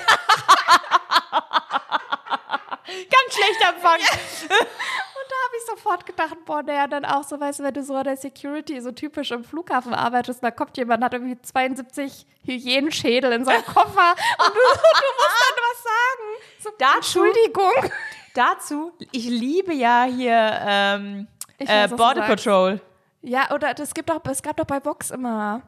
[2.86, 4.00] Ganz schlechter Empfang.
[5.30, 7.94] Da habe ich sofort gedacht, boah, naja, dann auch so, weißt du, wenn du so
[7.94, 13.30] an der Security so typisch im Flughafen arbeitest, da kommt jemand, hat irgendwie 72 Hygienenschädel
[13.30, 16.24] in seinem Koffer und du, du musst dann was sagen.
[16.58, 17.92] So, Dazu- Entschuldigung.
[18.34, 21.28] Dazu, ich liebe ja hier ähm,
[21.58, 22.22] äh, Border.
[22.22, 22.80] Patrol.
[23.22, 25.62] Ja, oder es gibt doch, es gab doch bei Vox immer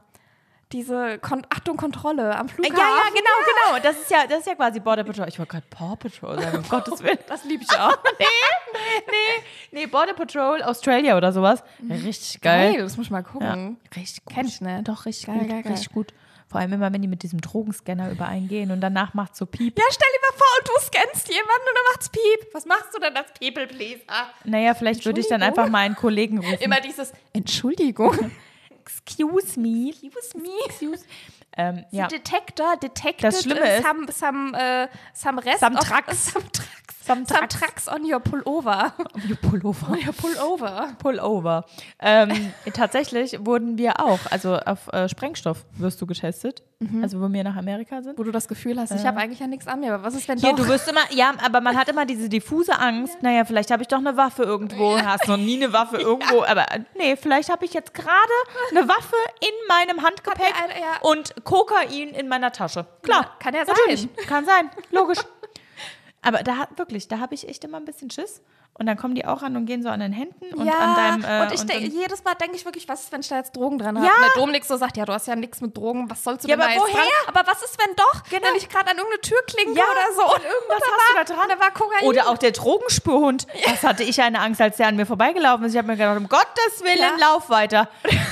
[0.72, 2.76] diese Kon Achtung, Kontrolle am Ja, Flughafen.
[2.78, 3.82] ja, genau, genau.
[3.82, 5.28] Das ist ja, das ist ja quasi Border Patrol.
[5.28, 7.18] Ich wollte gerade Paw Patrol sagen, um Gottes Willen.
[7.28, 7.96] Das liebe ich auch.
[8.18, 8.26] Nee,
[9.06, 11.62] nee, nee, Border Patrol Australia oder sowas.
[11.88, 12.72] Richtig geil.
[12.74, 13.78] Geil, das muss ich mal gucken.
[13.84, 14.34] Ja, richtig gut.
[14.34, 14.88] Kenn ich nicht.
[14.88, 15.48] Doch, richtig Geil, gut.
[15.48, 15.72] geil, geil.
[15.72, 16.14] Richtig gut.
[16.48, 19.78] Vor allem immer, wenn die mit diesem Drogenscanner übereingehen und danach macht so Piep.
[19.78, 22.54] Ja, stell dir mal vor, und du scannst jemanden und dann macht's Piep.
[22.54, 24.28] Was machst du denn als People Pleaser?
[24.44, 26.58] Naja, vielleicht würde ich dann einfach mal einen Kollegen rufen.
[26.60, 28.32] Immer dieses Entschuldigung.
[28.82, 29.90] Excuse me.
[29.90, 30.48] Excuse me.
[30.66, 31.04] Excuse.
[31.56, 32.06] Ähm, ja.
[32.08, 36.26] Detector detected Das Schlimme uh, ist- some, some, äh, some rest Some of, trucks.
[36.32, 37.01] some trucks.
[37.04, 37.54] Some Some trucks.
[37.58, 38.92] trucks on your pullover.
[39.28, 39.96] Your Pullover.
[40.04, 40.94] Your pullover.
[40.98, 41.64] Pullover.
[42.00, 46.62] Ähm, tatsächlich wurden wir auch, also auf äh, Sprengstoff wirst du getestet,
[47.02, 48.18] also wo wir nach Amerika sind.
[48.18, 50.26] Wo du das Gefühl hast, ich habe eigentlich ja nichts an mir, aber was ist,
[50.28, 50.58] wenn Hier, doch?
[50.58, 53.88] du wirst immer, ja, aber man hat immer diese diffuse Angst, naja, vielleicht habe ich
[53.88, 57.64] doch eine Waffe irgendwo, hast noch nie eine Waffe irgendwo, aber äh, nee, vielleicht habe
[57.64, 58.12] ich jetzt gerade
[58.70, 60.98] eine Waffe in meinem Handgepäck eine- ja.
[61.02, 62.86] und Kokain in meiner Tasche.
[63.02, 64.10] Klar, Ja, kann ja natürlich, sein.
[64.28, 65.18] kann sein, logisch.
[66.22, 68.42] Aber da wirklich, da habe ich echt immer ein bisschen Schiss.
[68.74, 70.96] Und dann kommen die auch an und gehen so an den Händen und ja, an
[70.96, 71.24] deinem.
[71.24, 73.54] Äh, und ich denke, jedes Mal denke ich wirklich, was ist, wenn ich da jetzt
[73.54, 74.06] Drogen dran habe?
[74.06, 74.14] Ja.
[74.14, 76.48] Und der Dominik so sagt, ja, du hast ja nichts mit Drogen, was sollst du
[76.48, 76.94] Ja, denn aber da woher?
[76.94, 77.04] dran?
[77.28, 78.22] Aber was ist, wenn doch?
[78.30, 78.48] Genau.
[78.48, 80.22] Wenn ich gerade an irgendeine Tür klinke Ja, oder so.
[80.24, 81.48] Und irgendwas hast du war, da dran.
[81.50, 82.06] Da war Kokain.
[82.08, 83.46] Oder auch der Drogenspurhund.
[83.66, 85.72] Das hatte ich eine Angst, als der an mir vorbeigelaufen ist.
[85.72, 87.88] Ich habe mir gedacht, um Gottes Willen, lauf weiter.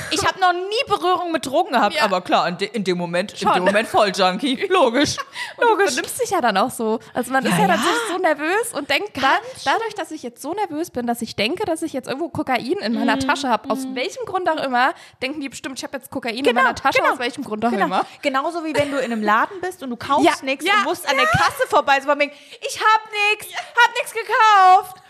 [0.09, 3.33] Ich habe noch nie Berührung mit Drogen gehabt, aber klar, in, de, in dem Moment,
[3.33, 3.53] in Schon.
[3.53, 4.55] dem Moment voll Junkie.
[4.69, 5.17] Logisch.
[5.59, 5.95] Du Logisch.
[5.95, 6.99] nimmst dich ja dann auch so.
[7.13, 7.67] Also man ist ja.
[7.67, 7.79] dann
[8.09, 11.65] so nervös und denkt, da, dadurch, dass ich jetzt so nervös bin, dass ich denke,
[11.65, 15.41] dass ich jetzt irgendwo Kokain in meiner Tasche habe, aus welchem Grund auch immer, denken
[15.41, 17.13] die bestimmt, ich habe jetzt Kokain in meiner Tasche, genau.
[17.13, 17.85] aus welchem Grund auch Genau.
[17.85, 18.05] immer.
[18.21, 20.83] Genauso wie wenn du in einem Laden bist und du kaufst Ja, nichts ja, und
[20.85, 25.01] musst an der Kasse vorbei, so ich hab nichts, hab nichts gekauft.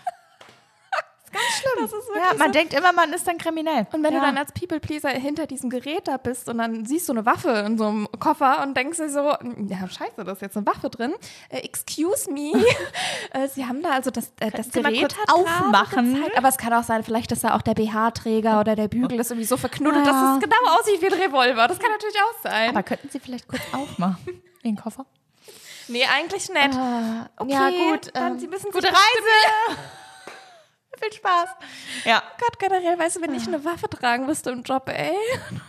[1.32, 1.72] Ganz schlimm.
[1.80, 2.52] Das ist wirklich Ja, man so.
[2.54, 3.88] denkt immer, man ist dann kriminell.
[3.94, 4.20] Und wenn ja.
[4.20, 7.50] du dann als People-Pleaser hinter diesem Gerät da bist und dann siehst du eine Waffe
[7.66, 9.20] in so einem Koffer und denkst dir so,
[9.68, 11.14] ja, scheiße, da ist jetzt eine Waffe drin.
[11.50, 12.52] Äh, excuse me.
[13.34, 16.16] äh, Sie haben da also das, äh, das Gerät hat aufmachen?
[16.16, 16.38] gezeigt.
[16.38, 19.32] Aber es kann auch sein, vielleicht ist da auch der BH-Träger oder der Bügel ist
[19.32, 20.12] irgendwie so verknuddelt, Ja.
[20.12, 21.68] dass es genau aussieht wie ein Revolver.
[21.68, 22.70] Das kann natürlich auch sein.
[22.70, 25.06] Aber könnten Sie vielleicht kurz aufmachen, den Koffer?
[25.88, 26.78] nee, eigentlich nicht.
[27.38, 28.12] okay, ja, gut.
[28.14, 28.98] Dann, ähm, Sie müssen gute Reise.
[31.02, 31.50] Viel Spaß.
[32.06, 32.22] Ja.
[32.40, 35.12] Gott, generell, weißt du, wenn ich eine Waffe tragen müsste im Job, ey.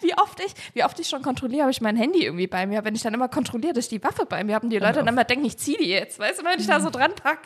[0.00, 2.84] Wie oft ich, wie oft ich schon kontrolliere, habe ich mein Handy irgendwie bei mir.
[2.84, 4.94] Wenn ich dann immer kontrolliere, dass ich die Waffe bei mir habe und die Leute
[5.00, 6.18] dann immer denken, ich ziehe die jetzt.
[6.20, 7.40] Weißt du, wenn ich da so dran pack.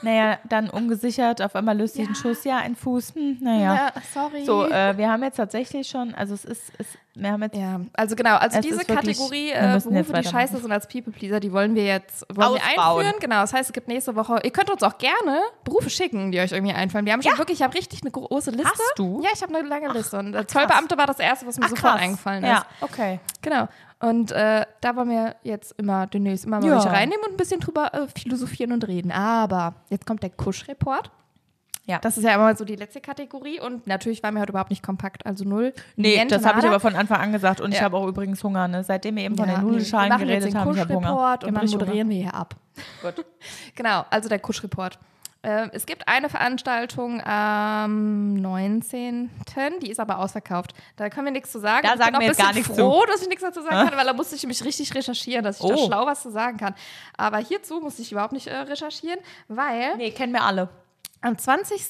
[0.00, 2.20] Naja, dann ungesichert, auf einmal löst sich ein Ja.
[2.20, 3.92] Schuss, ja, ein Fuß, hm, naja.
[4.14, 4.44] sorry.
[4.46, 6.86] So, äh, wir haben jetzt tatsächlich schon, also es ist, es,
[7.18, 10.58] wir haben jetzt ja, also genau, also Es diese wirklich- Kategorie äh, Berufe, die scheiße
[10.58, 13.14] sind als People-Pleaser, die wollen wir jetzt wollen wir einführen.
[13.20, 16.40] Genau, das heißt, es gibt nächste Woche, ihr könnt uns auch gerne Berufe schicken, die
[16.40, 17.06] euch irgendwie einfallen.
[17.06, 18.68] Wir haben schon wirklich, ich habe richtig eine große Liste.
[18.70, 19.20] Hast du?
[19.24, 20.18] Ja, ich habe eine lange Liste.
[20.18, 22.02] Und der Zollbeamte war das erste, was mir Ach, sofort krass.
[22.02, 22.50] eingefallen ist.
[22.50, 23.18] Ja, okay.
[23.42, 23.66] Genau.
[23.98, 26.74] Und äh, da wollen wir jetzt immer demnächst immer mal Ja.
[26.74, 29.10] welche reinnehmen und ein bisschen drüber äh, philosophieren und reden.
[29.10, 31.10] Aber jetzt kommt der Kusch-Report.
[31.86, 31.98] Ja.
[32.00, 34.82] Das ist ja immer so die letzte Kategorie und natürlich waren wir heute überhaupt nicht
[34.82, 35.72] kompakt, also null.
[35.94, 37.84] Nee, Niente, das habe ich aber von Anfang an gesagt und ich Ja.
[37.84, 38.82] habe auch übrigens Hunger, ne?
[38.82, 40.80] Seitdem wir eben von Ja, den nee, Nudelschalen wir machen jetzt geredet den haben, ich
[40.80, 41.08] habe Hunger.
[41.08, 42.56] Kusch-Report Ich und dann moderieren wir hier ab.
[43.02, 43.24] Gut.
[43.76, 44.98] Genau, also der Kusch-Report.
[45.42, 49.30] Äh, es gibt eine Veranstaltung am 19.
[49.80, 50.72] Die ist aber ausverkauft.
[50.96, 51.86] Da können wir nichts zu sagen.
[51.86, 53.62] Da ich sagen bin auch wir ein jetzt gar nichts froh, dass ich nichts dazu
[53.62, 55.86] sagen kann, weil da musste ich mich richtig recherchieren, dass ich da Oh.
[55.86, 56.74] schlau was zu sagen kann.
[57.16, 60.68] Aber hierzu musste ich überhaupt nicht äh, recherchieren, weil Nee, kennen wir alle.
[61.22, 61.82] Am 20.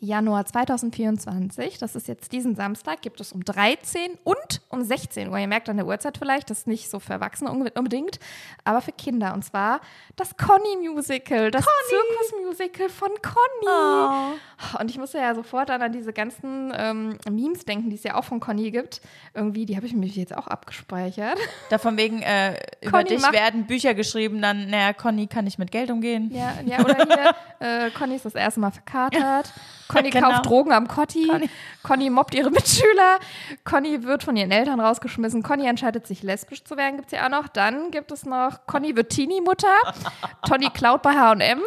[0.00, 5.38] Januar 2024, das ist jetzt diesen Samstag, gibt es um 13 und um 16 Uhr.
[5.38, 8.18] Ihr merkt an der Uhrzeit vielleicht, das ist nicht so für Erwachsene unbe- unbedingt,
[8.64, 9.32] aber für Kinder.
[9.34, 9.80] Und zwar
[10.16, 14.38] das Conny-Musical, das Zirkus-Musical von Conny.
[14.80, 18.16] Und ich musste ja sofort dann an diese ganzen ähm, Memes denken, die es ja
[18.16, 19.00] auch von Conny gibt.
[19.32, 21.38] Irgendwie, die habe ich mir jetzt auch abgespeichert.
[21.70, 25.70] Da von wegen, äh, über dich werden Bücher geschrieben, dann, naja, Conny kann nicht mit
[25.70, 26.30] Geld umgehen.
[26.34, 27.34] Ja, ja oder hier,
[27.86, 29.52] äh, Conny ist das erste Mal verkatert.
[29.88, 30.30] Conny Genau.
[30.30, 31.26] kauft Drogen am Cotti.
[31.28, 31.50] Conny.
[31.82, 32.10] Conny.
[32.10, 33.18] mobbt ihre Mitschüler.
[33.64, 35.42] Conny wird von ihren Eltern rausgeschmissen.
[35.42, 37.48] Conny entscheidet sich, lesbisch zu werden, gibt es ja auch noch.
[37.48, 39.74] Dann gibt es noch Conny wird Teenie-Mutter.
[40.48, 41.60] Tony klaut bei H&M.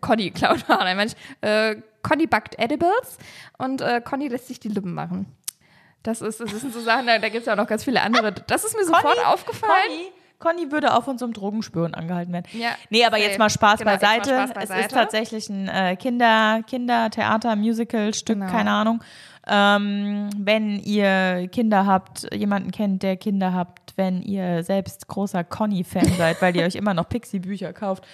[0.00, 1.08] Conny klaut bei H&M.
[1.42, 3.18] Äh, Conny backt Edibles.
[3.58, 5.26] Und äh, Conny lässt sich die Lippen machen.
[6.02, 8.00] Das, ist, das sind so Sachen, da, da gibt es ja auch noch ganz viele
[8.00, 8.32] andere.
[8.32, 9.72] Das ist mir sofort Conny- aufgefallen.
[9.86, 12.46] Conny, Conny würde auf unserem Drogenspüren angehalten werden.
[12.52, 13.28] Ja, nee, aber safe.
[13.28, 14.30] jetzt mal Spaß Genau, jetzt mal beiseite.
[14.30, 14.80] Spaß Es beiseite.
[14.80, 18.50] ist tatsächlich ein äh, Kinder, Kindertheater, Musical-Stück, Genau.
[18.50, 19.04] keine Ahnung.
[19.46, 26.06] Ähm, wenn ihr Kinder habt, jemanden kennt, der Kinder habt, wenn ihr selbst großer Conny-Fan
[26.18, 28.06] seid, weil ihr euch immer noch Pixie-Bücher kauft,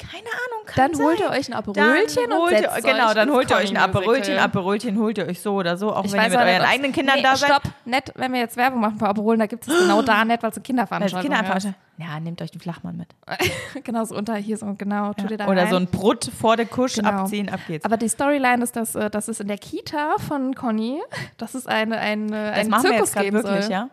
[0.00, 1.26] keine Ahnung, kann Dann holt sein.
[1.28, 3.76] ihr euch ein Aperolchen und holt ihr, setzt genau, euch dann holt ihr euch ein.
[3.76, 4.38] Aperolchen.
[4.38, 7.16] Aperolchen holt ihr euch so oder so, auch Ich wenn ihr mit euren eigenen Kindern
[7.16, 7.50] nee, da seid.
[7.50, 10.42] Stopp, nett, wenn wir jetzt Werbung machen für Aperol, da gibt es genau da nett,
[10.42, 11.80] weil es eine Kinderveranstaltung Kinderveranstaltung.
[11.98, 13.08] Ja, nehmt euch den Flachmann mit.
[13.40, 13.50] ist.
[13.84, 15.70] genau, so unter hier so, genau, tut ihr da Oder rein.
[15.70, 17.10] so ein Brut vor der Kusch Genau.
[17.10, 17.84] abziehen, ab geht's.
[17.84, 21.02] Aber die Storyline ist, dass, äh, dass es in der Kita von Conny,
[21.36, 23.72] dass es eine, eine, das einen machen wir Zirkus jetzt geben wirklich, soll.
[23.72, 23.88] ja?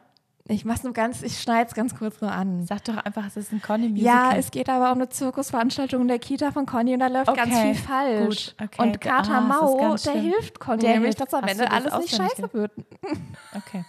[0.50, 2.66] Ich mach's nur ganz, ich schneide es ganz kurz nur an.
[2.66, 4.06] Sag doch einfach, es ist ein Conny-Musical.
[4.32, 7.28] Ja, es geht aber um eine Zirkusveranstaltung in der Kita von Conny und da läuft
[7.36, 8.56] ganz Okay, viel falsch.
[8.58, 8.82] gut, okay.
[8.82, 10.24] Und Kater Ah, Mau, ganz der schlimm.
[10.24, 12.72] hilft Conny, Der nämlich, dass am Ende alles nicht scheiße wird.
[13.56, 13.84] Okay.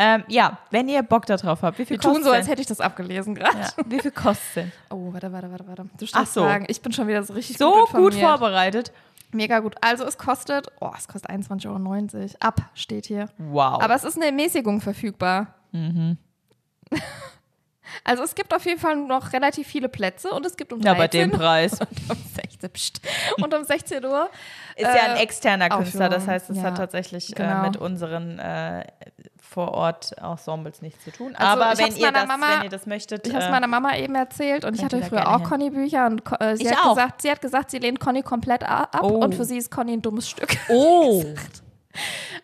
[0.00, 2.66] Ähm, ja, wenn ihr Bock darauf habt, wie viel Wir tun so, als hätte ich
[2.68, 3.58] das abgelesen gerade.
[3.58, 4.72] ja, Wie viel kostet denn?
[4.90, 5.84] Oh, warte, warte, warte, warte.
[5.98, 6.42] Du Ach so.
[6.42, 6.66] Fragen.
[6.68, 8.92] Ich bin schon wieder so richtig So gut, gut vorbereitet.
[9.32, 9.74] Mega gut.
[9.80, 12.30] Also es kostet, oh, es kostet 21,90 Euro.
[12.40, 13.28] Ab steht hier.
[13.38, 13.82] Wow.
[13.82, 15.48] Aber es ist eine Ermäßigung verfügbar.
[15.72, 16.16] Mhm.
[18.04, 20.94] Also es gibt auf jeden Fall noch relativ viele Plätze und es gibt um ja,
[20.94, 21.72] 13 bei dem Preis.
[21.80, 23.00] und um 16, pst,
[23.42, 24.28] und um 16 Uhr.
[24.76, 27.62] Ist ja ein äh, externer Künstler, das heißt, es Ja, hat tatsächlich genau.
[27.64, 28.84] äh, mit unseren äh,
[29.40, 31.34] vor Ort Ensembles nichts zu tun.
[31.34, 33.66] Also, Aber wenn ihr, das, Mama- wenn ihr das möchtet, Ich habe es äh, meiner
[33.66, 35.42] Mama eben erzählt und ich hatte früher auch.
[35.44, 36.94] Conny-Bücher und äh, sie, Ich hat auch.
[36.94, 39.06] Gesagt, sie hat gesagt, sie lehnt Conny komplett ab Oh.
[39.24, 40.56] und für sie ist Conny ein dummes Stück.
[40.68, 41.24] oh,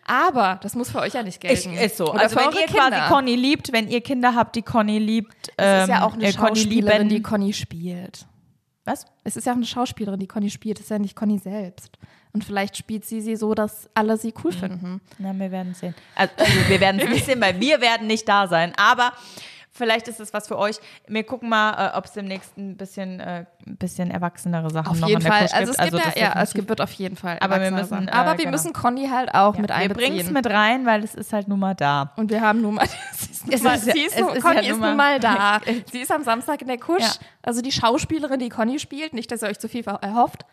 [0.05, 1.73] Aber das muss für euch ja nicht ich, gelten.
[1.77, 2.11] ist so.
[2.11, 3.07] Oder Also wenn ihr quasi Kinder.
[3.09, 6.25] Conny liebt, wenn ihr Kinder habt, die Conny liebt, Es ist ja ähm, auch eine
[6.25, 7.09] äh, Conny Schauspielerin, lieben.
[7.09, 8.25] die Conny spielt.
[8.83, 9.05] Was?
[9.23, 10.77] Es ist ja auch eine Schauspielerin, die Conny spielt.
[10.77, 11.97] Es ist ja nicht Conny selbst.
[12.33, 14.33] Und vielleicht spielt sie sie so, dass alle sie Mhm.
[14.43, 15.01] cool finden.
[15.17, 15.95] Na, wir werden es sehen.
[16.15, 18.73] Also, also wir werden es nicht sehen, weil wir werden nicht da sein.
[18.77, 19.11] Aber
[19.77, 20.77] vielleicht ist es was für euch.
[21.07, 24.99] Wir gucken mal, äh, ob es demnächst ein bisschen, äh, ein bisschen erwachsenere Sachen Auf
[25.01, 25.41] noch jeden an der Fall.
[25.47, 25.91] Kusch Also es gibt.
[25.91, 27.37] gibt das ja, ja, es gibt, wird auf jeden Fall.
[27.41, 28.51] Aber wir müssen, äh, Aber wir genau.
[28.51, 31.59] müssen Conny halt auch mit wir bringen es mit rein, weil es ist halt nun
[31.59, 32.13] mal da.
[32.15, 34.21] Und wir haben nun mal, sie ist, nun Es mal, ist ja- sie ist, es
[34.21, 35.59] nun- ist Conny ja ist nun mal- da.
[35.91, 37.01] Sie ist am Samstag in der Kusch.
[37.03, 37.11] Ja.
[37.43, 39.13] Also die Schauspielerin, die Conny spielt.
[39.13, 40.45] Nicht, dass ihr euch zu viel erhofft.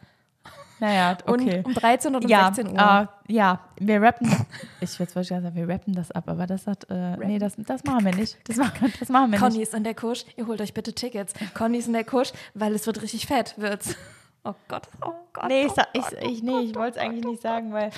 [0.83, 1.59] Naja, okay.
[1.59, 3.09] Und um 13 und um ja, 16 Uhr.
[3.29, 4.29] äh, ja, wir rappen.
[4.81, 7.85] Ich würde zwar sagen, wir rappen das ab, aber das hat, äh, nee, das, das
[7.85, 8.37] machen wir nicht.
[8.49, 9.69] Das machen, das machen wir Conny nicht.
[9.69, 10.25] ist in der Kusch.
[10.37, 11.35] Ihr holt euch bitte Tickets.
[11.55, 13.95] Conny ist in der Kusch, weil es wird richtig fett, wird's.
[14.43, 15.47] Oh Gott, oh Gott.
[15.47, 17.43] Nee, ich, oh ich, Gott, ich, oh nee, ich Gott, wollte es oh eigentlich nicht
[17.43, 17.91] sagen, weil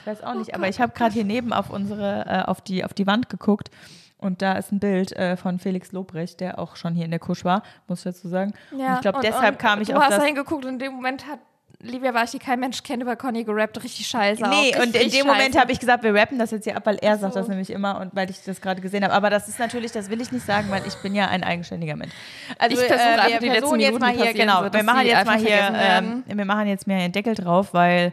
[0.00, 2.62] ich weiß auch nicht, Oh aber ich habe gerade hier neben auf unsere, äh, auf
[2.62, 3.70] die, auf die Wand geguckt
[4.16, 7.20] und da ist ein Bild äh, von Felix Lobrecht, der auch schon hier in der
[7.20, 8.54] Kusch war, muss ich dazu sagen.
[8.70, 10.20] und ich glaube, deshalb und kam ich du auf hast das.
[10.20, 11.38] da hingeguckt und in dem Moment hat
[11.82, 14.42] Livia war ich, die kein Mensch kennt, über Conny gerappt, richtig scheiße.
[14.42, 16.84] Nee, auch, und in dem Moment habe ich gesagt, wir rappen das jetzt hier ab,
[16.84, 17.40] weil er sagt so.
[17.40, 19.14] das nämlich immer und weil ich das gerade gesehen habe.
[19.14, 21.96] Aber das ist natürlich, das will ich nicht sagen, weil ich bin ja ein eigenständiger
[21.96, 22.12] Mensch.
[22.58, 25.24] Also Ich versuche einfach wir die letzten jetzt mal hier, genau, so, wir machen jetzt
[25.26, 28.12] mal einfach hier, ähm, wir machen jetzt mehr einen Deckel drauf, weil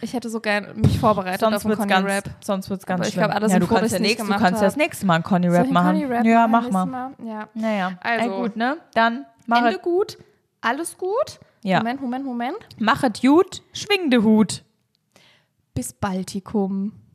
[0.00, 2.34] Ich hätte so gern mich vorbereitet sonst auf einen wird es Conny ganz, Rap.
[2.42, 3.24] sonst wird's ganz Aber ich schlimm.
[3.24, 4.76] glaub, alle ja, sind du froh, kannst dass ja ich's nächst, du kannst ja das
[4.76, 5.86] nächste Mal einen Conny Rap ich machen.
[6.00, 7.10] Conny Rap ja, mach nächstes mal.
[7.26, 7.48] Ja.
[7.52, 8.78] Naja, Also, Ey, gut, ne?
[8.94, 10.16] Dann mach Ende es, gut,
[10.62, 11.38] alles gut.
[11.62, 11.78] Ja.
[11.78, 12.56] Moment, Moment, Moment.
[12.78, 14.64] mach es gut, schwing de Hut.
[15.74, 16.92] Bis Baltikum.